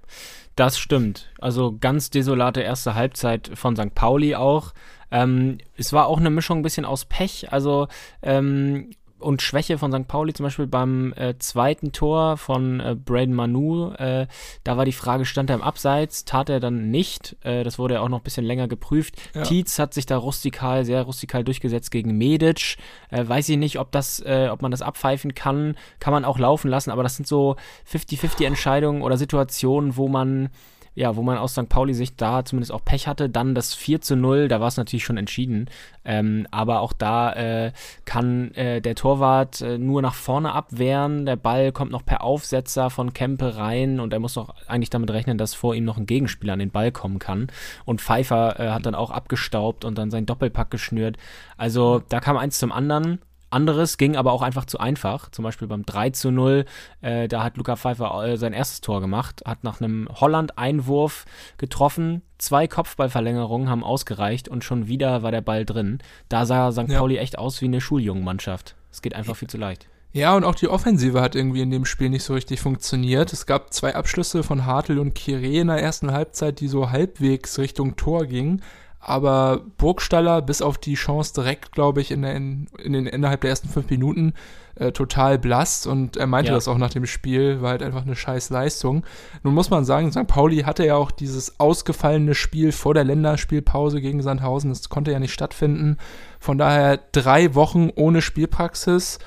Das 0.57 0.79
stimmt. 0.79 1.31
Also 1.39 1.77
ganz 1.81 2.11
desolate 2.11 2.61
erste 2.61 2.97
Halbzeit 2.97 3.53
von 3.55 3.77
St. 3.77 3.95
Pauli 3.95 4.35
auch. 4.35 4.73
Ähm, 5.13 5.59
es 5.77 5.93
war 5.93 6.07
auch 6.07 6.19
eine 6.19 6.31
Mischung 6.31 6.59
ein 6.59 6.63
bisschen 6.63 6.87
aus 6.87 7.05
Pech. 7.05 7.53
Also 7.53 7.87
ähm, 8.21 8.91
und 9.23 9.43
Schwäche 9.43 9.79
von 9.79 9.93
St. 9.93 10.09
Pauli, 10.09 10.33
zum 10.33 10.45
Beispiel 10.45 10.67
beim 10.67 11.13
äh, 11.15 11.39
zweiten 11.39 11.93
Tor 11.93 12.37
von 12.37 12.81
äh, 12.81 12.95
Braden 12.95 13.35
Manu, 13.35 13.93
äh, 13.93 14.27
da 14.65 14.77
war 14.77 14.85
die 14.85 14.93
Frage, 14.93 15.25
stand 15.25 15.51
er 15.51 15.57
im 15.57 15.63
Abseits? 15.63 16.25
Tat 16.25 16.49
er 16.49 16.61
dann 16.61 16.91
nicht. 16.91 17.37
Äh, 17.43 17.65
das 17.65 17.79
wurde 17.79 17.95
ja 17.95 18.01
auch 18.01 18.09
noch 18.09 18.21
ein 18.21 18.25
bisschen 18.25 18.45
länger 18.45 18.69
geprüft. 18.69 19.17
Ja. 19.35 19.43
Tietz 19.43 19.79
hat 19.79 19.95
sich 19.95 20.07
da 20.07 20.17
rustikal, 20.17 20.85
sehr 20.85 21.03
rustikal 21.03 21.45
durchgesetzt 21.45 21.91
gegen 21.91 22.17
Medic. 22.19 22.77
Äh, 23.11 23.27
weiß 23.27 23.49
ich 23.49 23.57
nicht, 23.57 23.79
ob 23.79 23.93
das, 23.93 24.21
äh, 24.21 24.49
ob 24.51 24.63
man 24.63 24.71
das 24.71 24.83
abpfeifen 24.83 25.35
kann. 25.35 25.77
Kann 26.01 26.13
man 26.13 26.25
auch 26.25 26.39
laufen 26.39 26.69
lassen, 26.69 26.91
aber 26.91 27.03
das 27.03 27.17
sind 27.17 27.27
so 27.27 27.57
50-50 27.91 28.47
Entscheidungen 28.47 29.03
oder 29.03 29.17
Situationen, 29.17 29.97
wo 29.97 30.09
man 30.09 30.51
ja, 30.95 31.17
wo 31.17 31.23
man 31.23 31.39
aus 31.39 31.53
St. 31.53 31.69
Pauli-Sicht 31.69 32.21
da 32.21 32.45
zumindest 32.45 32.73
auch 32.73 32.85
Pech 32.85 33.07
hatte. 33.07 33.31
Dann 33.31 33.55
das 33.55 33.75
4 33.75 34.01
zu 34.01 34.17
0, 34.17 34.49
da 34.49 34.61
war 34.61 34.69
es 34.69 34.77
natürlich 34.77 35.05
schon 35.05 35.17
entschieden. 35.17 35.71
Ähm, 36.05 36.47
aber 36.51 36.81
auch 36.81 36.93
da 36.93 37.33
äh, 37.33 37.73
kann 38.05 38.53
äh, 38.55 38.81
der 38.81 38.95
Torwart 38.95 39.61
äh, 39.63 39.79
nur 39.79 40.03
nach 40.03 40.15
vorne 40.15 40.53
abwehren. 40.53 41.25
Der 41.25 41.37
Ball 41.37 41.73
kommt 41.73 41.93
noch 41.93 42.05
per 42.05 42.23
Aufsetzer 42.23 42.91
von 42.91 43.15
Kempe 43.15 43.57
rein 43.57 44.01
und 44.01 44.13
er 44.13 44.19
muss 44.19 44.35
doch 44.35 44.55
eigentlich 44.67 44.91
damit 44.91 45.11
rechnen, 45.11 45.39
dass 45.39 45.55
vor 45.55 45.75
ihm 45.75 45.85
noch 45.85 45.97
ein 45.97 46.07
Gegenspieler 46.07 46.53
an 46.53 46.59
den 46.59 46.71
Ball 46.71 46.93
kommen 46.93 47.19
kann. 47.19 47.47
Und 47.85 48.01
Pfeiffer 48.01 48.61
äh, 48.61 48.71
hat 48.71 48.85
dann 48.85 48.95
auch 48.95 49.11
abgestaubt 49.11 49.85
und 49.85 49.97
dann 49.97 50.11
seinen 50.11 50.27
Doppelpack 50.27 50.71
geschnürt. 50.71 51.17
Also 51.57 52.03
da 52.09 52.21
kam 52.21 52.37
eins 52.37 52.59
zum 52.59 52.73
anderen. 52.73 53.21
Anderes 53.53 53.97
ging 53.97 54.17
aber 54.17 54.33
auch 54.33 54.43
einfach 54.43 54.65
zu 54.65 54.79
einfach. 54.79 55.31
Zum 55.31 55.43
Beispiel 55.43 55.69
beim 55.69 55.85
3 55.85 56.11
zu 56.11 56.31
0, 56.31 56.65
äh, 57.01 57.29
da 57.29 57.43
hat 57.43 57.57
Luca 57.57 57.77
Pfeiffer 57.77 58.25
äh, 58.25 58.37
sein 58.37 58.53
erstes 58.53 58.81
Tor 58.81 59.01
gemacht, 59.01 59.43
hat 59.47 59.65
nach 59.65 59.81
einem 59.81 60.09
Holland-Einwurf 60.13 61.25
getroffen. 61.59 62.23
Zwei 62.39 62.67
Kopfballverlängerungen 62.67 63.69
haben 63.69 63.85
ausgereicht 63.85 64.49
und 64.49 64.65
schon 64.65 64.89
wieder 64.89 65.23
war 65.23 65.31
der 65.31 65.43
Ball 65.43 65.65
drin. 65.65 65.99
Da 66.29 66.47
sah 66.47 66.73
St. 66.73 66.89
Ja. 66.89 66.99
Pauli 66.99 67.17
echt 67.17 67.39
aus 67.39 67.61
wie 67.61 67.67
eine 67.67 67.81
Schuljungenmannschaft. 67.81 68.77
Es 68.91 69.03
geht 69.03 69.15
einfach 69.15 69.37
viel 69.37 69.49
zu 69.49 69.59
leicht. 69.59 69.89
Ja, 70.15 70.37
und 70.37 70.45
auch 70.45 70.55
die 70.55 70.69
Offensive 70.69 71.23
hat 71.23 71.35
irgendwie 71.35 71.63
in 71.63 71.71
dem 71.71 71.87
Spiel 71.87 72.11
nicht 72.11 72.25
so 72.25 72.35
richtig 72.35 72.61
funktioniert. 72.61 73.33
Es 73.33 73.47
gab 73.47 73.73
zwei 73.73 73.95
Abschlüsse 73.95 74.43
von 74.43 74.67
Hartl 74.67 74.99
und 74.99 75.15
Kire 75.15 75.47
in 75.47 75.69
der 75.69 75.79
ersten 75.79 76.13
Halbzeit, 76.13 76.61
die 76.61 76.69
so 76.69 76.91
halbwegs 76.91 77.59
Richtung 77.59 77.97
Tor 77.97 78.27
gingen 78.27 78.61
aber 79.05 79.63
Burgstaller 79.79 80.41
bis 80.43 80.63
auf 80.63 80.79
die 80.79 80.95
Chance 80.95 81.35
direkt, 81.35 81.73
glaube 81.73 82.01
ich, 82.01 82.13
in, 82.13 82.23
der, 82.23 82.37
in, 82.37 82.69
in, 82.83 82.93
den 82.93 83.07
innerhalb 83.07 83.41
der 83.41 83.51
ersten 83.51 83.69
fünf 83.69 83.91
Minuten 83.91 84.33
äh, 84.77 84.93
total 84.93 85.41
blass 85.41 85.87
und 85.87 86.17
er 86.17 86.29
meinte 86.29 86.53
ja. 86.53 86.55
das 86.55 86.69
auch 86.69 86.79
nach 86.79 86.91
dem 86.91 87.05
Spiel, 87.07 87.61
war 87.61 87.71
halt 87.71 87.83
einfach 87.83 88.03
eine 88.03 88.15
scheiß 88.15 88.51
Leistung. 88.51 89.05
Nun 89.43 89.55
muss 89.55 89.71
man 89.71 89.85
sagen, 89.85 90.13
St. 90.13 90.29
Pauli 90.29 90.59
hatte 90.61 90.87
ja 90.87 90.95
auch 90.95 91.11
dieses 91.11 91.59
ausgefallene 91.59 92.37
Spiel 92.37 92.71
vor 92.71 92.95
der 92.95 93.03
Länderspielpause 93.03 94.01
gegen 94.01 94.23
Sandhausen, 94.23 94.71
das 94.71 94.89
konnte 94.89 95.11
ja 95.11 95.19
nicht 95.19 95.33
stattfinden. 95.33 95.97
Von 96.39 96.57
daher 96.57 97.01
drei 97.11 97.57
Wochen 97.57 97.91
ohne 97.97 98.23
Spielpraxis 98.23 99.19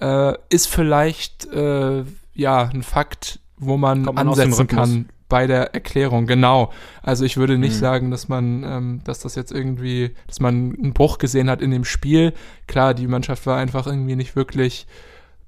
äh, 0.00 0.34
ist 0.48 0.66
vielleicht 0.66 1.46
äh, 1.52 2.02
ja 2.34 2.64
ein 2.64 2.82
Fakt, 2.82 3.38
wo 3.58 3.76
man, 3.76 4.02
man 4.02 4.18
ansetzen 4.18 4.66
kann 4.66 5.08
bei 5.30 5.46
der 5.46 5.74
Erklärung, 5.74 6.26
genau. 6.26 6.70
Also 7.02 7.24
ich 7.24 7.38
würde 7.38 7.56
nicht 7.56 7.76
mhm. 7.76 7.80
sagen, 7.80 8.10
dass 8.10 8.28
man, 8.28 8.62
ähm, 8.64 9.00
dass 9.04 9.20
das 9.20 9.34
jetzt 9.34 9.50
irgendwie, 9.50 10.10
dass 10.26 10.40
man 10.40 10.76
einen 10.76 10.92
Bruch 10.92 11.16
gesehen 11.16 11.48
hat 11.48 11.62
in 11.62 11.70
dem 11.70 11.86
Spiel. 11.86 12.34
Klar, 12.66 12.92
die 12.92 13.06
Mannschaft 13.06 13.46
war 13.46 13.56
einfach 13.56 13.86
irgendwie 13.86 14.16
nicht 14.16 14.36
wirklich 14.36 14.86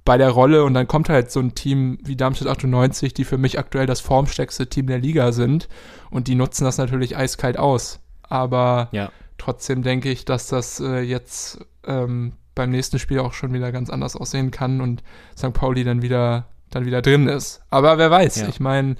bei 0.06 0.16
der 0.16 0.30
Rolle 0.30 0.64
und 0.64 0.72
dann 0.72 0.88
kommt 0.88 1.10
halt 1.10 1.30
so 1.30 1.40
ein 1.40 1.54
Team 1.54 1.98
wie 2.02 2.16
Darmstadt 2.16 2.48
98, 2.48 3.12
die 3.12 3.24
für 3.24 3.36
mich 3.36 3.58
aktuell 3.58 3.86
das 3.86 4.00
formstärkste 4.00 4.66
Team 4.66 4.86
der 4.86 4.98
Liga 4.98 5.32
sind 5.32 5.68
und 6.10 6.26
die 6.28 6.34
nutzen 6.34 6.64
das 6.64 6.78
natürlich 6.78 7.16
eiskalt 7.16 7.58
aus. 7.58 8.00
Aber 8.22 8.88
ja. 8.92 9.12
trotzdem 9.36 9.82
denke 9.82 10.10
ich, 10.10 10.24
dass 10.24 10.48
das 10.48 10.80
äh, 10.80 11.00
jetzt 11.00 11.64
ähm, 11.86 12.32
beim 12.54 12.70
nächsten 12.70 12.98
Spiel 12.98 13.18
auch 13.18 13.34
schon 13.34 13.52
wieder 13.52 13.70
ganz 13.70 13.90
anders 13.90 14.16
aussehen 14.16 14.50
kann 14.50 14.80
und 14.80 15.02
St. 15.36 15.52
Pauli 15.52 15.84
dann 15.84 16.02
wieder 16.02 16.46
dann 16.74 16.86
wieder 16.86 17.02
drin 17.02 17.28
ist. 17.28 17.62
Aber 17.70 17.98
wer 17.98 18.10
weiß, 18.10 18.40
ja. 18.40 18.48
ich 18.48 18.60
meine, 18.60 18.96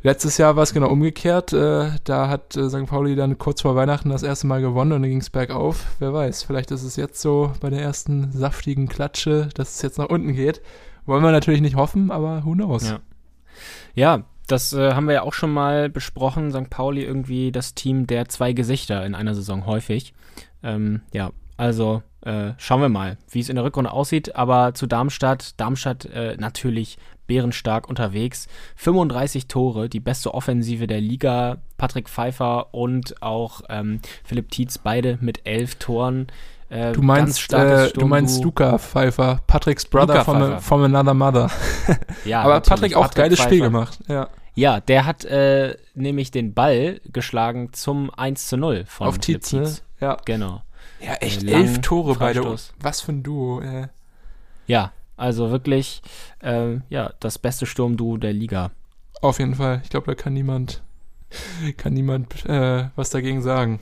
Letztes 0.00 0.38
Jahr 0.38 0.54
war 0.54 0.62
es 0.62 0.72
genau 0.72 0.88
umgekehrt. 0.88 1.52
Äh, 1.52 1.90
da 2.04 2.28
hat 2.28 2.56
äh, 2.56 2.68
St. 2.68 2.86
Pauli 2.86 3.16
dann 3.16 3.36
kurz 3.36 3.62
vor 3.62 3.74
Weihnachten 3.74 4.10
das 4.10 4.22
erste 4.22 4.46
Mal 4.46 4.60
gewonnen 4.60 4.92
und 4.92 5.02
dann 5.02 5.10
ging 5.10 5.20
es 5.20 5.30
bergauf. 5.30 5.86
Wer 5.98 6.12
weiß, 6.12 6.44
vielleicht 6.44 6.70
ist 6.70 6.84
es 6.84 6.94
jetzt 6.96 7.20
so 7.20 7.52
bei 7.60 7.68
der 7.68 7.82
ersten 7.82 8.30
saftigen 8.30 8.88
Klatsche, 8.88 9.48
dass 9.54 9.74
es 9.74 9.82
jetzt 9.82 9.98
nach 9.98 10.08
unten 10.08 10.34
geht. 10.34 10.62
Wollen 11.04 11.24
wir 11.24 11.32
natürlich 11.32 11.60
nicht 11.60 11.74
hoffen, 11.74 12.12
aber 12.12 12.44
who 12.44 12.52
knows. 12.52 12.88
Ja, 12.88 13.00
ja 13.94 14.24
das 14.46 14.72
äh, 14.72 14.92
haben 14.92 15.06
wir 15.06 15.14
ja 15.14 15.22
auch 15.22 15.34
schon 15.34 15.52
mal 15.52 15.88
besprochen. 15.88 16.52
St. 16.52 16.70
Pauli 16.70 17.02
irgendwie 17.02 17.50
das 17.50 17.74
Team 17.74 18.06
der 18.06 18.28
zwei 18.28 18.52
Gesichter 18.52 19.04
in 19.04 19.16
einer 19.16 19.34
Saison 19.34 19.66
häufig. 19.66 20.14
Ähm, 20.62 21.02
ja, 21.12 21.30
also 21.56 22.02
äh, 22.22 22.52
schauen 22.56 22.80
wir 22.80 22.88
mal, 22.88 23.18
wie 23.30 23.40
es 23.40 23.48
in 23.48 23.56
der 23.56 23.64
Rückrunde 23.64 23.90
aussieht. 23.90 24.36
Aber 24.36 24.74
zu 24.74 24.86
Darmstadt, 24.86 25.60
Darmstadt 25.60 26.06
äh, 26.06 26.36
natürlich 26.38 26.98
bärenstark 27.28 27.88
unterwegs. 27.88 28.48
35 28.74 29.46
Tore, 29.46 29.88
die 29.88 30.00
beste 30.00 30.34
Offensive 30.34 30.88
der 30.88 31.00
Liga. 31.00 31.58
Patrick 31.76 32.08
Pfeiffer 32.08 32.74
und 32.74 33.22
auch 33.22 33.60
ähm, 33.68 34.00
Philipp 34.24 34.50
Tietz, 34.50 34.78
beide 34.78 35.16
mit 35.20 35.46
elf 35.46 35.76
Toren. 35.76 36.26
Äh, 36.70 36.92
Du 36.92 37.02
meinst, 37.02 37.52
äh, 37.52 37.90
du 37.92 38.06
meinst 38.06 38.42
Luca 38.42 38.76
Pfeiffer, 38.78 39.40
Patricks 39.46 39.86
Brother 39.86 40.14
Luca 40.14 40.24
from, 40.24 40.38
Pfeiffer. 40.40 40.60
from 40.60 40.82
Another 40.84 41.14
Mother. 41.14 41.50
Ja, 42.24 42.42
Aber. 42.44 42.60
Patrick 42.60 42.96
auch 42.96 43.10
geiles 43.12 43.38
Pfeiffer. 43.38 43.48
Spiel 43.48 43.60
gemacht. 43.62 43.98
Ja, 44.08 44.28
Ja, 44.54 44.80
der 44.80 45.06
hat 45.06 45.24
äh, 45.24 45.76
nämlich 45.94 46.30
den 46.32 46.52
Ball 46.54 47.00
geschlagen 47.12 47.72
zum 47.72 48.10
1 48.14 48.48
zu 48.48 48.56
0 48.56 48.84
von 48.86 49.06
auf 49.06 49.14
Philipp 49.22 49.42
Tietz, 49.44 49.52
ne? 49.52 49.72
Ja. 50.00 50.16
Genau. 50.24 50.62
ja, 51.00 51.14
echt 51.14 51.44
Äh, 51.44 51.52
elf 51.52 51.80
Tore 51.80 52.16
beide. 52.16 52.40
Freistoß. 52.42 52.72
Was 52.80 53.00
für 53.02 53.12
ein 53.12 53.22
Duo. 53.22 53.62
Ja, 54.66 54.92
also 55.18 55.50
wirklich 55.50 56.00
äh, 56.40 56.76
ja, 56.88 57.12
das 57.20 57.38
beste 57.38 57.66
Sturmduo 57.66 58.16
der 58.16 58.32
Liga. 58.32 58.70
Auf 59.20 59.38
jeden 59.38 59.54
Fall. 59.54 59.80
Ich 59.84 59.90
glaube, 59.90 60.06
da 60.06 60.14
kann 60.14 60.32
niemand, 60.32 60.82
kann 61.76 61.92
niemand 61.92 62.46
äh, 62.46 62.88
was 62.96 63.10
dagegen 63.10 63.42
sagen. 63.42 63.80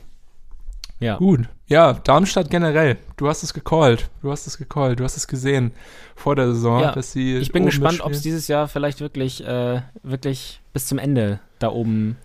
Ja. 0.98 1.18
Gut. 1.18 1.40
Ja, 1.66 1.92
Darmstadt 1.92 2.48
generell. 2.48 2.96
Du 3.18 3.28
hast 3.28 3.42
es 3.42 3.52
gecallt. 3.52 4.08
Du 4.22 4.30
hast 4.30 4.46
es 4.46 4.56
gecallt. 4.56 4.98
Du 4.98 5.04
hast 5.04 5.16
es 5.18 5.28
gesehen 5.28 5.72
vor 6.14 6.36
der 6.36 6.46
Saison, 6.54 6.80
Ja, 6.80 6.92
dass 6.92 7.12
sie. 7.12 7.36
Ich 7.36 7.52
bin 7.52 7.66
gespannt, 7.66 8.00
ob 8.00 8.12
es 8.12 8.22
dieses 8.22 8.48
Jahr 8.48 8.66
vielleicht 8.66 9.00
wirklich, 9.00 9.44
äh, 9.46 9.82
wirklich 10.02 10.60
bis 10.72 10.86
zum 10.86 10.96
Ende 10.98 11.38
da 11.58 11.68
oben, 11.68 12.16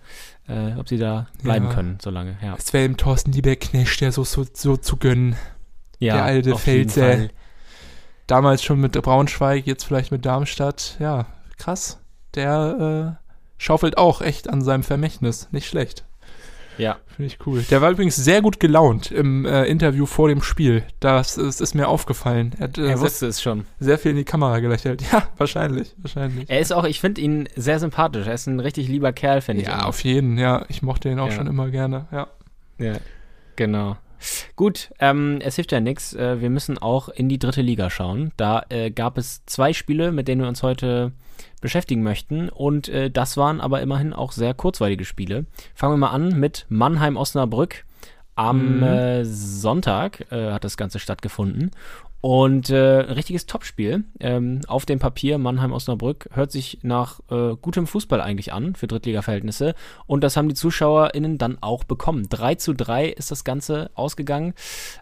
äh, 0.48 0.72
ob 0.78 0.88
sie 0.88 0.96
da 0.96 1.26
bleiben 1.42 1.66
Ja. 1.66 1.72
können, 1.74 1.98
so 2.00 2.08
lange. 2.08 2.38
Ja, 2.42 2.54
Es 2.56 2.72
wäre 2.72 2.84
dem 2.88 2.96
Thorsten 2.96 3.32
Lieberknecht 3.32 4.00
ja 4.00 4.10
so, 4.10 4.24
so, 4.24 4.46
so 4.50 4.78
zu 4.78 4.96
gönnen. 4.96 5.36
ja 5.98 6.14
der 6.14 6.24
alte 6.24 6.54
auf 6.54 6.66
jeden 6.66 6.88
Felser. 6.88 7.28
Damals 8.26 8.62
schon 8.62 8.80
mit 8.80 8.92
Braunschweig, 8.92 9.66
jetzt 9.66 9.84
vielleicht 9.84 10.12
mit 10.12 10.24
Darmstadt. 10.24 10.96
Ja, 11.00 11.26
krass. 11.58 11.98
Der 12.34 13.18
äh, 13.18 13.28
schaufelt 13.58 13.98
auch 13.98 14.20
echt 14.22 14.48
an 14.48 14.62
seinem 14.62 14.82
Vermächtnis. 14.82 15.48
Nicht 15.52 15.66
schlecht. 15.68 16.04
Ja, 16.78 16.96
Finde 17.14 17.26
ich 17.26 17.38
cool. 17.46 17.62
Der 17.70 17.82
war 17.82 17.90
übrigens 17.90 18.16
sehr 18.16 18.40
gut 18.40 18.58
gelaunt 18.58 19.10
im 19.10 19.44
äh, 19.44 19.66
Interview 19.66 20.06
vor 20.06 20.28
dem 20.28 20.42
Spiel. 20.42 20.82
Das 21.00 21.36
ist, 21.36 21.60
ist 21.60 21.74
mir 21.74 21.86
aufgefallen. 21.86 22.54
Er 22.58 22.64
hat 22.64 22.78
äh, 22.78 22.82
er 22.82 22.96
sehr, 22.96 23.00
wusste 23.00 23.26
es 23.26 23.42
schon. 23.42 23.66
sehr 23.78 23.98
viel 23.98 24.12
in 24.12 24.16
die 24.16 24.24
Kamera 24.24 24.58
gelächelt. 24.60 25.02
Ja, 25.12 25.24
wahrscheinlich. 25.36 25.94
Wahrscheinlich. 25.98 26.48
Er 26.48 26.60
ist 26.60 26.72
auch, 26.72 26.84
ich 26.84 26.98
finde 27.00 27.20
ihn 27.20 27.46
sehr 27.56 27.78
sympathisch. 27.78 28.26
Er 28.26 28.32
ist 28.32 28.46
ein 28.46 28.58
richtig 28.58 28.88
lieber 28.88 29.12
Kerl, 29.12 29.42
finde 29.42 29.62
ich. 29.62 29.68
Ja, 29.68 29.84
auf 29.84 30.02
jeden. 30.02 30.38
Ja, 30.38 30.64
ich 30.68 30.80
mochte 30.80 31.10
ihn 31.10 31.18
auch 31.18 31.28
Ja. 31.28 31.32
schon 31.34 31.46
immer 31.46 31.68
gerne. 31.68 32.06
Ja. 32.10 32.28
Ja, 32.78 32.94
genau. 33.56 33.98
Gut, 34.56 34.90
ähm, 34.98 35.38
es 35.42 35.56
hilft 35.56 35.72
ja 35.72 35.80
nichts. 35.80 36.14
Äh, 36.14 36.40
wir 36.40 36.50
müssen 36.50 36.78
auch 36.78 37.08
in 37.08 37.28
die 37.28 37.38
dritte 37.38 37.62
Liga 37.62 37.90
schauen. 37.90 38.32
Da 38.36 38.64
äh, 38.68 38.90
gab 38.90 39.18
es 39.18 39.44
zwei 39.46 39.72
Spiele, 39.72 40.12
mit 40.12 40.28
denen 40.28 40.42
wir 40.42 40.48
uns 40.48 40.62
heute 40.62 41.12
beschäftigen 41.60 42.02
möchten. 42.02 42.48
Und 42.48 42.88
äh, 42.88 43.10
das 43.10 43.36
waren 43.36 43.60
aber 43.60 43.80
immerhin 43.80 44.12
auch 44.12 44.32
sehr 44.32 44.54
kurzweilige 44.54 45.04
Spiele. 45.04 45.46
Fangen 45.74 45.94
wir 45.94 45.98
mal 45.98 46.10
an 46.10 46.38
mit 46.38 46.66
Mannheim-Osnabrück. 46.68 47.84
Am 48.34 48.78
Mhm. 48.78 48.82
äh, 48.82 49.24
Sonntag 49.24 50.32
äh, 50.32 50.52
hat 50.52 50.64
das 50.64 50.76
Ganze 50.76 50.98
stattgefunden. 50.98 51.70
Und 52.22 52.70
äh, 52.70 52.76
richtiges 52.76 53.46
Topspiel. 53.46 54.04
Ähm, 54.20 54.60
auf 54.68 54.86
dem 54.86 55.00
Papier 55.00 55.38
Mannheim-Osnabrück 55.38 56.28
hört 56.32 56.52
sich 56.52 56.78
nach 56.82 57.18
äh, 57.32 57.56
gutem 57.60 57.88
Fußball 57.88 58.20
eigentlich 58.20 58.52
an 58.52 58.76
für 58.76 58.86
Drittliga-Verhältnisse. 58.86 59.74
Und 60.06 60.22
das 60.22 60.36
haben 60.36 60.48
die 60.48 60.54
ZuschauerInnen 60.54 61.36
dann 61.36 61.58
auch 61.60 61.82
bekommen. 61.82 62.28
3 62.28 62.54
zu 62.54 62.74
3 62.74 63.08
ist 63.08 63.32
das 63.32 63.42
Ganze 63.42 63.90
ausgegangen. 63.94 64.54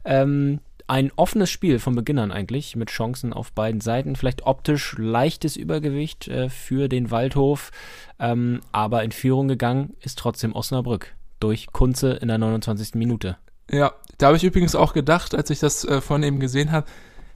Ähm, 0.06 0.60
ein 0.86 1.12
offenes 1.14 1.50
Spiel 1.50 1.78
von 1.78 1.94
Beginn 1.94 2.18
an 2.18 2.32
eigentlich, 2.32 2.74
mit 2.74 2.88
Chancen 2.88 3.34
auf 3.34 3.52
beiden 3.52 3.82
Seiten. 3.82 4.16
Vielleicht 4.16 4.46
optisch 4.46 4.96
leichtes 4.98 5.56
Übergewicht 5.56 6.26
äh, 6.26 6.48
für 6.48 6.88
den 6.88 7.10
Waldhof. 7.10 7.70
Ähm, 8.18 8.60
aber 8.72 9.04
in 9.04 9.12
Führung 9.12 9.46
gegangen 9.46 9.94
ist 10.00 10.18
trotzdem 10.18 10.54
Osnabrück. 10.54 11.14
Durch 11.40 11.68
Kunze 11.72 12.12
in 12.12 12.28
der 12.28 12.38
29. 12.38 12.94
Minute. 12.94 13.36
Ja, 13.70 13.92
da 14.18 14.26
habe 14.28 14.36
ich 14.36 14.44
übrigens 14.44 14.74
auch 14.74 14.92
gedacht, 14.92 15.34
als 15.34 15.50
ich 15.50 15.58
das 15.60 15.84
äh, 15.84 16.00
von 16.00 16.22
eben 16.22 16.40
gesehen 16.40 16.70
habe, 16.72 16.86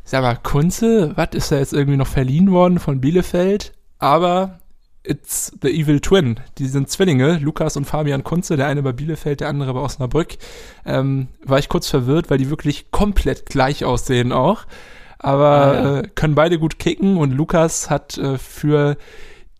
sag 0.05 0.23
mal, 0.23 0.37
Kunze, 0.37 1.13
was 1.17 1.29
ist 1.33 1.51
da 1.53 1.57
jetzt 1.59 1.73
irgendwie 1.73 1.97
noch 1.97 2.07
verliehen 2.07 2.51
worden 2.53 2.79
von 2.79 3.01
Bielefeld? 3.01 3.73
Aber 3.99 4.59
it's 5.03 5.53
the 5.63 5.69
evil 5.69 6.01
twin. 6.01 6.41
Die 6.59 6.67
sind 6.67 6.91
Zwillinge, 6.91 7.39
Lukas 7.39 7.77
und 7.77 7.85
Fabian 7.87 8.25
Kunze, 8.25 8.57
der 8.57 8.67
eine 8.67 8.83
bei 8.83 8.93
Bielefeld, 8.93 9.41
der 9.41 9.49
andere 9.49 9.73
bei 9.75 9.81
Osnabrück. 9.81 10.37
Ähm, 10.85 11.29
war 11.45 11.59
ich 11.59 11.69
kurz 11.69 11.89
verwirrt, 11.89 12.31
weil 12.31 12.39
die 12.39 12.51
wirklich 12.51 12.91
komplett 12.91 13.47
gleich 13.47 13.85
aussehen 13.85 14.33
auch. 14.33 14.67
Aber 15.19 15.49
Ah, 15.49 15.75
ja. 15.75 15.99
äh, 16.01 16.09
können 16.15 16.35
beide 16.35 16.59
gut 16.59 16.79
kicken 16.79 17.17
und 17.17 17.31
Lukas 17.33 17.89
hat 17.89 18.19
äh, 18.19 18.37
für 18.37 18.97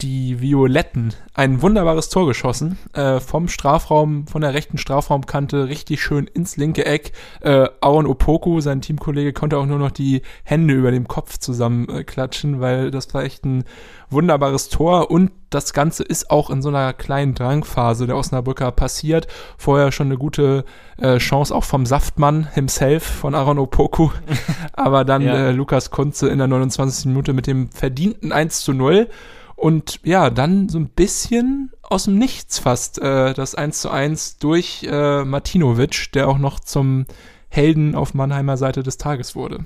die 0.01 0.41
Violetten 0.41 1.15
ein 1.35 1.63
wunderbares 1.63 2.09
Tor 2.09 2.27
geschossen. 2.27 2.79
Äh, 2.95 3.21
vom 3.21 3.49
Strafraum, 3.49 4.27
von 4.27 4.41
der 4.43 4.53
rechten 4.53 4.77
Strafraumkante 4.77 5.69
richtig 5.69 6.03
schön 6.03 6.27
ins 6.27 6.57
linke 6.57 6.85
Eck. 6.85 7.13
Äh, 7.41 7.69
Aaron 7.81 8.07
Opoku, 8.07 8.61
sein 8.61 8.81
Teamkollege, 8.81 9.33
konnte 9.33 9.57
auch 9.57 9.67
nur 9.67 9.79
noch 9.79 9.93
die 9.93 10.23
Hände 10.43 10.75
über 10.75 10.91
dem 10.91 11.07
Kopf 11.09 11.39
zusammenklatschen, 11.39 12.57
äh, 12.57 12.61
weil 12.61 12.91
das 12.91 13.13
war 13.15 13.23
echt 13.23 13.45
ein 13.45 13.65
wunderbares 14.11 14.69
Tor 14.69 15.11
und 15.11 15.31
das 15.51 15.73
Ganze 15.73 16.03
ist 16.03 16.31
auch 16.31 16.51
in 16.51 16.61
so 16.63 16.69
einer 16.69 16.93
kleinen 16.93 17.35
Drangphase 17.35 18.07
der 18.07 18.17
Osnabrücker 18.17 18.73
passiert. 18.73 19.29
Vorher 19.57 19.93
schon 19.93 20.09
eine 20.09 20.19
gute 20.19 20.65
äh, 20.99 21.19
Chance 21.19 21.55
auch 21.55 21.65
vom 21.65 21.87
Saftmann 21.87 22.49
himself, 22.53 23.05
von 23.05 23.35
Aaron 23.35 23.59
Opoku. 23.61 24.11
Aber 24.73 25.05
dann 25.05 25.23
Ja. 25.23 25.35
äh, 25.35 25.51
Lukas 25.53 25.91
Kunze 25.91 26.29
in 26.29 26.39
der 26.39 26.49
29. 26.49 27.07
Minute 27.07 27.33
mit 27.33 27.47
dem 27.47 27.71
verdienten 27.71 28.33
1 28.33 28.63
zu 28.63 28.73
0. 28.73 29.09
Und 29.57 30.01
ja, 30.05 30.31
dann 30.31 30.69
so 30.69 30.79
ein 30.79 30.89
bisschen 30.89 31.73
aus 31.83 32.05
dem 32.05 32.19
Nichts 32.19 32.59
fast 32.59 32.99
äh, 32.99 33.35
das 33.35 33.55
1 33.55 33.81
zu 33.81 33.91
1 33.91 34.39
durch 34.39 34.87
äh, 34.91 35.25
Martinovic, 35.25 36.13
der 36.13 36.29
auch 36.29 36.39
noch 36.39 36.61
zum 36.61 37.07
Helden 37.49 37.95
auf 37.95 38.15
Mannheimer 38.15 38.57
Seite 38.57 38.83
des 38.83 38.99
Tages 38.99 39.37
wurde. 39.37 39.65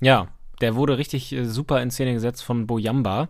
Ja, 0.00 0.28
der 0.60 0.76
wurde 0.76 0.98
richtig 0.98 1.32
äh, 1.32 1.44
super 1.44 1.82
in 1.82 1.90
Szene 1.90 2.14
gesetzt 2.14 2.44
von 2.44 2.66
Bojamba. 2.66 3.28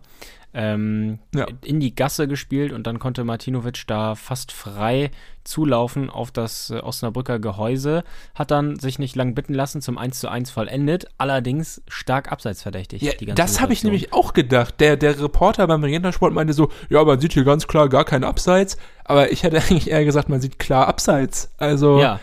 Ähm, 0.53 1.19
Ja. 1.35 1.45
In 1.63 1.79
die 1.79 1.93
Gasse 1.93 2.27
gespielt 2.27 2.71
und 2.71 2.87
dann 2.87 2.99
konnte 2.99 3.23
Martinovic 3.23 3.83
da 3.87 4.15
fast 4.15 4.51
frei 4.51 5.11
zulaufen 5.43 6.09
auf 6.09 6.31
das 6.31 6.69
äh, 6.69 6.79
Osnabrücker 6.79 7.39
Gehäuse. 7.39 8.03
Hat 8.35 8.51
dann 8.51 8.79
sich 8.79 8.99
nicht 8.99 9.15
lang 9.15 9.33
bitten 9.35 9.53
lassen, 9.53 9.81
zum 9.81 9.97
1 9.97 10.19
zu 10.19 10.29
1 10.29 10.51
vollendet. 10.51 11.07
Allerdings 11.17 11.81
stark 11.87 12.31
abseitsverdächtig. 12.31 13.01
Ja, 13.01 13.13
das 13.33 13.61
habe 13.61 13.73
ich 13.73 13.83
nämlich 13.83 14.13
auch 14.13 14.33
gedacht. 14.33 14.79
Der, 14.79 14.97
der 14.97 15.21
Reporter 15.21 15.67
beim 15.67 15.83
Regentersport 15.83 16.33
meinte 16.33 16.53
so, 16.53 16.69
ja, 16.89 17.03
man 17.03 17.19
sieht 17.19 17.33
hier 17.33 17.43
ganz 17.43 17.67
klar 17.67 17.87
gar 17.89 18.03
kein 18.05 18.23
Abseits. 18.23 18.77
Aber 19.05 19.31
ich 19.31 19.43
hätte 19.43 19.57
eigentlich 19.61 19.89
eher 19.89 20.03
gesagt, 20.05 20.29
man 20.29 20.41
sieht 20.41 20.59
klar 20.59 20.87
Abseits. 20.87 21.51
Also 21.57 21.99
Ja, 21.99 22.19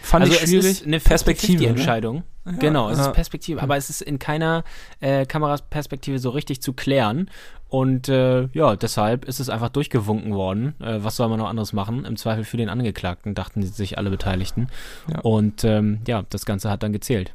fand 0.00 0.24
also 0.24 0.34
ich 0.34 0.40
schwierig. 0.40 0.84
eine 0.86 1.00
Perspektive. 1.00 1.72
Ne? 1.72 2.24
Genau, 2.58 2.90
es 2.90 2.98
ja. 2.98 3.06
ist 3.06 3.12
Perspektive, 3.12 3.62
aber 3.62 3.76
es 3.76 3.90
ist 3.90 4.02
in 4.02 4.18
keiner 4.18 4.62
äh, 5.00 5.26
Kameraperspektive 5.26 6.18
so 6.18 6.30
richtig 6.30 6.62
zu 6.62 6.72
klären. 6.72 7.28
Und 7.68 8.08
äh, 8.08 8.48
ja, 8.52 8.76
deshalb 8.76 9.24
ist 9.24 9.40
es 9.40 9.48
einfach 9.48 9.70
durchgewunken 9.70 10.34
worden. 10.34 10.74
Äh, 10.80 11.02
was 11.02 11.16
soll 11.16 11.28
man 11.28 11.38
noch 11.38 11.48
anderes 11.48 11.72
machen? 11.72 12.04
Im 12.04 12.16
Zweifel 12.16 12.44
für 12.44 12.56
den 12.56 12.68
Angeklagten, 12.68 13.34
dachten 13.34 13.62
sich 13.64 13.98
alle 13.98 14.10
Beteiligten. 14.10 14.68
Ja. 15.12 15.20
Und 15.20 15.64
ähm, 15.64 16.00
ja, 16.06 16.22
das 16.30 16.46
Ganze 16.46 16.70
hat 16.70 16.84
dann 16.84 16.92
gezählt. 16.92 17.34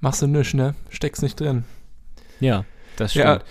Machst 0.00 0.22
du 0.22 0.28
nichts, 0.28 0.54
ne? 0.54 0.76
Steckst 0.90 1.22
nicht 1.22 1.40
drin. 1.40 1.64
Ja, 2.38 2.64
das 2.96 3.14
Ja, 3.14 3.40
stimmt. 3.40 3.44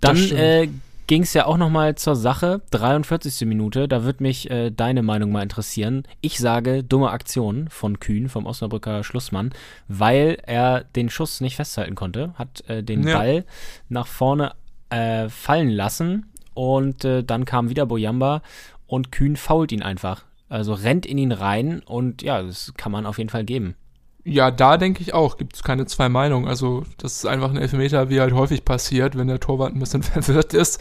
dann 0.00 0.16
das 0.16 0.24
stimmt. 0.24 0.40
äh, 0.40 0.68
ging 1.08 1.22
es 1.22 1.34
ja 1.34 1.46
auch 1.46 1.56
noch 1.56 1.70
mal 1.70 1.96
zur 1.96 2.14
Sache. 2.14 2.60
43. 2.70 3.46
Minute, 3.48 3.88
da 3.88 4.04
wird 4.04 4.20
mich 4.20 4.48
äh, 4.50 4.70
deine 4.70 5.02
Meinung 5.02 5.32
mal 5.32 5.42
interessieren. 5.42 6.04
Ich 6.20 6.38
sage 6.38 6.84
dumme 6.84 7.10
Aktion 7.10 7.68
von 7.68 7.98
Kühn, 7.98 8.28
vom 8.28 8.46
Osnabrücker 8.46 9.02
Schlussmann, 9.02 9.50
weil 9.88 10.38
er 10.46 10.84
den 10.84 11.10
Schuss 11.10 11.40
nicht 11.40 11.56
festhalten 11.56 11.96
konnte, 11.96 12.34
hat 12.34 12.62
äh, 12.68 12.84
den 12.84 13.08
Ja. 13.08 13.18
Ball 13.18 13.44
nach 13.88 14.06
vorne 14.06 14.52
äh, 14.90 15.28
fallen 15.28 15.70
lassen 15.70 16.26
und 16.54 17.04
äh, 17.04 17.24
dann 17.24 17.44
kam 17.46 17.70
wieder 17.70 17.86
Boyamba 17.86 18.42
und 18.86 19.10
Kühn 19.10 19.36
fault 19.36 19.72
ihn 19.72 19.82
einfach. 19.82 20.24
Also 20.50 20.74
rennt 20.74 21.04
in 21.06 21.18
ihn 21.18 21.32
rein 21.32 21.80
und 21.80 22.22
ja, 22.22 22.42
das 22.42 22.72
kann 22.76 22.92
man 22.92 23.06
auf 23.06 23.18
jeden 23.18 23.30
Fall 23.30 23.44
geben. 23.44 23.74
Ja, 24.30 24.50
da 24.50 24.76
denke 24.76 25.00
ich 25.02 25.14
auch, 25.14 25.36
gibt 25.38 25.56
es 25.56 25.62
keine 25.62 25.86
zwei 25.86 26.08
Meinungen. 26.08 26.46
Also, 26.48 26.84
das 26.98 27.16
ist 27.16 27.26
einfach 27.26 27.50
ein 27.50 27.56
Elfmeter, 27.56 28.10
wie 28.10 28.20
halt 28.20 28.34
häufig 28.34 28.64
passiert, 28.64 29.16
wenn 29.16 29.28
der 29.28 29.40
Torwart 29.40 29.74
ein 29.74 29.80
bisschen 29.80 30.02
verwirrt 30.04 30.54
ist. 30.54 30.80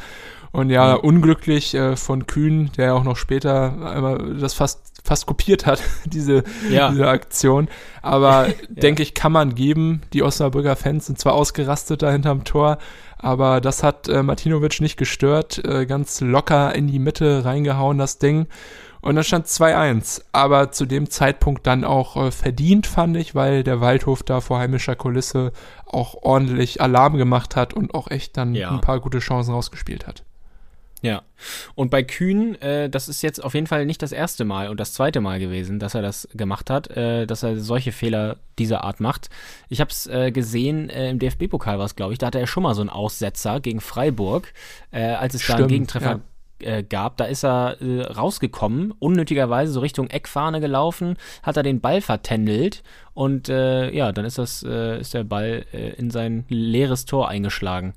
Und 0.52 0.70
ja, 0.70 0.94
unglücklich 0.94 1.74
äh, 1.76 1.96
von 1.96 2.26
Kühn, 2.26 2.72
der 2.78 2.96
auch 2.96 3.04
noch 3.04 3.18
später 3.18 3.74
einmal 3.94 4.36
das 4.40 4.54
fast, 4.54 5.02
fast 5.04 5.26
kopiert 5.26 5.66
hat, 5.66 5.82
diese, 6.06 6.44
Ja. 6.70 6.90
diese 6.90 7.08
Aktion. 7.08 7.68
Aber 8.02 8.48
denke 8.70 9.04
ich, 9.04 9.14
kann 9.14 9.32
man 9.32 9.56
geben. 9.56 10.02
Die 10.14 10.24
Osnabrücker 10.24 10.76
Fans 10.76 11.06
sind 11.06 11.20
zwar 11.20 11.34
ausgerastet 11.34 12.02
da 12.02 12.12
hinterm 12.12 12.44
Tor, 12.44 12.78
aber 13.18 13.62
das 13.62 13.84
hat 13.84 14.08
äh, 14.08 14.24
Martinovic 14.24 14.80
nicht 14.82 14.98
gestört. 14.98 15.64
Äh, 15.66 15.86
ganz 15.86 16.22
locker 16.22 16.74
in 16.76 16.88
die 16.88 17.00
Mitte 17.00 17.44
reingehauen, 17.46 17.98
das 17.98 18.18
Ding. 18.18 18.48
Und 19.08 19.16
dann 19.16 19.24
stand 19.24 19.48
2-1, 19.48 20.22
aber 20.34 20.74
zu 20.74 20.86
dem 20.86 21.10
Zeitpunkt 21.10 21.66
dann 21.66 21.86
auch 21.86 22.18
äh, 22.18 22.30
verdient, 22.30 22.88
fand 22.88 23.16
ich, 23.16 23.36
weil 23.36 23.64
der 23.64 23.80
Waldhof 23.80 24.22
da 24.22 24.42
vor 24.42 24.60
heimischer 24.60 24.98
Kulisse 24.98 25.54
auch 25.86 26.16
ordentlich 26.24 26.82
Alarm 26.82 27.16
gemacht 27.16 27.56
hat 27.56 27.74
und 27.74 27.94
auch 27.94 28.12
echt 28.12 28.36
dann 28.36 28.54
Ja. 28.54 28.70
ein 28.70 28.82
paar 28.82 29.00
gute 29.00 29.20
Chancen 29.20 29.54
rausgespielt 29.54 30.08
hat. 30.08 30.24
Ja. 31.02 31.22
Und 31.74 31.90
bei 31.90 32.04
Kühn, 32.04 32.62
äh, 32.62 32.90
das 32.90 33.08
ist 33.08 33.22
jetzt 33.22 33.42
auf 33.42 33.54
jeden 33.54 33.68
Fall 33.68 33.86
nicht 33.86 34.02
das 34.02 34.12
erste 34.12 34.44
Mal 34.44 34.68
und 34.68 34.78
das 34.78 34.92
zweite 34.92 35.22
Mal 35.22 35.40
gewesen, 35.40 35.80
dass 35.80 35.96
er 35.96 36.02
das 36.02 36.28
gemacht 36.34 36.70
hat, 36.70 36.90
äh, 36.90 37.26
dass 37.26 37.44
er 37.44 37.58
solche 37.62 37.94
Fehler 37.94 38.36
dieser 38.60 38.84
Art 38.84 39.00
macht. 39.00 39.30
Ich 39.70 39.80
habe 39.80 39.90
es 39.90 40.08
äh, 40.08 40.32
gesehen, 40.34 40.90
äh, 40.90 41.12
im 41.12 41.20
DFB-Pokal 41.20 41.78
war 41.78 41.86
es, 41.86 41.96
glaube 41.96 42.12
ich, 42.12 42.20
da 42.20 42.28
hatte 42.28 42.40
er 42.42 42.48
schon 42.48 42.64
mal 42.64 42.76
so 42.76 42.82
einen 42.82 42.90
Aussetzer 42.90 43.62
gegen 43.62 43.80
Freiburg, 43.80 44.52
äh, 44.92 45.04
als 45.04 45.34
es 45.34 45.48
da 45.48 45.54
einen 45.54 45.60
Stimmt, 45.60 45.70
Gegentreffer 45.70 46.20
äh, 46.60 46.84
gab. 46.84 47.18
Da 47.18 47.26
ist 47.26 47.44
er 47.44 47.82
äh, 47.82 48.02
rausgekommen, 48.02 48.94
unnötigerweise 49.00 49.72
so 49.72 49.80
Richtung 49.80 50.10
Eckfahne 50.10 50.60
gelaufen, 50.60 51.18
hat 51.44 51.58
er 51.58 51.64
den 51.64 51.82
Ball 51.82 52.02
vertändelt 52.02 52.84
und 53.14 53.50
äh, 53.50 53.92
ja, 53.92 54.12
dann 54.12 54.26
ist 54.26 54.38
das, 54.38 54.64
äh, 54.64 55.00
ist 55.00 55.14
der 55.14 55.24
Ball 55.24 55.66
in 55.98 56.12
sein 56.12 56.46
leeres 56.50 57.06
Tor 57.06 57.30
eingeschlagen. 57.30 57.94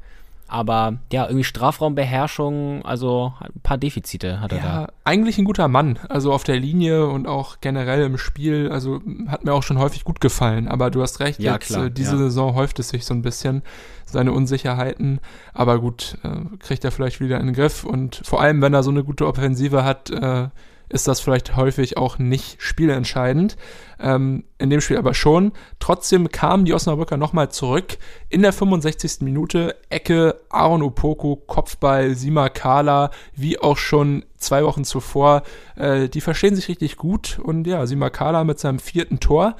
Aber 0.51 0.98
ja, 1.12 1.26
irgendwie 1.26 1.44
Strafraumbeherrschung, 1.44 2.84
also 2.84 3.32
ein 3.40 3.61
paar 3.62 3.78
Defizite 3.78 4.40
hat 4.40 4.53
er 4.53 4.59
Ja, 4.59 4.88
eigentlich 5.05 5.38
ein 5.38 5.44
guter 5.44 5.68
Mann. 5.68 5.98
Also 6.09 6.32
auf 6.32 6.42
der 6.42 6.59
Linie 6.59 7.07
und 7.07 7.28
auch 7.28 7.59
generell 7.61 8.03
im 8.03 8.18
Spiel. 8.18 8.68
Also 8.70 9.01
hat 9.28 9.44
mir 9.44 9.53
auch 9.53 9.62
schon 9.62 9.78
häufig 9.78 10.03
gut 10.03 10.20
gefallen. 10.20 10.66
Aber 10.66 10.90
du 10.90 11.03
hast 11.03 11.20
recht, 11.20 11.40
Ja, 11.40 11.53
jetzt 11.55 11.68
klar, 11.68 11.86
äh, 11.86 11.90
diese 11.90 12.12
ja. 12.12 12.18
Saison 12.18 12.55
häuft 12.57 12.80
es 12.80 12.88
sich 12.88 13.05
so 13.05 13.14
ein 13.14 13.22
bisschen, 13.22 13.62
seine 14.07 14.32
Unsicherheiten. 14.32 15.20
Aber 15.55 15.78
gut, 15.78 16.18
äh, 16.24 16.57
kriegt 16.59 16.84
er 16.84 16.90
vielleicht 16.90 17.20
wieder 17.20 17.38
in 17.38 17.46
den 17.46 17.55
Griff. 17.55 17.84
Und 17.84 18.20
vor 18.24 18.40
allem, 18.40 18.61
wenn 18.61 18.74
er 18.74 18.82
so 18.82 18.90
eine 18.90 19.05
gute 19.05 19.28
Offensive 19.28 19.84
hat, 19.84 20.11
äh, 20.11 20.48
ist 20.91 21.09
das 21.09 21.20
vielleicht 21.20 21.57
häufig 21.57 21.97
auch 21.97 22.18
nicht 22.18 22.61
spielentscheidend. 22.61 23.57
Ähm, 23.99 24.45
in 24.59 24.70
dem 24.70 24.80
Spiel 24.80 24.99
aber 24.99 25.14
schon. 25.14 25.53
Trotzdem 25.78 26.30
kamen 26.30 26.64
die 26.64 26.74
Osnabrücker 26.74 27.16
nochmal 27.16 27.51
zurück. 27.51 27.99
In 28.28 28.43
der 28.43 28.53
65. 28.53 29.20
Minute 29.20 29.76
Ecke 29.88 30.41
Aaron 30.49 30.82
Opoko, 30.82 31.36
Kopfball, 31.36 32.14
Sima 32.14 32.49
Kala, 32.49 33.11
wie 33.34 33.59
auch 33.59 33.76
schon 33.76 34.24
zwei 34.36 34.64
Wochen 34.64 34.84
zuvor. 34.84 35.43
Äh, 35.76 36.09
die 36.09 36.20
verstehen 36.20 36.57
sich 36.57 36.68
richtig 36.68 36.97
gut. 36.97 37.38
Und 37.43 37.66
ja, 37.66 37.86
Sima 37.86 38.11
Kala 38.11 38.45
mit 38.45 38.59
seinem 38.59 38.80
vierten 38.80 39.20
Tor 39.20 39.57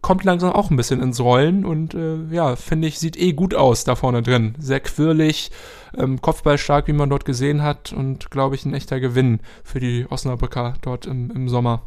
kommt 0.00 0.24
langsam 0.24 0.52
auch 0.52 0.70
ein 0.70 0.76
bisschen 0.76 1.02
ins 1.02 1.20
Rollen 1.20 1.64
und 1.64 1.94
äh, 1.94 2.24
ja, 2.30 2.56
finde 2.56 2.88
ich, 2.88 2.98
sieht 2.98 3.16
eh 3.16 3.32
gut 3.32 3.54
aus 3.54 3.84
da 3.84 3.94
vorne 3.94 4.22
drin. 4.22 4.54
Sehr 4.58 4.80
quirlig, 4.80 5.50
ähm, 5.96 6.20
Kopfballstark, 6.20 6.86
wie 6.88 6.92
man 6.92 7.10
dort 7.10 7.24
gesehen 7.24 7.62
hat 7.62 7.92
und 7.92 8.30
glaube 8.30 8.54
ich 8.54 8.64
ein 8.64 8.74
echter 8.74 9.00
Gewinn 9.00 9.40
für 9.62 9.80
die 9.80 10.06
Osnabrücker 10.08 10.74
dort 10.80 11.06
im, 11.06 11.30
im 11.30 11.48
Sommer. 11.48 11.82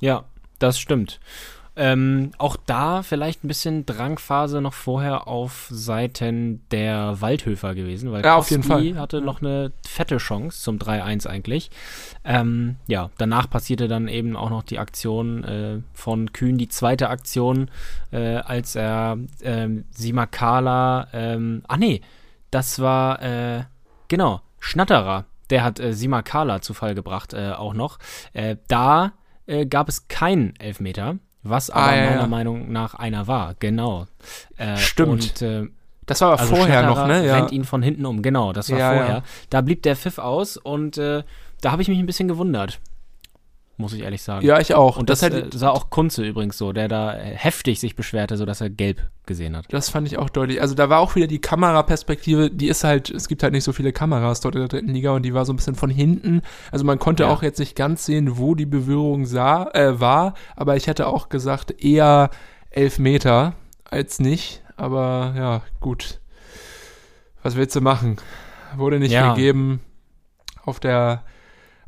Ja, 0.00 0.24
das 0.58 0.78
stimmt. 0.78 1.20
Ähm, 1.78 2.30
auch 2.38 2.56
da 2.64 3.02
vielleicht 3.02 3.44
ein 3.44 3.48
bisschen 3.48 3.84
Drangphase 3.84 4.62
noch 4.62 4.72
vorher 4.72 5.28
auf 5.28 5.66
Seiten 5.70 6.62
der 6.70 7.20
Waldhöfer 7.20 7.74
gewesen, 7.74 8.12
weil 8.12 8.24
Ja, 8.24 8.36
auf 8.36 8.50
jeden 8.50 8.62
Fall. 8.62 8.98
hatte 8.98 9.20
noch 9.20 9.42
eine 9.42 9.72
fette 9.86 10.16
Chance 10.16 10.62
zum 10.62 10.78
3-1 10.78 11.26
eigentlich. 11.26 11.70
Ähm, 12.24 12.76
ja, 12.86 13.10
danach 13.18 13.50
passierte 13.50 13.88
dann 13.88 14.08
eben 14.08 14.36
auch 14.36 14.48
noch 14.48 14.62
die 14.62 14.78
Aktion 14.78 15.44
äh, 15.44 15.78
von 15.92 16.32
Kühn, 16.32 16.56
die 16.56 16.68
zweite 16.68 17.10
Aktion, 17.10 17.70
äh, 18.10 18.36
als 18.36 18.74
er 18.74 19.18
ähm, 19.42 19.84
Simakala, 19.90 21.08
ähm, 21.12 21.62
ah 21.68 21.76
nee, 21.76 22.00
das 22.50 22.80
war, 22.80 23.20
äh, 23.22 23.64
genau, 24.08 24.40
Schnatterer, 24.60 25.26
der 25.50 25.62
hat 25.62 25.78
äh, 25.78 25.92
Simakala 25.92 26.62
zu 26.62 26.72
Fall 26.72 26.94
gebracht 26.94 27.34
äh, 27.34 27.52
auch 27.52 27.74
noch. 27.74 27.98
Äh, 28.32 28.56
da 28.68 29.12
äh, 29.46 29.66
gab 29.66 29.88
es 29.88 30.08
keinen 30.08 30.56
Elfmeter, 30.56 31.16
was 31.48 31.70
aber 31.70 31.86
Ah, 31.86 31.96
ja, 31.96 32.04
meiner 32.10 32.20
ja. 32.22 32.26
Meinung 32.26 32.72
nach 32.72 32.94
einer 32.94 33.26
war, 33.26 33.54
genau. 33.58 34.06
Äh, 34.56 34.76
Stimmt. 34.76 35.10
Und, 35.10 35.42
äh, 35.42 35.64
Das 36.06 36.20
war 36.20 36.32
aber 36.32 36.40
also 36.40 36.54
vorher 36.56 36.80
Schnatterer 36.80 37.08
noch, 37.08 37.14
ne? 37.14 37.26
Ja. 37.26 37.34
rennt 37.36 37.52
ihn 37.52 37.64
von 37.64 37.82
hinten 37.82 38.06
um, 38.06 38.22
genau, 38.22 38.52
das 38.52 38.70
war 38.70 38.78
vorher. 38.78 39.22
Da 39.50 39.60
blieb 39.60 39.82
der 39.82 39.96
Pfiff 39.96 40.18
aus 40.18 40.56
und 40.56 40.98
äh, 40.98 41.22
da 41.60 41.72
habe 41.72 41.82
ich 41.82 41.88
mich 41.88 41.98
ein 41.98 42.06
bisschen 42.06 42.28
gewundert, 42.28 42.80
muss 43.78 43.92
ich 43.92 44.02
ehrlich 44.02 44.22
sagen. 44.22 44.44
ja, 44.46 44.58
ich 44.58 44.74
auch. 44.74 44.96
Und 44.96 45.10
das, 45.10 45.20
das, 45.20 45.32
hätte, 45.32 45.56
sah 45.58 45.70
auch 45.70 45.90
Kunze 45.90 46.24
übrigens 46.24 46.56
so, 46.56 46.72
der 46.72 46.88
da 46.88 47.12
heftig 47.12 47.78
sich 47.80 47.94
beschwerte, 47.96 48.36
sodass 48.36 48.60
er 48.60 48.70
gelb 48.70 49.02
gesehen 49.26 49.56
hat. 49.56 49.66
das 49.70 49.90
fand 49.90 50.06
ich 50.06 50.18
auch 50.18 50.30
deutlich. 50.30 50.60
Also 50.62 50.74
da 50.74 50.88
war 50.88 51.00
auch 51.00 51.14
wieder 51.16 51.26
die 51.26 51.40
Kameraperspektive, 51.40 52.50
die 52.50 52.68
ist 52.68 52.84
halt, 52.84 53.10
es 53.10 53.28
gibt 53.28 53.42
halt 53.42 53.52
nicht 53.52 53.64
so 53.64 53.72
viele 53.72 53.92
Kameras 53.92 54.40
dort 54.40 54.54
in 54.54 54.60
der 54.62 54.68
dritten 54.68 54.88
Liga 54.90 55.10
und 55.12 55.22
die 55.22 55.34
war 55.34 55.44
so 55.44 55.52
ein 55.52 55.56
bisschen 55.56 55.74
von 55.74 55.90
hinten. 55.90 56.42
Also 56.70 56.84
man 56.84 56.98
konnte 56.98 57.24
Ja. 57.24 57.30
auch 57.30 57.42
jetzt 57.42 57.58
nicht 57.58 57.76
ganz 57.76 58.06
sehen, 58.06 58.38
wo 58.38 58.54
die 58.54 58.66
Berührung 58.66 59.26
sah, 59.26 59.68
äh, 59.74 60.00
war, 60.00 60.34
aber 60.54 60.76
ich 60.76 60.86
hätte 60.86 61.06
auch 61.08 61.28
gesagt, 61.28 61.82
eher 61.82 62.30
elf 62.70 62.98
Meter 62.98 63.54
als 63.84 64.20
nicht. 64.20 64.62
Aber 64.76 65.34
ja, 65.36 65.62
gut. 65.80 66.20
Was 67.42 67.56
willst 67.56 67.74
du 67.76 67.80
machen? 67.80 68.16
Wurde 68.76 68.98
nicht 68.98 69.12
Ja. 69.12 69.34
gegeben. 69.34 69.80
Auf 70.64 70.80
der 70.80 71.22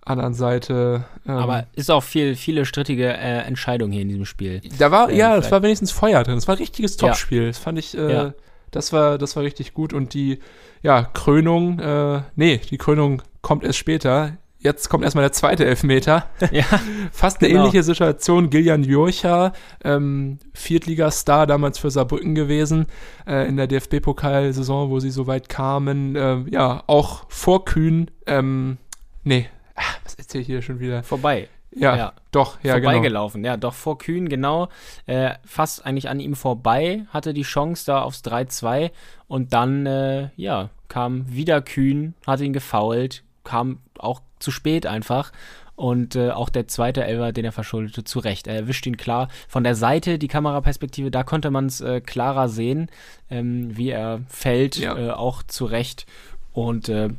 anderen 0.09 0.35
Seite. 0.35 1.05
ähm, 1.27 1.35
Aber 1.37 1.67
ist 1.75 1.91
auch 1.91 2.03
viel, 2.03 2.35
viele 2.37 2.65
strittige 2.65 3.09
äh, 3.13 3.39
Entscheidungen 3.47 3.93
hier 3.93 4.03
in 4.03 4.09
diesem 4.09 4.25
Spiel. 4.27 4.61
Da 4.79 4.91
war, 4.91 5.11
Ähm, 5.11 5.17
ja, 5.17 5.37
es 5.37 5.51
war 5.51 5.63
wenigstens 5.63 5.91
Feuer 5.93 6.23
drin. 6.25 6.37
Es 6.39 6.49
war 6.49 6.55
ein 6.57 6.59
richtiges 6.59 7.01
Ja. 7.01 7.09
Topspiel. 7.09 7.47
Das 7.49 7.59
fand 7.59 7.79
ich, 7.79 7.97
äh, 7.97 8.13
Ja. 8.13 8.35
das 8.71 8.93
war, 8.93 9.19
das 9.19 9.37
war 9.37 9.43
richtig 9.43 9.75
gut. 9.75 9.93
Und 9.93 10.15
die, 10.15 10.39
ja, 10.83 11.03
Krönung, 11.15 11.79
äh, 11.79 12.23
nee, 12.37 12.61
die 12.71 12.79
Krönung 12.79 13.23
kommt 13.43 13.65
erst 13.65 13.79
später. 13.79 14.37
Jetzt 14.61 14.89
kommt 14.89 15.05
erstmal 15.05 15.23
der 15.23 15.31
zweite 15.33 15.65
Elfmeter. 15.65 16.27
Ja, 16.51 16.65
Fast 17.13 17.41
eine 17.41 17.49
Genau. 17.49 17.61
ähnliche 17.63 17.85
Situation. 17.85 18.51
Gillian 18.51 18.83
Jurcha, 18.83 19.53
ähm, 19.85 20.41
Viertligastar 20.53 21.47
damals 21.47 21.79
für 21.79 21.93
Saarbrücken 21.93 22.35
gewesen, 22.35 22.87
äh, 23.25 23.47
in 23.49 23.57
der 23.57 23.69
DFB-Pokalsaison, 23.69 24.91
wo 24.91 24.99
sie 24.99 25.11
so 25.11 25.29
weit 25.29 25.49
kamen. 25.49 26.17
Äh, 26.17 26.39
ja, 26.51 26.83
auch 26.89 27.25
vor 27.29 27.65
Kühn, 27.67 28.11
ähm, 28.27 28.79
nee, 29.23 29.47
ach, 29.79 30.01
was 30.05 30.15
erzähle 30.17 30.43
ich 30.43 30.47
hier 30.49 30.63
schon 30.63 30.81
wieder? 30.81 31.03
vorbei. 31.03 31.49
Ja, 31.71 31.97
Ja. 31.97 32.13
doch, 32.33 32.59
ja, 32.63 32.77
genau. 32.77 32.91
vorbeigelaufen. 32.91 33.45
Ja, 33.45 33.57
doch 33.57 33.75
vor 33.75 33.99
Kühn, 33.99 34.29
genau. 34.29 34.69
Äh, 35.07 35.35
fast 35.45 35.85
eigentlich 35.85 36.09
an 36.09 36.19
ihm 36.19 36.35
vorbei, 36.35 37.05
hatte 37.11 37.35
die 37.35 37.43
Chance 37.43 37.85
da 37.87 38.03
aufs 38.03 38.23
3-2 38.25 38.91
und 39.29 39.53
dann, 39.53 39.85
äh, 39.87 40.31
ja, 40.37 40.71
kam 40.89 41.27
wieder 41.31 41.61
Kühn, 41.61 42.15
hat 42.27 42.41
ihn 42.41 42.55
gefoult, 42.55 43.23
kam 43.45 43.79
auch 43.99 44.23
zu 44.39 44.51
spät 44.51 44.87
einfach. 44.87 45.31
Und 45.77 46.17
äh, 46.17 46.31
auch 46.31 46.49
der 46.49 46.67
zweite 46.67 47.05
Elfer, 47.05 47.31
den 47.33 47.45
er 47.45 47.53
verschuldete, 47.53 48.03
zu 48.03 48.19
Recht. 48.19 48.49
Er 48.49 48.57
erwischt 48.57 48.85
ihn 48.87 48.97
klar 48.97 49.29
von 49.47 49.63
der 49.63 49.77
Seite, 49.77 50.19
die 50.19 50.27
Kameraperspektive, 50.27 51.13
da 51.13 51.23
konnte 51.23 51.51
man 51.53 51.67
es 51.67 51.81
äh, 51.81 52.01
klarer 52.01 52.49
sehen, 52.49 52.91
ähm, 53.31 53.77
wie 53.77 53.91
er 53.91 54.23
fällt, 54.27 54.77
Ja. 54.77 54.97
äh, 54.99 55.11
auch 55.11 55.45
zu 55.45 55.67
Recht. 55.67 56.07
Und 56.53 56.89
äh, 56.89 57.11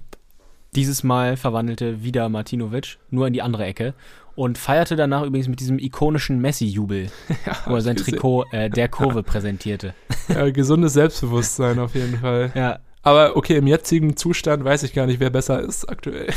dieses 0.75 1.03
Mal 1.03 1.37
verwandelte 1.37 2.03
wieder 2.03 2.29
Martinovic 2.29 2.97
nur 3.09 3.27
in 3.27 3.33
die 3.33 3.41
andere 3.41 3.65
Ecke 3.65 3.93
und 4.35 4.57
feierte 4.57 4.95
danach 4.95 5.23
übrigens 5.23 5.47
mit 5.47 5.59
diesem 5.59 5.79
ikonischen 5.79 6.39
Messi-Jubel, 6.39 7.09
wo 7.65 7.75
er 7.75 7.81
sein 7.81 7.95
gesehen. 7.95 8.13
Trikot 8.13 8.45
äh, 8.51 8.69
der 8.69 8.87
Kurve 8.87 9.23
präsentierte. 9.23 9.93
Ja, 10.29 10.47
gesundes 10.51 10.93
Selbstbewusstsein 10.93 11.79
auf 11.79 11.95
jeden 11.95 12.19
Fall. 12.19 12.51
Ja, 12.53 12.77
Aber 13.01 13.35
okay, 13.35 13.57
im 13.57 13.65
jetzigen 13.65 14.15
Zustand 14.15 14.63
weiß 14.63 14.83
ich 14.83 14.93
gar 14.93 15.07
nicht, 15.07 15.19
wer 15.19 15.31
besser 15.31 15.59
ist 15.59 15.89
aktuell. 15.89 16.27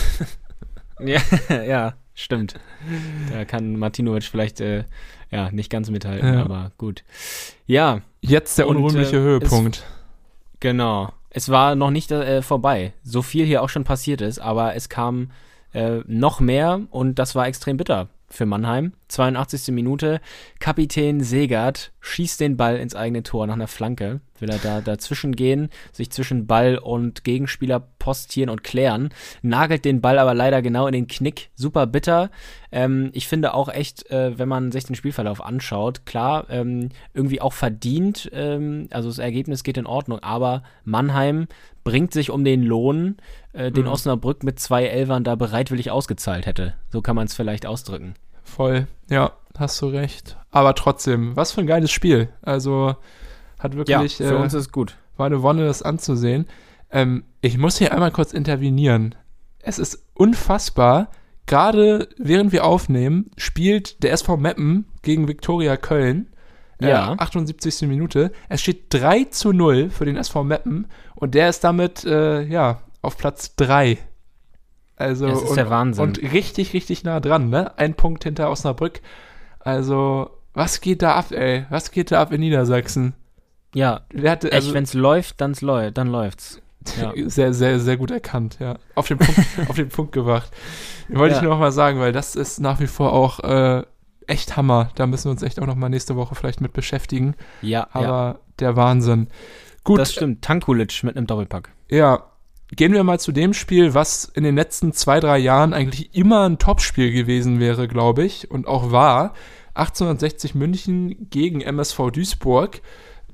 ja, 0.98 1.20
ja 1.62 1.94
stimmt. 2.14 2.54
Da 3.30 3.44
kann 3.44 3.76
Martinovic 3.76 4.24
vielleicht 4.24 4.62
äh, 4.62 4.84
ja, 5.30 5.50
nicht 5.50 5.68
ganz 5.68 5.90
mithalten, 5.90 6.32
Ja. 6.32 6.42
aber 6.42 6.72
gut. 6.78 7.04
Ja, 7.66 8.00
Jetzt 8.22 8.56
der 8.56 8.68
Und, 8.68 8.76
unrühmliche 8.76 9.16
äh, 9.16 9.20
Höhepunkt. 9.20 9.84
Genau. 10.60 11.12
Es 11.34 11.48
war 11.48 11.74
noch 11.74 11.90
nicht 11.90 12.10
äh, 12.10 12.42
vorbei. 12.42 12.92
So 13.02 13.22
viel 13.22 13.46
hier 13.46 13.62
auch 13.62 13.70
schon 13.70 13.84
passiert 13.84 14.20
ist, 14.20 14.38
aber 14.38 14.74
es 14.74 14.90
kam 14.90 15.30
äh, 15.72 16.00
noch 16.06 16.40
mehr 16.40 16.82
und 16.90 17.18
das 17.18 17.34
war 17.34 17.46
extrem 17.46 17.78
bitter 17.78 18.08
für 18.28 18.44
Mannheim. 18.44 18.92
82. 19.08 19.68
Minute. 19.74 20.20
Kapitän 20.58 21.20
Segert 21.22 21.92
schießt 22.00 22.40
den 22.40 22.56
Ball 22.56 22.76
ins 22.76 22.94
eigene 22.94 23.22
Tor 23.22 23.46
nach 23.46 23.54
einer 23.54 23.68
Flanke. 23.68 24.20
Will 24.42 24.50
er 24.50 24.58
da 24.58 24.80
dazwischen 24.82 25.34
gehen, 25.34 25.70
sich 25.92 26.10
zwischen 26.10 26.46
Ball 26.46 26.76
und 26.76 27.24
Gegenspieler 27.24 27.80
postieren 27.98 28.50
und 28.50 28.62
klären. 28.64 29.10
Nagelt 29.40 29.84
den 29.86 30.00
Ball 30.02 30.18
aber 30.18 30.34
leider 30.34 30.60
genau 30.60 30.86
in 30.86 30.92
den 30.92 31.06
Knick. 31.06 31.50
Super 31.54 31.86
bitter. 31.86 32.30
Ähm, 32.70 33.10
ich 33.14 33.28
finde 33.28 33.54
auch 33.54 33.68
echt, 33.68 34.10
äh, 34.10 34.38
wenn 34.38 34.48
man 34.48 34.72
sich 34.72 34.84
den 34.84 34.96
Spielverlauf 34.96 35.42
anschaut, 35.42 36.04
klar, 36.04 36.46
ähm, 36.50 36.90
irgendwie 37.14 37.40
auch 37.40 37.52
verdient. 37.52 38.30
Ähm, 38.34 38.88
also 38.90 39.08
das 39.08 39.18
Ergebnis 39.18 39.62
geht 39.62 39.76
in 39.78 39.86
Ordnung, 39.86 40.18
aber 40.20 40.62
Mannheim 40.84 41.46
bringt 41.84 42.12
sich 42.12 42.30
um 42.30 42.44
den 42.44 42.62
Lohn, 42.62 43.16
äh, 43.52 43.70
den 43.70 43.84
Mhm. 43.84 43.92
Osnabrück 43.92 44.42
mit 44.42 44.58
zwei 44.58 44.84
Elfern 44.86 45.24
da 45.24 45.34
bereitwillig 45.36 45.90
ausgezahlt 45.90 46.46
hätte. 46.46 46.74
So 46.90 47.00
kann 47.02 47.16
man 47.16 47.26
es 47.26 47.34
vielleicht 47.34 47.66
ausdrücken. 47.66 48.14
Voll. 48.42 48.86
Ja, 49.08 49.32
hast 49.56 49.80
du 49.80 49.86
recht. 49.86 50.36
Aber 50.50 50.74
trotzdem, 50.74 51.36
was 51.36 51.52
für 51.52 51.60
ein 51.60 51.66
geiles 51.66 51.90
Spiel. 51.90 52.28
Also 52.42 52.96
hat 53.62 53.76
wirklich, 53.76 54.16
für 54.16 54.24
äh, 54.34 54.34
uns 54.34 54.54
ist 54.54 54.72
gut. 54.72 54.96
war 55.16 55.26
eine 55.26 55.42
Wonne, 55.42 55.64
das 55.64 55.82
anzusehen. 55.82 56.46
Ähm, 56.90 57.24
ich 57.40 57.58
muss 57.58 57.78
hier 57.78 57.92
einmal 57.92 58.10
kurz 58.10 58.32
intervenieren. 58.32 59.14
Es 59.60 59.78
ist 59.78 60.04
unfassbar. 60.14 61.08
gerade 61.46 62.08
während 62.18 62.52
wir 62.52 62.64
aufnehmen, 62.64 63.30
spielt 63.36 64.02
der 64.02 64.12
SV 64.12 64.36
Meppen 64.36 64.86
gegen 65.02 65.28
Viktoria 65.28 65.76
Köln. 65.76 66.28
Äh, 66.80 66.88
Ja. 66.90 67.14
78. 67.18 67.82
Minute. 67.88 68.32
Es 68.48 68.60
steht 68.60 68.86
3 68.90 69.24
zu 69.24 69.52
0 69.52 69.90
für 69.90 70.04
den 70.04 70.16
SV 70.16 70.44
Meppen 70.44 70.86
und 71.14 71.34
der 71.34 71.48
ist 71.48 71.64
damit, 71.64 72.04
äh, 72.04 72.42
ja, 72.42 72.80
auf 73.02 73.16
Platz 73.16 73.54
3. 73.56 73.98
Also, 74.96 75.26
Das 75.26 75.42
ist 75.42 75.50
und, 75.50 75.56
der 75.56 75.70
Wahnsinn. 75.70 76.04
Und 76.04 76.18
richtig, 76.32 76.74
richtig 76.74 77.02
nah 77.04 77.18
dran, 77.20 77.50
ne? 77.50 77.76
Ein 77.78 77.94
Punkt 77.94 78.24
hinter 78.24 78.50
Osnabrück. 78.50 79.00
Also, 79.58 80.30
was 80.54 80.80
geht 80.80 81.02
da 81.02 81.14
ab, 81.16 81.32
ey? 81.32 81.64
Was 81.70 81.90
geht 81.90 82.12
da 82.12 82.20
ab 82.20 82.32
in 82.32 82.40
Niedersachsen? 82.40 83.14
Ja, 83.74 84.02
hatte, 84.24 84.48
echt, 84.48 84.54
also, 84.54 84.74
wenn's 84.74 84.94
läuft, 84.94 85.40
dann's 85.40 85.60
läu 85.60 85.90
dann 85.90 86.08
läuft's. 86.08 86.60
Ja. 87.00 87.12
sehr, 87.26 87.54
sehr, 87.54 87.78
sehr 87.80 87.96
gut 87.96 88.10
erkannt, 88.10 88.56
ja. 88.60 88.76
Auf 88.94 89.08
den 89.08 89.18
Punkt, 89.18 89.40
auf 89.68 89.76
den 89.76 89.88
Punkt 89.88 90.12
gebracht. 90.12 90.50
Wollte 91.08 91.34
ich 91.34 91.40
Ja. 91.40 91.44
nur 91.44 91.54
noch 91.54 91.60
mal 91.60 91.72
sagen, 91.72 92.00
weil 92.00 92.12
das 92.12 92.36
ist 92.36 92.60
nach 92.60 92.80
wie 92.80 92.86
vor 92.86 93.12
auch 93.12 93.40
äh, 93.40 93.82
echt 94.26 94.56
Hammer. 94.56 94.90
Da 94.94 95.06
müssen 95.06 95.26
wir 95.26 95.30
uns 95.32 95.42
echt 95.42 95.60
auch 95.60 95.66
noch 95.66 95.74
mal 95.76 95.88
nächste 95.88 96.16
Woche 96.16 96.34
vielleicht 96.34 96.60
mit 96.60 96.72
beschäftigen. 96.72 97.34
Ja, 97.62 97.88
Aber 97.92 98.04
ja, 98.04 98.38
der 98.58 98.76
Wahnsinn. 98.76 99.28
Gut, 99.84 99.98
das 99.98 100.12
stimmt. 100.12 100.42
Tankulic 100.42 101.02
mit 101.02 101.16
einem 101.16 101.26
Doppelpack. 101.26 101.70
ja. 101.88 102.24
Gehen 102.74 102.94
wir 102.94 103.04
mal 103.04 103.20
zu 103.20 103.32
dem 103.32 103.52
Spiel, 103.52 103.92
was 103.92 104.24
in 104.24 104.44
den 104.44 104.54
letzten 104.56 104.94
zwei, 104.94 105.20
drei 105.20 105.36
Jahren 105.36 105.74
eigentlich 105.74 106.14
immer 106.14 106.48
ein 106.48 106.56
Topspiel 106.56 107.12
gewesen 107.12 107.60
wäre, 107.60 107.86
glaube 107.86 108.24
ich, 108.24 108.50
und 108.50 108.66
auch 108.66 108.90
war. 108.90 109.34
1860 109.74 110.54
München 110.54 111.28
gegen 111.28 111.60
MSV 111.60 112.10
Duisburg. 112.10 112.80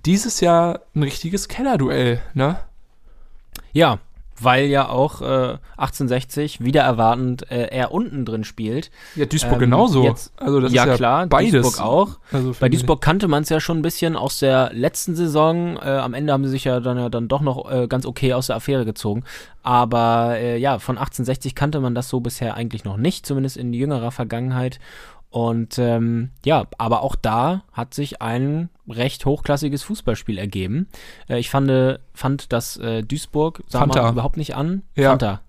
Dieses 0.07 0.41
Jahr 0.41 0.81
ein 0.95 1.03
richtiges 1.03 1.49
Kellerduell, 1.49 2.21
ne? 2.35 2.57
Ja, 3.73 3.99
weil 4.41 4.67
ja 4.67 4.89
auch 4.89 5.21
äh, 5.21 5.59
1860 5.79 6.63
wieder 6.63 6.83
erwartend 6.83 7.51
äh, 7.51 7.75
eher 7.75 7.91
unten 7.93 8.25
drin 8.25 8.45
spielt. 8.45 8.93
Ja, 9.17 9.27
Duisburg 9.27 9.55
Ähm, 9.55 9.59
genauso. 9.59 10.05
jetzt- 10.05 10.33
also 10.37 10.61
das 10.61 10.73
ja, 10.73 10.85
ist 10.85 10.89
ja 10.91 10.97
klar, 10.97 11.27
beides. 11.27 11.51
Duisburg 11.63 11.81
auch. 11.85 12.19
Also 12.31 12.55
Bei 12.61 12.69
Duisburg 12.69 13.01
kannte 13.01 13.27
man 13.27 13.43
es 13.43 13.49
ja 13.49 13.59
schon 13.59 13.79
ein 13.79 13.83
bisschen 13.83 14.15
aus 14.15 14.39
der 14.39 14.71
letzten 14.73 15.17
Saison. 15.17 15.77
Äh, 15.79 15.89
am 15.91 16.15
Ende 16.15 16.33
haben 16.33 16.45
sie 16.45 16.51
sich 16.51 16.63
ja 16.65 16.79
dann 16.79 16.99
ja 16.99 17.09
dann 17.09 17.27
doch 17.27 17.41
noch 17.41 17.69
äh, 17.71 17.89
ganz 17.89 18.07
okay 18.07 18.33
aus 18.33 18.47
der 18.47 18.55
Affäre 18.57 18.85
gezogen. 18.85 19.25
Aber 19.65 20.37
äh, 20.39 20.57
ja, 20.57 20.79
von 20.79 20.97
1860 20.99 21.57
kannte 21.57 21.81
man 21.81 21.97
das 21.97 22.09
so 22.09 22.21
bisher 22.21 22.55
eigentlich 22.55 22.85
noch 22.85 22.97
nicht, 22.97 23.27
zumindest 23.27 23.57
in 23.57 23.73
jüngerer 23.73 24.13
Vergangenheit. 24.13 24.79
Und 25.31 25.79
ähm, 25.79 26.31
ja, 26.45 26.67
aber 26.79 27.03
auch 27.03 27.15
da 27.15 27.65
hat 27.73 27.93
sich 27.93 28.23
ein 28.23 28.71
recht 28.89 29.27
hochklassiges 29.27 29.83
Fußballspiel 29.83 30.39
ergeben. 30.39 30.89
Äh, 31.29 31.39
ich 31.39 31.51
fand, 31.51 32.01
fand 32.15 32.53
dass 32.53 32.77
äh, 32.79 33.03
Duisburg 33.03 33.63
sah 33.67 33.81
Fanta. 33.81 34.03
man 34.03 34.13
überhaupt 34.13 34.39
nicht 34.39 34.57
an. 34.57 34.83
Ja. 34.95 35.11
Fanta. 35.11 35.43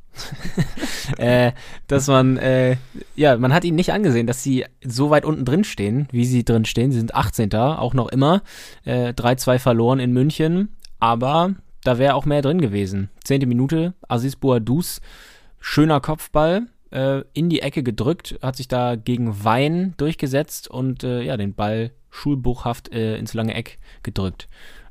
äh, 1.18 1.54
dass 1.88 2.08
man, 2.08 2.38
äh, 2.38 2.76
ja, 3.16 3.38
man 3.38 3.54
hat 3.54 3.64
ihnen 3.64 3.76
nicht 3.76 3.94
angesehen, 3.94 4.28
dass 4.28 4.44
sie 4.44 4.66
so 4.84 5.10
weit 5.10 5.24
unten 5.24 5.46
drin 5.46 5.64
stehen, 5.64 6.08
wie 6.12 6.26
sie 6.26 6.44
drin 6.44 6.66
stehen. 6.66 6.92
Sie 6.92 6.98
sind 6.98 7.16
18. 7.16 7.54
auch 7.56 7.94
noch 7.94 8.10
immer. 8.10 8.42
Äh, 8.84 9.10
3-2 9.10 9.60
verloren 9.60 10.00
in 10.00 10.12
München, 10.12 10.76
aber 11.00 11.56
da 11.84 11.98
wäre 11.98 12.16
auch 12.16 12.26
mehr 12.26 12.42
drin 12.42 12.60
gewesen. 12.60 13.10
Zehnte 13.24 13.46
Minute, 13.46 13.94
Aziz 14.08 14.36
Bouadouz, 14.36 15.00
schöner 15.60 16.02
Kopfball, 16.02 16.68
äh, 16.92 17.24
in 17.34 17.50
die 17.50 17.62
Ecke 17.62 17.84
gedrückt, 17.84 18.38
hat 18.42 18.56
sich 18.56 18.68
da 18.68 18.96
gegen 18.96 19.44
Wein 19.44 19.94
durchgesetzt 19.98 20.70
und 20.70 21.04
äh, 21.04 21.22
ja, 21.22 21.38
den 21.38 21.54
Ball 21.54 21.92
schulbuchhaft 22.10 22.92
äh, 22.92 23.18
ins 23.18 23.34
lange 23.34 23.54
Eck 23.54 23.80
gedrückt. 24.04 24.48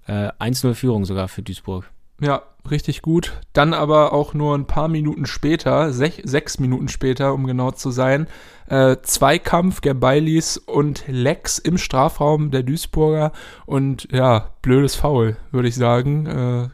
Äh, 0.06 0.30
1-0 0.40 0.74
Führung 0.74 1.04
sogar 1.04 1.28
für 1.28 1.42
Duisburg. 1.42 1.90
Ja, 2.20 2.42
richtig 2.68 3.02
gut. 3.02 3.40
Dann 3.52 3.72
aber 3.72 4.12
auch 4.12 4.34
nur 4.34 4.56
ein 4.56 4.66
paar 4.66 4.88
Minuten 4.88 5.26
später, 5.26 5.92
sech, 5.92 6.22
sechs 6.24 6.58
Minuten 6.58 6.88
später, 6.88 7.32
um 7.32 7.46
genau 7.46 7.70
zu 7.70 7.90
sein, 7.90 8.26
äh, 8.68 8.96
Zweikampf 9.02 9.82
Gerbeilis 9.82 10.56
und 10.56 11.04
Lex 11.06 11.58
im 11.58 11.78
Strafraum 11.78 12.50
der 12.50 12.64
Duisburger 12.64 13.32
und 13.66 14.08
ja, 14.10 14.54
blödes 14.62 14.96
Foul, 14.96 15.36
würde 15.52 15.68
ich 15.68 15.76
sagen. 15.76 16.26
Äh, 16.26 16.68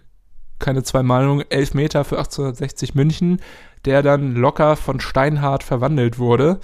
keine 0.59 0.83
zwei 0.83 1.03
Meinungen, 1.03 1.45
elf 1.51 1.75
Meter 1.75 2.05
für 2.05 2.16
1860 2.16 2.95
München, 2.95 3.41
der 3.85 4.03
dann 4.03 4.35
locker 4.35 4.76
von 4.76 5.01
Steinhardt 5.01 5.62
verwandelt 5.62 6.18
wurde. 6.18 6.59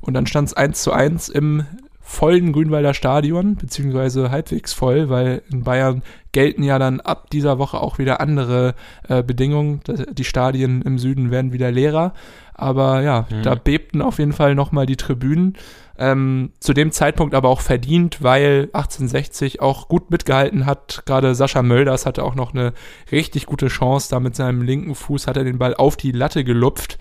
Und 0.00 0.14
dann 0.14 0.26
stand 0.26 0.48
es 0.48 0.54
1 0.54 0.82
zu 0.82 0.92
1 0.92 1.28
im 1.28 1.64
vollen 2.04 2.52
Grünwalder 2.52 2.94
Stadion, 2.94 3.56
beziehungsweise 3.56 4.30
halbwegs 4.30 4.72
voll, 4.72 5.08
weil 5.08 5.42
in 5.50 5.62
Bayern 5.62 6.02
gelten 6.32 6.62
ja 6.62 6.78
dann 6.78 7.00
ab 7.00 7.30
dieser 7.30 7.58
Woche 7.58 7.80
auch 7.80 7.98
wieder 7.98 8.20
andere 8.20 8.74
äh, 9.08 9.22
Bedingungen. 9.22 9.80
Die 10.12 10.24
Stadien 10.24 10.82
im 10.82 10.98
Süden 10.98 11.30
werden 11.30 11.52
wieder 11.52 11.70
leerer. 11.70 12.12
Aber 12.54 13.00
ja, 13.02 13.26
Mhm. 13.30 13.42
da 13.42 13.54
bebten 13.54 14.02
auf 14.02 14.18
jeden 14.18 14.32
Fall 14.32 14.54
nochmal 14.54 14.86
die 14.86 14.96
Tribünen. 14.96 15.56
Ähm, 15.98 16.50
zu 16.58 16.72
dem 16.72 16.90
Zeitpunkt 16.90 17.34
aber 17.34 17.48
auch 17.48 17.60
verdient, 17.60 18.22
weil 18.22 18.68
1860 18.72 19.60
auch 19.60 19.88
gut 19.88 20.10
mitgehalten 20.10 20.66
hat. 20.66 21.02
Gerade 21.06 21.34
Sascha 21.34 21.62
Mölders 21.62 22.06
hatte 22.06 22.24
auch 22.24 22.34
noch 22.34 22.52
eine 22.54 22.72
richtig 23.12 23.46
gute 23.46 23.68
Chance. 23.68 24.08
Da 24.10 24.18
mit 24.20 24.34
seinem 24.34 24.62
linken 24.62 24.94
Fuß 24.94 25.26
hat 25.26 25.36
er 25.36 25.44
den 25.44 25.58
Ball 25.58 25.74
auf 25.74 25.96
die 25.96 26.12
Latte 26.12 26.44
gelupft. 26.44 26.98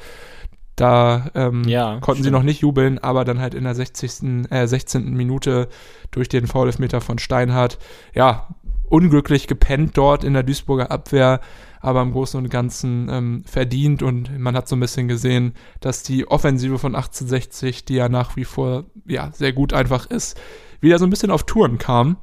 Da 0.81 1.29
ähm, 1.35 1.63
Ja, 1.67 1.99
konnten 1.99 2.23
sie 2.23 2.29
stimmt. 2.29 2.37
noch 2.37 2.43
nicht 2.43 2.61
jubeln, 2.61 2.97
aber 2.99 3.23
dann 3.25 3.39
halt 3.39 3.53
in 3.53 3.63
der 3.63 3.75
60., 3.75 4.49
äh, 4.51 4.67
16. 4.67 5.13
Minute 5.13 5.67
durch 6.11 6.27
den 6.29 6.47
Foul-Elfmeter 6.47 7.01
von 7.01 7.19
Steinhardt, 7.19 7.77
ja, 8.13 8.47
unglücklich 8.89 9.47
gepennt 9.47 9.97
dort 9.97 10.23
in 10.23 10.33
der 10.33 10.43
Duisburger 10.43 10.91
Abwehr, 10.91 11.39
aber 11.79 12.01
im 12.01 12.11
Großen 12.11 12.37
und 12.37 12.49
Ganzen 12.49 13.09
ähm, 13.09 13.43
verdient 13.45 14.03
und 14.03 14.37
man 14.37 14.55
hat 14.55 14.67
so 14.67 14.75
ein 14.75 14.79
bisschen 14.81 15.07
gesehen, 15.07 15.53
dass 15.79 16.03
die 16.03 16.27
Offensive 16.27 16.77
von 16.77 16.95
1860, 16.95 17.85
die 17.85 17.95
ja 17.95 18.09
nach 18.09 18.35
wie 18.35 18.43
vor 18.45 18.85
ja 19.05 19.31
sehr 19.33 19.53
gut 19.53 19.73
einfach 19.73 20.07
ist, 20.07 20.39
wieder 20.81 20.99
so 20.99 21.05
ein 21.05 21.09
bisschen 21.09 21.31
auf 21.31 21.43
Touren 21.43 21.77
kam. 21.77 22.17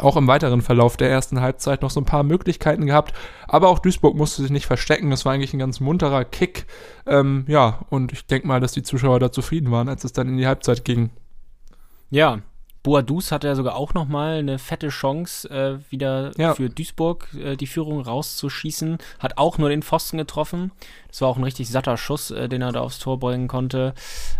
Auch 0.00 0.16
im 0.16 0.26
weiteren 0.26 0.60
Verlauf 0.60 0.96
der 0.96 1.10
ersten 1.10 1.40
Halbzeit 1.40 1.80
noch 1.82 1.90
so 1.90 2.00
ein 2.00 2.04
paar 2.04 2.22
Möglichkeiten 2.22 2.84
gehabt, 2.86 3.14
aber 3.48 3.68
auch 3.68 3.78
Duisburg 3.78 4.14
musste 4.14 4.42
sich 4.42 4.50
nicht 4.50 4.66
verstecken. 4.66 5.10
Es 5.10 5.24
war 5.24 5.32
eigentlich 5.32 5.54
ein 5.54 5.58
ganz 5.58 5.80
munterer 5.80 6.24
Kick. 6.24 6.66
Ähm, 7.06 7.44
ja, 7.48 7.80
und 7.88 8.12
ich 8.12 8.26
denke 8.26 8.46
mal, 8.46 8.60
dass 8.60 8.72
die 8.72 8.82
Zuschauer 8.82 9.20
da 9.20 9.32
zufrieden 9.32 9.70
waren, 9.70 9.88
als 9.88 10.04
es 10.04 10.12
dann 10.12 10.28
in 10.28 10.36
die 10.36 10.46
Halbzeit 10.46 10.84
ging. 10.84 11.10
Ja, 12.10 12.40
Boadus 12.82 13.32
hatte 13.32 13.48
ja 13.48 13.56
sogar 13.56 13.74
auch 13.74 13.94
nochmal 13.94 14.36
eine 14.38 14.60
fette 14.60 14.90
Chance, 14.90 15.50
äh, 15.50 15.78
wieder 15.90 16.30
Ja. 16.36 16.54
für 16.54 16.70
Duisburg 16.70 17.26
äh, 17.34 17.56
die 17.56 17.66
Führung 17.66 18.00
rauszuschießen. 18.00 18.98
Hat 19.18 19.38
auch 19.38 19.58
nur 19.58 19.70
den 19.70 19.82
Pfosten 19.82 20.18
getroffen. 20.18 20.70
Das 21.08 21.20
war 21.20 21.28
auch 21.28 21.36
ein 21.36 21.42
richtig 21.42 21.68
satter 21.68 21.96
Schuss, 21.96 22.30
äh, 22.30 22.48
den 22.48 22.62
er 22.62 22.70
da 22.70 22.82
aufs 22.82 23.00
Tor 23.00 23.18
bringen 23.18 23.48
konnte. 23.48 23.92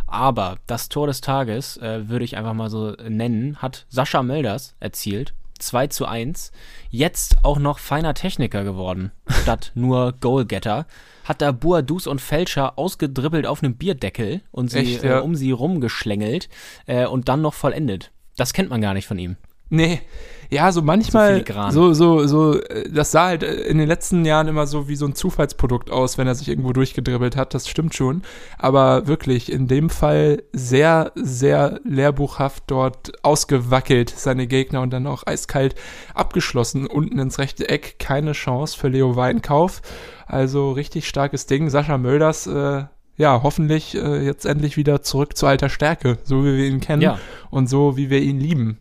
Aber 0.07 0.59
das 0.69 0.89
Tor 0.89 1.09
des 1.09 1.23
Tages, 1.23 1.77
äh, 1.79 2.09
würde 2.09 2.25
ich 2.25 2.37
einfach 2.37 2.55
mal 2.55 2.71
so 2.71 2.93
nennen, 3.09 3.57
hat 3.57 3.87
Sascha 3.89 4.23
Melders 4.23 4.77
erzielt. 4.79 5.35
2 5.59 5.89
zu 5.89 6.07
1. 6.07 6.53
Jetzt 6.91 7.37
auch 7.43 7.59
noch 7.59 7.79
feiner 7.79 8.15
Techniker 8.15 8.65
geworden, 8.65 9.13
statt 9.43 9.73
nur 9.75 10.13
Goalgetter. 10.21 10.87
Hat 11.25 11.43
da 11.43 11.53
Boadus 11.53 12.07
und 12.07 12.21
Fälscher 12.21 12.79
ausgedribbelt 12.79 13.47
auf 13.47 13.63
einem 13.63 13.77
Bierdeckel 13.77 14.43
und 14.53 14.71
sie 14.71 14.79
Echt, 14.79 15.03
ja. 15.03 15.19
äh, 15.19 15.21
um 15.21 15.35
sie 15.35 15.51
rumgeschlängelt 15.51 16.49
äh, 16.87 17.07
und 17.07 17.29
dann 17.29 17.43
noch 17.43 17.55
vollendet. 17.55 18.13
Das 18.37 18.53
kennt 18.53 18.71
man 18.71 18.81
gar 18.81 18.95
nicht 18.95 19.07
von 19.07 19.19
ihm. 19.19 19.37
Nee, 19.69 20.01
ja, 20.49 20.71
so 20.71 20.81
manchmal, 20.81 21.33
filigran. 21.43 21.73
so, 21.73 21.93
so, 21.93 22.25
so, 22.29 22.61
äh, 22.61 22.89
das 22.89 23.11
sah 23.11 23.27
halt 23.27 23.43
äh, 23.43 23.63
in 23.63 23.79
den 23.79 23.89
letzten 23.89 24.25
Jahren 24.25 24.47
immer 24.47 24.69
so 24.69 24.87
wie 24.89 24.95
so 24.95 25.05
ein 25.05 25.17
Zufallsprodukt 25.17 25.91
aus, 25.91 26.19
wenn 26.19 26.29
er 26.29 26.37
sich 26.37 26.49
irgendwo 26.49 26.73
durchgedribbelt 26.73 27.35
hat, 27.37 27.53
das 27.53 27.69
stimmt 27.69 27.97
schon. 27.97 28.23
Aber 28.57 29.09
wirklich, 29.09 29.51
in 29.51 29.67
dem 29.67 29.91
Fall 29.91 30.45
sehr, 30.53 31.11
sehr 31.17 31.81
lehrbuchhaft 31.83 32.63
dort 32.69 33.25
ausgewackelt, 33.25 34.11
seine 34.11 34.47
Gegner 34.47 34.83
und 34.83 34.91
dann 34.93 35.09
auch 35.09 35.27
eiskalt 35.27 35.75
abgeschlossen, 36.15 36.87
unten 36.87 37.19
ins 37.19 37.41
rechte 37.41 37.69
Eck, 37.69 37.97
keine 37.99 38.31
Chance 38.33 38.79
für 38.79 38.87
Leo 38.89 39.17
Weinkauf. 39.17 39.83
Also 40.27 40.71
richtig 40.71 41.09
starkes 41.09 41.47
Ding. 41.47 41.71
Sascha 41.71 41.99
Mölders, 41.99 42.47
äh, 42.47 42.85
ja, 43.17 43.41
hoffentlich 43.43 43.97
äh, 43.97 44.25
jetzt 44.25 44.45
endlich 44.47 44.77
wieder 44.77 45.03
zurück 45.03 45.37
zu 45.37 45.47
alter 45.47 45.71
Stärke, 45.71 46.19
so 46.23 46.45
wie 46.45 46.57
wir 46.57 46.67
ihn 46.67 46.81
kennen 46.81 47.03
Ja. 47.03 47.19
und 47.51 47.69
so 47.69 47.97
wie 47.97 48.11
wir 48.11 48.21
ihn 48.21 48.39
lieben. 48.39 48.79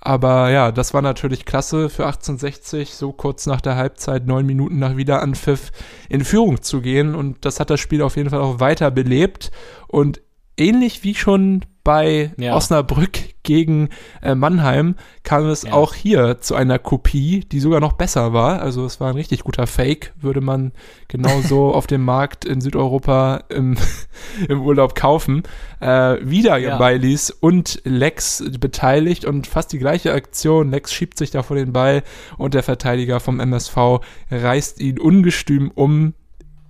Aber 0.00 0.50
ja, 0.50 0.70
das 0.70 0.94
war 0.94 1.02
natürlich 1.02 1.44
klasse 1.44 1.88
für 1.88 2.06
1860, 2.06 2.94
so 2.94 3.12
kurz 3.12 3.46
nach 3.46 3.60
der 3.60 3.76
Halbzeit, 3.76 4.26
neun 4.26 4.46
Minuten 4.46 4.78
nach 4.78 4.96
Wiederanpfiff 4.96 5.72
in 6.08 6.24
Führung 6.24 6.62
zu 6.62 6.80
gehen. 6.80 7.14
Und 7.14 7.44
das 7.44 7.58
hat 7.58 7.70
das 7.70 7.80
Spiel 7.80 8.02
auf 8.02 8.16
jeden 8.16 8.30
Fall 8.30 8.40
auch 8.40 8.60
weiter 8.60 8.90
belebt. 8.90 9.50
Und 9.88 10.20
ähnlich 10.56 11.02
wie 11.02 11.14
schon 11.14 11.64
bei 11.88 12.32
Ja. 12.36 12.54
Osnabrück 12.54 13.18
gegen 13.44 13.88
äh, 14.20 14.34
Mannheim 14.34 14.94
kam 15.22 15.46
es 15.48 15.62
Ja. 15.62 15.72
auch 15.72 15.94
hier 15.94 16.38
zu 16.38 16.54
einer 16.54 16.78
Kopie, 16.78 17.40
die 17.50 17.60
sogar 17.60 17.80
noch 17.80 17.94
besser 17.94 18.34
war. 18.34 18.60
Also 18.60 18.84
es 18.84 19.00
war 19.00 19.08
ein 19.08 19.14
richtig 19.14 19.42
guter 19.42 19.66
Fake, 19.66 20.12
würde 20.20 20.42
man 20.42 20.72
genauso 21.08 21.72
auf 21.74 21.86
dem 21.86 22.04
Markt 22.04 22.44
in 22.44 22.60
Südeuropa 22.60 23.44
im, 23.48 23.78
im 24.50 24.60
Urlaub 24.60 24.94
kaufen. 24.94 25.44
Äh, 25.80 26.16
wieder 26.20 26.58
Ja. 26.58 26.76
Baileys 26.76 27.30
und 27.30 27.80
Lex 27.84 28.44
beteiligt 28.60 29.24
und 29.24 29.46
fast 29.46 29.72
die 29.72 29.78
gleiche 29.78 30.12
Aktion. 30.12 30.70
Lex 30.70 30.92
schiebt 30.92 31.16
sich 31.16 31.30
da 31.30 31.42
vor 31.42 31.56
den 31.56 31.72
Ball 31.72 32.02
und 32.36 32.52
der 32.52 32.62
Verteidiger 32.62 33.18
vom 33.18 33.40
MSV 33.40 34.00
reißt 34.30 34.78
ihn 34.82 34.98
ungestüm 34.98 35.70
um. 35.74 36.12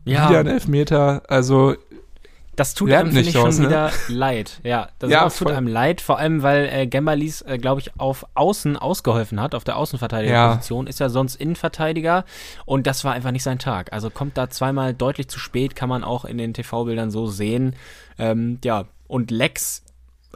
Wieder 0.05 0.39
ein 0.39 0.47
Elfmeter. 0.47 1.23
Also 1.29 1.75
Das 2.59 2.75
tut 2.75 2.89
lernt 2.89 3.07
einem, 3.07 3.15
finde 3.15 3.21
nicht 3.21 3.29
ich, 3.29 3.35
schon 3.35 3.45
draus, 3.45 3.59
ne? 3.59 3.69
wieder 3.69 3.91
leid. 4.09 4.61
Ja, 4.65 4.89
das 4.99 5.11
Ja, 5.13 5.23
tut 5.25 5.33
voll. 5.33 5.53
einem 5.53 5.69
leid, 5.69 6.01
vor 6.01 6.19
allem, 6.19 6.43
weil 6.43 6.69
äh, 6.73 6.87
Gembalis, 6.87 7.43
äh, 7.43 7.57
glaube 7.59 7.81
ich, 7.81 7.93
auf 7.99 8.27
Außen 8.35 8.77
ausgeholfen 8.77 9.41
hat, 9.41 9.55
auf 9.55 9.65
der 9.65 9.77
Außenverteidigerposition, 9.77 10.87
ist 10.89 10.99
ja 11.01 11.09
sonst 11.09 11.37
Innenverteidiger 11.37 12.25
und 12.65 12.87
das 12.87 13.05
war 13.05 13.13
einfach 13.13 13.31
nicht 13.31 13.45
sein 13.45 13.59
Tag. 13.59 13.93
Also 13.93 14.11
kommt 14.11 14.37
da 14.37 14.51
zweimal 14.51 14.93
deutlich 14.93 15.29
zu 15.29 15.39
spät, 15.39 15.77
kann 15.77 15.89
man 15.89 16.03
auch 16.03 16.25
in 16.25 16.37
den 16.39 16.53
TV-Bildern 16.53 17.11
so 17.11 17.27
sehen. 17.27 17.77
Ähm, 18.19 18.59
ja, 18.65 18.87
und 19.07 19.31
Lex 19.31 19.85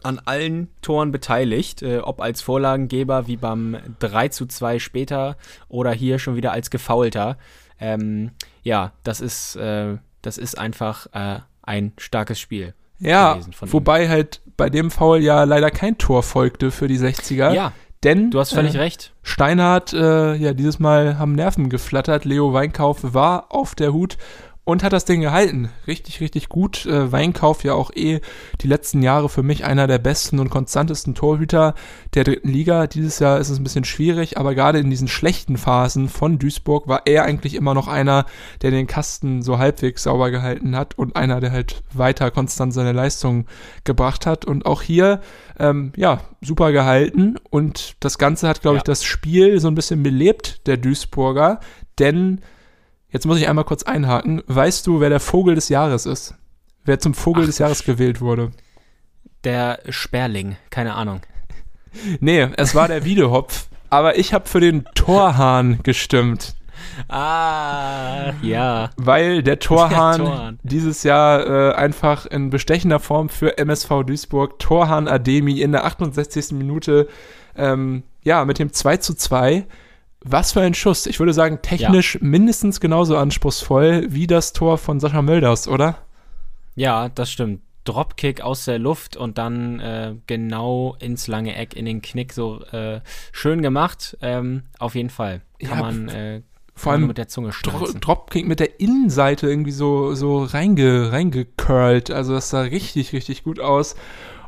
an 0.03 0.21
allen 0.25 0.69
Toren 0.81 1.13
beteiligt, 1.13 1.83
äh, 1.83 1.99
ob 1.99 2.21
als 2.21 2.41
Vorlagengeber 2.41 3.27
wie 3.27 3.37
beim 3.37 3.77
3 3.99 4.29
zu 4.29 4.47
2 4.47 4.79
später 4.79 5.37
oder 5.69 5.93
hier 5.93 6.19
schon 6.19 6.37
wieder 6.37 6.53
als 6.53 6.71
Gefaulter. 6.71 7.37
Ähm, 7.81 8.31
ja, 8.63 8.93
das 9.05 9.21
ist, 9.21 9.57
äh, 9.57 9.97
das 10.23 10.39
ist 10.39 10.57
einfach 10.59 11.07
äh, 11.13 11.41
ein 11.63 11.93
starkes 11.99 12.39
Spiel. 12.39 12.75
Ja, 12.99 13.33
gewesen 13.33 13.53
von 13.53 13.69
ihm. 13.69 13.73
wobei 13.73 14.09
halt 14.09 14.41
bei 14.57 14.71
dem 14.71 14.91
Foul 14.91 15.23
ja 15.23 15.45
leider 15.45 15.71
kein 15.71 15.99
Tor 15.99 16.23
folgte 16.23 16.71
für 16.71 16.89
die 16.89 16.99
60er. 16.99 17.53
Ja, 17.53 17.73
denn 18.05 18.31
du 18.31 18.41
hast 18.41 18.53
völlig 18.53 18.75
äh, 18.75 18.79
recht. 18.79 19.13
Steinhardt, 19.23 19.93
äh, 19.93 20.35
ja, 20.35 20.55
dieses 20.55 20.79
Mal 20.79 21.19
haben 21.19 21.35
Nerven 21.35 21.69
geflattert. 21.69 22.25
Leo 22.25 22.53
Weinkauf 22.53 23.15
war 23.15 23.47
auf 23.51 23.75
der 23.75 23.93
Hut 23.93 24.19
und 24.65 24.85
hat 24.85 24.93
das 24.93 25.05
Ding 25.05 25.21
gehalten. 25.21 25.71
Richtig, 25.89 26.21
richtig 26.21 26.49
gut. 26.49 26.87
Äh, 26.87 27.11
Weinkauf 27.11 27.65
ja 27.65 27.75
auch 27.75 27.91
eh 27.97 28.21
die 28.61 28.69
letzten 28.69 29.03
Jahre 29.03 29.29
für 29.29 29.43
mich 29.43 29.65
einer 29.65 29.89
der 29.89 29.99
besten 29.99 30.39
und 30.39 30.51
konstantesten 30.51 31.17
Torhüter 31.17 31.75
der 32.15 32.23
dritten 32.23 32.49
Liga. 32.49 32.87
Dieses 32.87 33.19
Jahr 33.19 33.41
ist 33.41 33.49
es 33.49 33.59
ein 33.59 33.65
bisschen 33.65 33.85
schwierig, 33.85 34.39
aber 34.39 34.55
gerade 34.55 34.79
in 34.79 34.89
diesen 34.89 35.09
schlechten 35.09 35.57
Phasen 35.57 36.09
von 36.09 36.39
Duisburg 36.39 36.87
war 36.87 37.03
er 37.07 37.25
eigentlich 37.25 37.55
immer 37.55 37.75
noch 37.75 37.89
einer, 37.89 38.25
der 38.63 38.71
den 38.71 38.87
Kasten 38.87 39.43
so 39.43 39.59
halbwegs 39.59 40.05
sauber 40.05 40.31
gehalten 40.31 40.77
hat 40.77 40.97
und 40.97 41.17
einer, 41.17 41.41
der 41.41 41.51
halt 41.51 41.83
weiter 41.93 42.31
konstant 42.31 42.73
seine 42.73 42.93
Leistung 42.93 43.47
gebracht 43.83 44.27
hat. 44.27 44.45
Und 44.45 44.65
auch 44.65 44.83
hier, 44.83 45.23
ähm, 45.59 45.93
ja, 45.97 46.21
super 46.41 46.71
gehalten. 46.71 47.35
Und 47.51 47.97
das 47.99 48.17
Ganze 48.17 48.49
hat, 48.49 48.63
glaube 48.63 48.77
Ja. 48.77 48.81
ich, 48.81 48.85
das 48.85 49.03
Spiel 49.03 49.59
so 49.59 49.67
ein 49.67 49.75
bisschen 49.75 50.05
belebt, 50.05 50.69
der 50.69 50.77
Duisburger. 50.77 51.59
Denn, 51.99 52.41
jetzt 53.13 53.27
muss 53.27 53.39
ich 53.39 53.49
einmal 53.49 53.65
kurz 53.65 53.85
einhaken, 53.85 54.43
weißt 54.49 54.87
du, 54.87 54.99
wer 55.01 55.09
der 55.11 55.21
Vogel 55.21 55.55
des 55.55 55.69
Jahres 55.69 56.05
ist? 56.07 56.35
Wer 56.85 56.99
zum 56.99 57.15
Vogel 57.15 57.45
Ach, 57.45 57.47
des 57.47 57.59
Jahres 57.59 57.85
gewählt 57.85 58.21
wurde? 58.21 58.51
Der 59.45 59.79
Sperling, 59.89 60.57
keine 60.71 60.95
Ahnung. 60.95 61.21
Nee, 62.21 62.49
es 62.57 62.75
war 62.75 62.89
der 62.89 63.05
Wiedehopf. 63.05 63.67
Aber 63.91 64.19
ich 64.19 64.33
habe 64.33 64.49
für 64.49 64.61
den 64.61 64.87
Torhahn 64.95 65.81
gestimmt. 65.83 66.55
Ah, 67.07 68.33
ja. 68.41 68.89
Weil 68.97 69.43
der 69.43 69.59
Torhahn, 69.61 70.21
Der 70.21 70.27
Torhahn. 70.31 70.59
dieses 70.63 71.03
Jahr 71.03 71.47
äh, 71.47 71.75
einfach 71.75 72.25
in 72.25 72.49
bestechender 72.49 72.99
Form 72.99 73.29
für 73.29 73.59
MSV 73.59 74.05
Duisburg, 74.07 74.59
Torhahn 74.59 75.07
Ademi 75.07 75.61
in 75.61 75.73
der 75.73 75.85
68. 75.85 76.53
Minute, 76.53 77.09
ähm, 77.57 78.03
ja, 78.23 78.45
mit 78.47 78.59
dem 78.59 78.73
2 78.73 78.97
zu 78.97 79.15
2. 79.15 79.67
Was 80.25 80.53
für 80.53 80.61
ein 80.61 80.75
Schuss. 80.75 81.07
Ich 81.07 81.19
würde 81.19 81.33
sagen, 81.33 81.61
technisch 81.63 82.19
mindestens 82.21 82.81
genauso 82.81 83.17
anspruchsvoll 83.17 84.07
wie 84.11 84.27
das 84.27 84.53
Tor 84.53 84.79
von 84.79 85.01
Sascha 85.01 85.23
Mölders, 85.23 85.67
oder? 85.69 85.99
Ja, 86.75 87.09
das 87.09 87.31
stimmt. 87.31 87.61
Dropkick 87.85 88.41
aus 88.43 88.65
der 88.65 88.79
Luft 88.79 89.17
und 89.17 89.39
dann 89.39 89.81
äh, 89.81 90.15
genau 90.29 90.97
ins 91.01 91.27
lange 91.27 91.57
Eck 91.57 91.75
in 91.75 91.85
den 91.85 92.01
Knick 92.01 92.33
so 92.33 92.63
äh, 92.67 93.01
schön 93.33 93.61
gemacht. 93.61 94.17
Ähm, 94.23 94.63
auf 94.79 94.95
jeden 94.95 95.11
Fall. 95.11 95.41
Kann 95.61 95.69
Ja, 95.79 95.83
man, 95.83 96.09
äh, 96.09 96.43
Vor 96.77 96.93
allem 96.93 97.09
mit 97.09 97.19
der 97.19 97.27
Zunge 97.27 97.51
Dro. 97.65 97.89
Dropkick 98.01 98.47
mit 98.47 98.61
der 98.61 98.79
Innenseite 98.79 99.49
irgendwie 99.49 99.73
so, 99.73 100.15
so 100.15 100.45
reinge, 100.45 101.11
reingecurlt. 101.11 102.13
Also 102.13 102.35
das 102.35 102.51
sah 102.51 102.61
richtig, 102.61 103.13
richtig 103.13 103.43
gut 103.43 103.59
aus. 103.59 103.97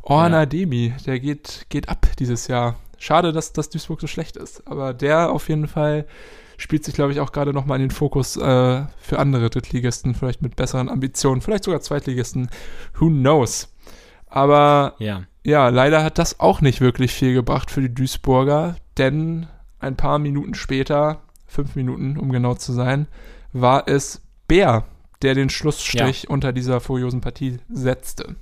Orhan 0.02 0.32
Ja. 0.32 0.42
Ademi, 0.42 0.92
der 1.04 1.18
geht, 1.18 1.66
geht 1.70 1.88
ab 1.88 2.06
dieses 2.20 2.46
Jahr. 2.46 2.76
Schade, 2.98 3.32
dass, 3.32 3.52
dass 3.52 3.70
Duisburg 3.70 4.00
so 4.00 4.06
schlecht 4.06 4.36
ist. 4.36 4.66
Aber 4.66 4.94
der 4.94 5.30
auf 5.30 5.48
jeden 5.48 5.68
Fall 5.68 6.06
spielt 6.56 6.84
sich, 6.84 6.94
glaube 6.94 7.12
ich, 7.12 7.20
auch 7.20 7.32
gerade 7.32 7.52
nochmal 7.52 7.78
in 7.80 7.88
den 7.88 7.90
Fokus 7.90 8.36
äh, 8.36 8.84
für 8.98 9.18
andere 9.18 9.50
Drittligisten, 9.50 10.14
vielleicht 10.14 10.42
mit 10.42 10.56
besseren 10.56 10.88
Ambitionen, 10.88 11.40
vielleicht 11.40 11.64
sogar 11.64 11.80
Zweitligisten. 11.80 12.48
Who 12.98 13.08
knows? 13.08 13.74
Aber 14.26 14.94
Ja. 14.98 15.22
ja, 15.42 15.68
leider 15.68 16.02
hat 16.02 16.18
das 16.18 16.40
auch 16.40 16.60
nicht 16.60 16.80
wirklich 16.80 17.12
viel 17.12 17.34
gebracht 17.34 17.70
für 17.70 17.80
die 17.80 17.94
Duisburger, 17.94 18.76
denn 18.98 19.46
ein 19.80 19.96
paar 19.96 20.18
Minuten 20.18 20.54
später, 20.54 21.20
fünf 21.46 21.76
Minuten, 21.76 22.16
um 22.16 22.32
genau 22.32 22.54
zu 22.54 22.72
sein, 22.72 23.06
war 23.52 23.86
es 23.86 24.22
Bär, 24.48 24.84
der 25.22 25.34
den 25.34 25.50
Schlussstrich 25.50 26.28
unter 26.28 26.52
dieser 26.52 26.80
furiosen 26.80 27.20
Partie 27.20 27.58
setzte. 27.68 28.36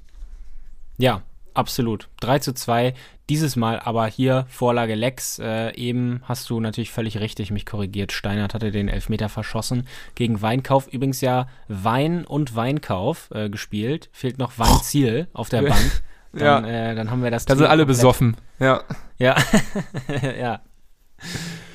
Ja, 0.98 1.22
absolut. 1.54 2.08
3 2.20 2.38
zu 2.40 2.54
2. 2.54 2.94
Dieses 3.32 3.56
Mal 3.56 3.80
aber 3.80 4.06
hier 4.08 4.44
Vorlage 4.50 4.94
Lex. 4.94 5.38
Äh, 5.38 5.74
eben 5.74 6.20
hast 6.24 6.50
du 6.50 6.60
natürlich 6.60 6.90
völlig 6.90 7.18
richtig 7.18 7.50
mich 7.50 7.64
korrigiert. 7.64 8.12
Steinert 8.12 8.52
hatte 8.52 8.70
den 8.70 8.88
Elfmeter 8.88 9.30
verschossen 9.30 9.88
gegen 10.14 10.42
Weinkauf. 10.42 10.86
Übrigens 10.86 11.22
ja 11.22 11.46
Wein 11.66 12.26
und 12.26 12.56
Weinkauf 12.56 13.30
äh, 13.32 13.48
gespielt. 13.48 14.10
Fehlt 14.12 14.36
noch 14.36 14.58
Weinziel 14.58 15.28
auf 15.32 15.48
der 15.48 15.62
Bank. 15.62 16.02
Dann, 16.34 16.64
äh, 16.64 16.94
dann 16.94 17.10
haben 17.10 17.22
wir 17.22 17.30
das. 17.30 17.44
Da 17.44 17.56
sind 17.56 17.66
alle 17.66 17.84
besoffen. 17.86 18.36
Ja. 18.58 18.84
Ja. 19.18 19.36
ja. 20.38 20.60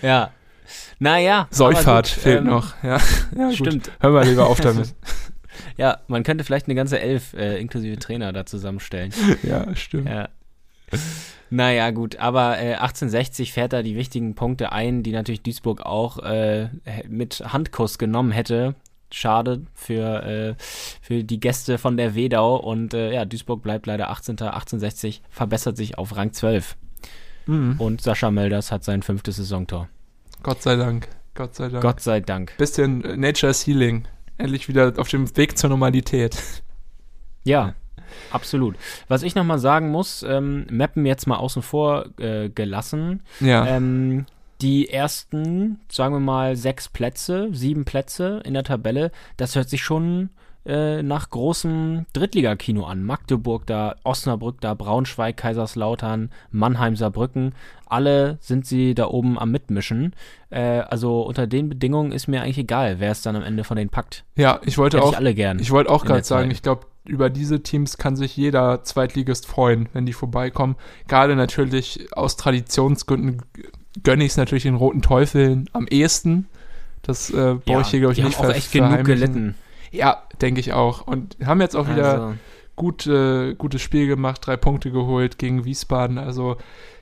Ja. 0.02 0.32
Naja. 0.98 1.48
Gut, 1.56 2.08
fehlt 2.08 2.40
ähm, 2.40 2.46
noch. 2.46 2.74
Ja, 2.84 2.98
ja 3.36 3.48
gut. 3.48 3.56
Stimmt. 3.56 3.92
Hören 4.00 4.14
wir 4.14 4.26
lieber 4.26 4.48
auf 4.48 4.60
damit. 4.60 4.94
Ja, 5.76 6.00
man 6.08 6.24
könnte 6.24 6.44
vielleicht 6.44 6.68
eine 6.68 6.76
ganze 6.76 7.00
Elf 7.00 7.34
äh, 7.34 7.60
inklusive 7.60 7.98
Trainer 7.98 8.32
da 8.32 8.46
zusammenstellen. 8.46 9.12
ja, 9.42 9.76
stimmt. 9.76 10.08
Ja. 10.08 10.30
Naja, 11.50 11.92
gut, 11.92 12.18
aber 12.18 12.60
äh, 12.60 12.74
1860 12.74 13.54
fährt 13.54 13.74
da 13.74 13.82
die 13.82 13.96
wichtigen 13.96 14.36
Punkte 14.36 14.72
ein, 14.72 15.04
die 15.04 15.12
natürlich 15.12 15.42
Duisburg 15.42 15.82
auch 15.82 16.20
äh, 16.20 16.70
mit 17.08 17.42
Handkuss 17.54 17.98
genommen 17.98 18.32
hätte. 18.32 18.76
Schade 19.12 19.62
für, 19.74 20.24
äh, 20.24 20.56
für 21.02 21.24
die 21.24 21.40
Gäste 21.40 21.78
von 21.78 21.96
der 21.96 22.16
Wedau 22.16 22.58
und 22.58 22.94
äh, 22.94 23.14
ja, 23.14 23.24
Duisburg 23.24 23.62
bleibt 23.62 23.86
leider 23.86 24.10
18. 24.10 24.34
1860, 24.34 25.22
verbessert 25.30 25.78
sich 25.78 25.98
auf 25.98 26.18
Rang 26.18 26.34
12. 26.34 26.76
Mhm. 27.46 27.76
Und 27.80 28.02
Sascha 28.02 28.30
Mölders 28.30 28.74
hat 28.74 28.84
sein 28.84 29.02
fünftes 29.02 29.38
Saisontor. 29.38 29.88
Gott 30.44 30.62
sei 30.62 30.76
Dank. 30.76 31.08
Gott 31.34 31.56
sei 31.56 31.70
Dank. 31.70 31.82
Gott 31.82 32.02
sei 32.02 32.20
Dank. 32.20 32.58
Bisschen 32.58 33.04
äh, 33.06 33.16
Nature's 33.16 33.66
Healing. 33.66 34.06
Endlich 34.38 34.68
wieder 34.68 34.94
auf 34.98 35.08
dem 35.08 35.36
Weg 35.38 35.58
zur 35.58 35.70
Normalität. 35.70 36.38
Ja, 37.46 37.76
absolut. 38.32 38.76
Was 39.08 39.24
ich 39.24 39.36
nochmal 39.36 39.60
sagen 39.60 39.90
muss, 39.90 40.24
ähm, 40.24 40.66
Mappen 40.70 41.06
jetzt 41.06 41.28
mal 41.28 41.38
außen 41.38 41.62
vor 41.62 42.06
äh, 42.20 42.50
gelassen. 42.50 43.22
Ja. 43.40 43.66
Ähm, 43.68 44.26
die 44.62 44.90
ersten, 44.90 45.80
sagen 45.90 46.16
wir 46.16 46.20
mal, 46.20 46.56
sechs 46.56 46.90
Plätze, 46.90 47.50
sieben 47.52 47.86
Plätze 47.86 48.42
in 48.44 48.54
der 48.54 48.64
Tabelle, 48.64 49.12
das 49.38 49.56
hört 49.56 49.70
sich 49.70 49.84
schon 49.84 50.30
äh, 50.68 51.02
nach 51.02 51.30
großem 51.30 52.06
Drittligakino 52.12 52.86
an. 52.86 53.04
Magdeburg 53.04 53.66
da, 53.68 53.96
Osnabrück 54.04 54.60
da, 54.60 54.74
Braunschweig, 54.74 55.38
Kaiserslautern, 55.38 56.30
Mannheim, 56.52 56.96
Saarbrücken, 56.96 57.54
alle 57.86 58.38
sind 58.42 58.66
sie 58.66 58.94
da 58.94 59.08
oben 59.08 59.40
am 59.40 59.52
Mitmischen. 59.52 60.14
Äh, 60.50 60.80
also 60.80 61.22
unter 61.22 61.48
den 61.48 61.70
Bedingungen 61.70 62.12
ist 62.12 62.28
mir 62.28 62.42
eigentlich 62.42 62.58
egal, 62.58 63.00
wer 63.00 63.12
es 63.12 63.22
dann 63.22 63.36
am 63.36 63.44
Ende 63.44 63.64
von 63.64 63.78
denen 63.78 63.90
packt. 63.90 64.26
ja, 64.36 64.60
ich 64.66 64.78
wollte 64.78 64.98
Hätte 64.98 65.08
auch 65.08 65.12
ich 65.12 65.18
alle 65.18 65.34
gern. 65.34 65.60
Ich 65.60 65.72
wollte 65.72 65.90
auch 65.90 66.04
gerade 66.04 66.24
sagen, 66.24 66.52
ich 66.52 66.62
glaube, 66.62 66.88
über 67.08 67.30
diese 67.30 67.64
Teams 67.64 67.98
kann 67.98 68.16
sich 68.16 68.36
jeder 68.36 68.84
Zweitligist 68.84 69.46
freuen, 69.46 69.90
wenn 69.94 70.06
die 70.06 70.14
vorbeikommen. 70.14 70.76
Gerade 71.08 71.36
natürlich 71.36 72.08
aus 72.14 72.38
Traditionsgründen 72.38 73.42
gönne 74.04 74.24
ich 74.24 74.32
es 74.32 74.38
natürlich 74.38 74.64
den 74.64 74.76
Roten 74.76 75.02
Teufeln 75.02 75.70
am 75.74 75.88
ehesten. 75.88 76.48
Das 77.02 77.30
äh, 77.30 77.56
brauche 77.66 77.82
ich 77.82 77.88
hier, 77.88 78.00
glaube 78.00 78.14
ich, 78.14 78.24
nicht 78.24 78.38
haben 78.38 78.48
auch 78.48 78.54
echt 78.54 78.72
genug 78.72 79.04
gelitten. 79.06 79.56
Ja, 79.92 80.24
denke 80.42 80.60
ich 80.60 80.74
auch. 80.74 81.08
Und 81.08 81.38
haben 81.44 81.62
jetzt 81.62 81.76
auch 81.76 81.88
wieder 81.90 82.14
Also, 82.14 82.36
gut, 82.76 83.08
äh, 83.08 83.56
gutes 83.56 83.82
Spiel 83.82 84.08
gemacht, 84.08 84.46
drei 84.46 84.58
Punkte 84.58 84.92
geholt 84.92 85.38
gegen 85.38 85.66
Wiesbaden. 85.66 86.18
Also 86.18 86.58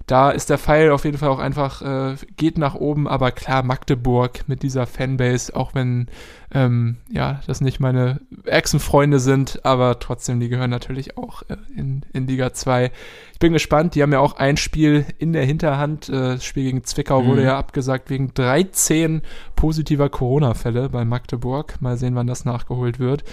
da 0.07 0.29
ist 0.29 0.49
der 0.51 0.59
Pfeil 0.59 0.91
auf 0.91 1.03
jeden 1.03 1.17
Fall 1.17 1.29
auch 1.29 1.39
einfach, 1.39 1.81
äh, 1.81 2.15
geht 2.37 2.57
nach 2.57 2.75
oben, 2.75 3.07
aber 3.07 3.31
klar, 3.31 3.63
Magdeburg 3.63 4.47
mit 4.47 4.61
dieser 4.61 4.85
Fanbase, 4.85 5.55
auch 5.55 5.73
wenn 5.73 6.07
ähm, 6.53 6.97
ja, 7.09 7.41
das 7.47 7.59
nicht 7.59 7.79
meine 7.79 8.21
Echsenfreunde 8.45 9.19
sind, 9.19 9.65
aber 9.65 9.99
trotzdem, 9.99 10.39
die 10.39 10.47
gehören 10.47 10.69
natürlich 10.69 11.17
auch 11.17 11.41
äh, 11.49 11.57
in, 11.75 12.03
in 12.13 12.27
Liga 12.27 12.53
2. 12.53 12.91
Ich 13.33 13.39
bin 13.39 13.51
gespannt, 13.53 13.95
die 13.95 14.03
haben 14.03 14.13
ja 14.13 14.19
auch 14.19 14.37
ein 14.37 14.57
Spiel 14.57 15.05
in 15.17 15.33
der 15.33 15.43
Hinterhand. 15.43 16.07
Äh, 16.07 16.35
das 16.35 16.45
Spiel 16.45 16.63
gegen 16.65 16.83
Zwickau 16.83 17.21
Mhm. 17.23 17.27
wurde 17.27 17.43
ja 17.43 17.57
abgesagt 17.57 18.09
wegen 18.11 18.33
13 18.33 19.21
positiver 19.55 20.09
Corona-Fälle 20.09 20.89
bei 20.89 21.03
Magdeburg. 21.03 21.81
Mal 21.81 21.97
sehen, 21.97 22.15
wann 22.15 22.27
das 22.27 22.45
nachgeholt 22.45 22.99
wird. 22.99 23.23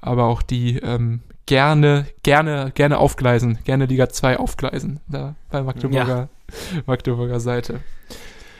Aber 0.00 0.24
auch 0.24 0.42
die 0.42 0.78
ähm, 0.78 1.20
gerne, 1.46 2.06
gerne, 2.22 2.72
gerne 2.74 2.98
aufgleisen, 2.98 3.58
gerne 3.64 3.86
Liga 3.86 4.08
2 4.08 4.38
aufgleisen, 4.38 5.00
da 5.08 5.34
bei 5.50 5.62
Magdeburger, 5.62 6.28
Magdeburger 6.86 7.40
Seite. 7.40 7.80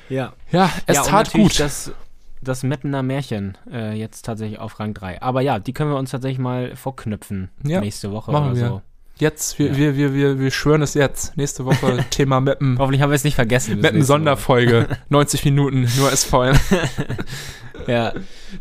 ja. 0.08 0.32
Ja, 0.50 0.70
es 0.86 0.96
ja, 0.96 1.02
tat 1.02 1.32
gut. 1.32 1.58
Das, 1.60 1.92
das 2.40 2.62
Meppener 2.62 3.02
Märchen 3.02 3.56
äh, 3.70 3.92
jetzt 3.94 4.24
tatsächlich 4.24 4.58
auf 4.58 4.78
Rang 4.80 4.94
3. 4.94 5.22
Aber 5.22 5.40
ja, 5.40 5.58
die 5.58 5.72
können 5.72 5.90
wir 5.90 5.96
uns 5.98 6.10
tatsächlich 6.10 6.38
mal 6.38 6.74
vorknüpfen 6.76 7.50
Ja, 7.64 7.80
nächste 7.80 8.12
Woche 8.12 8.32
oder 8.32 8.54
wir. 8.54 8.68
so. 8.68 8.82
Jetzt, 9.22 9.58
wir, 9.58 9.68
Ja. 9.68 9.76
wir, 9.76 9.96
wir, 9.96 10.14
wir, 10.14 10.38
wir 10.40 10.50
schwören 10.50 10.82
es 10.82 10.94
jetzt. 10.94 11.36
Nächste 11.36 11.64
Woche 11.64 12.04
Thema 12.10 12.40
Meppen. 12.40 12.76
Hoffentlich 12.78 13.00
haben 13.02 13.10
wir 13.10 13.14
es 13.14 13.22
nicht 13.24 13.36
vergessen. 13.36 13.74
bis 13.76 13.82
Meppen 13.82 13.98
nächste 13.98 14.12
Woche. 14.12 14.18
Sonderfolge. 14.18 14.88
90 15.10 15.44
Minuten, 15.44 15.88
nur 15.96 16.10
SVL. 16.10 16.52
Ja, 17.86 18.12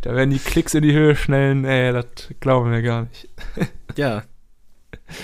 Da 0.01 0.15
werden 0.15 0.29
die 0.31 0.39
Klicks 0.39 0.73
in 0.73 0.81
die 0.83 0.93
Höhe 0.93 1.15
schnellen. 1.15 1.63
Ey, 1.65 1.91
das 1.93 2.05
glauben 2.39 2.71
wir 2.71 2.81
gar 2.81 3.03
nicht. 3.03 3.27
ja. 3.95 4.23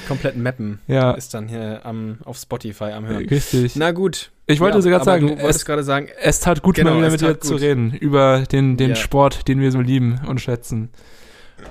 Komplett 0.07 0.35
Mappen 0.38 0.79
Ja, 0.88 1.11
ist 1.11 1.33
dann 1.33 1.47
hier 1.47 1.81
am, 1.83 2.17
auf 2.25 2.38
Spotify 2.38 2.85
am 2.91 3.05
Hören. 3.05 3.25
richtig. 3.27 3.75
Na 3.75 3.91
gut. 3.91 4.31
Ich 4.45 4.59
wollte 4.59 4.77
Ja, 4.77 4.81
sogar 4.81 5.03
sagen, 5.03 5.27
du 5.27 5.38
wolltest 5.39 5.59
es, 5.61 5.65
gerade 5.65 5.83
sagen, 5.83 6.09
es 6.21 6.39
tat 6.41 6.61
gut, 6.61 6.75
Genau, 6.75 6.91
mal 6.95 7.11
wieder 7.13 7.29
mit 7.29 7.38
dir 7.38 7.39
zu 7.39 7.55
reden. 7.55 7.91
Über 7.93 8.43
den, 8.51 8.75
den 8.77 8.89
Ja. 8.91 8.95
Sport, 8.95 9.47
den 9.47 9.61
wir 9.61 9.71
so 9.71 9.79
lieben 9.81 10.19
und 10.27 10.41
schätzen. 10.41 10.89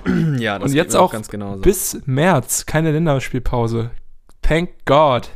ja, 0.39 0.55
Und 0.57 0.65
geht 0.67 0.73
jetzt 0.75 0.95
auch 0.95 1.11
ganz 1.11 1.29
genauso. 1.29 1.61
Bis 1.61 1.99
März 2.05 2.65
keine 2.65 2.91
Länderspielpause. 2.91 3.91
Thank 4.41 4.69
God. 4.85 5.29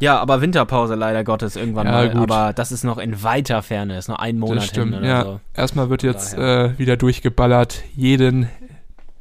Ja, 0.00 0.18
aber 0.18 0.40
Winterpause 0.40 0.96
leider 0.96 1.22
Gottes 1.22 1.54
irgendwann 1.54 1.86
Ja, 1.86 1.92
mal. 1.92 2.10
gut. 2.10 2.22
Aber 2.30 2.52
das 2.52 2.72
ist 2.72 2.82
noch 2.82 2.98
in 2.98 3.22
weiter 3.22 3.62
Ferne, 3.62 3.96
ist 3.96 4.08
noch 4.08 4.18
ein 4.18 4.38
Monat 4.38 4.56
das 4.58 4.66
stimmt. 4.66 4.94
hin 4.94 4.98
oder 5.00 5.08
Ja, 5.08 5.22
so. 5.24 5.40
erstmal 5.54 5.90
wird 5.90 6.02
jetzt 6.02 6.34
äh, 6.34 6.76
wieder 6.78 6.96
durchgeballert. 6.96 7.84
Jeden 7.94 8.48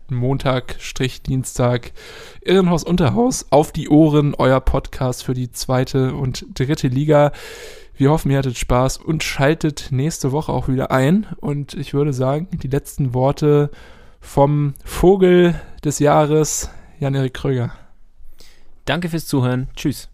Montag, 0.10 0.76
Strich 0.80 1.22
Dienstag. 1.22 1.92
Irrenhaus 2.42 2.84
Unterhaus 2.84 3.46
auf 3.52 3.72
die 3.72 3.90
Ohren. 3.90 4.34
Euer 4.36 4.60
Podcast 4.60 5.24
für 5.24 5.34
die 5.36 5.52
zweite 5.52 6.14
und 6.16 6.46
dritte 6.56 6.88
Liga. 6.88 7.32
Wir 7.96 8.10
hoffen, 8.10 8.32
ihr 8.32 8.40
hattet 8.40 8.58
Spaß 8.58 8.98
und 8.98 9.24
schaltet 9.24 9.90
nächste 9.92 10.32
Woche 10.32 10.52
auch 10.52 10.68
wieder 10.68 10.90
ein. 10.92 11.28
Und 11.40 11.76
ich 11.76 11.94
würde 11.94 12.12
sagen, 12.14 12.48
die 12.52 12.68
letzten 12.68 13.14
Worte 13.14 13.70
vom 14.22 14.76
Vogel 14.86 15.60
des 15.84 16.00
Jahres, 16.00 16.70
Jan-Erik 17.00 17.34
Kröger. 17.34 17.72
Danke 18.86 19.10
fürs 19.10 19.26
Zuhören. 19.26 19.68
Tschüss. 19.76 20.11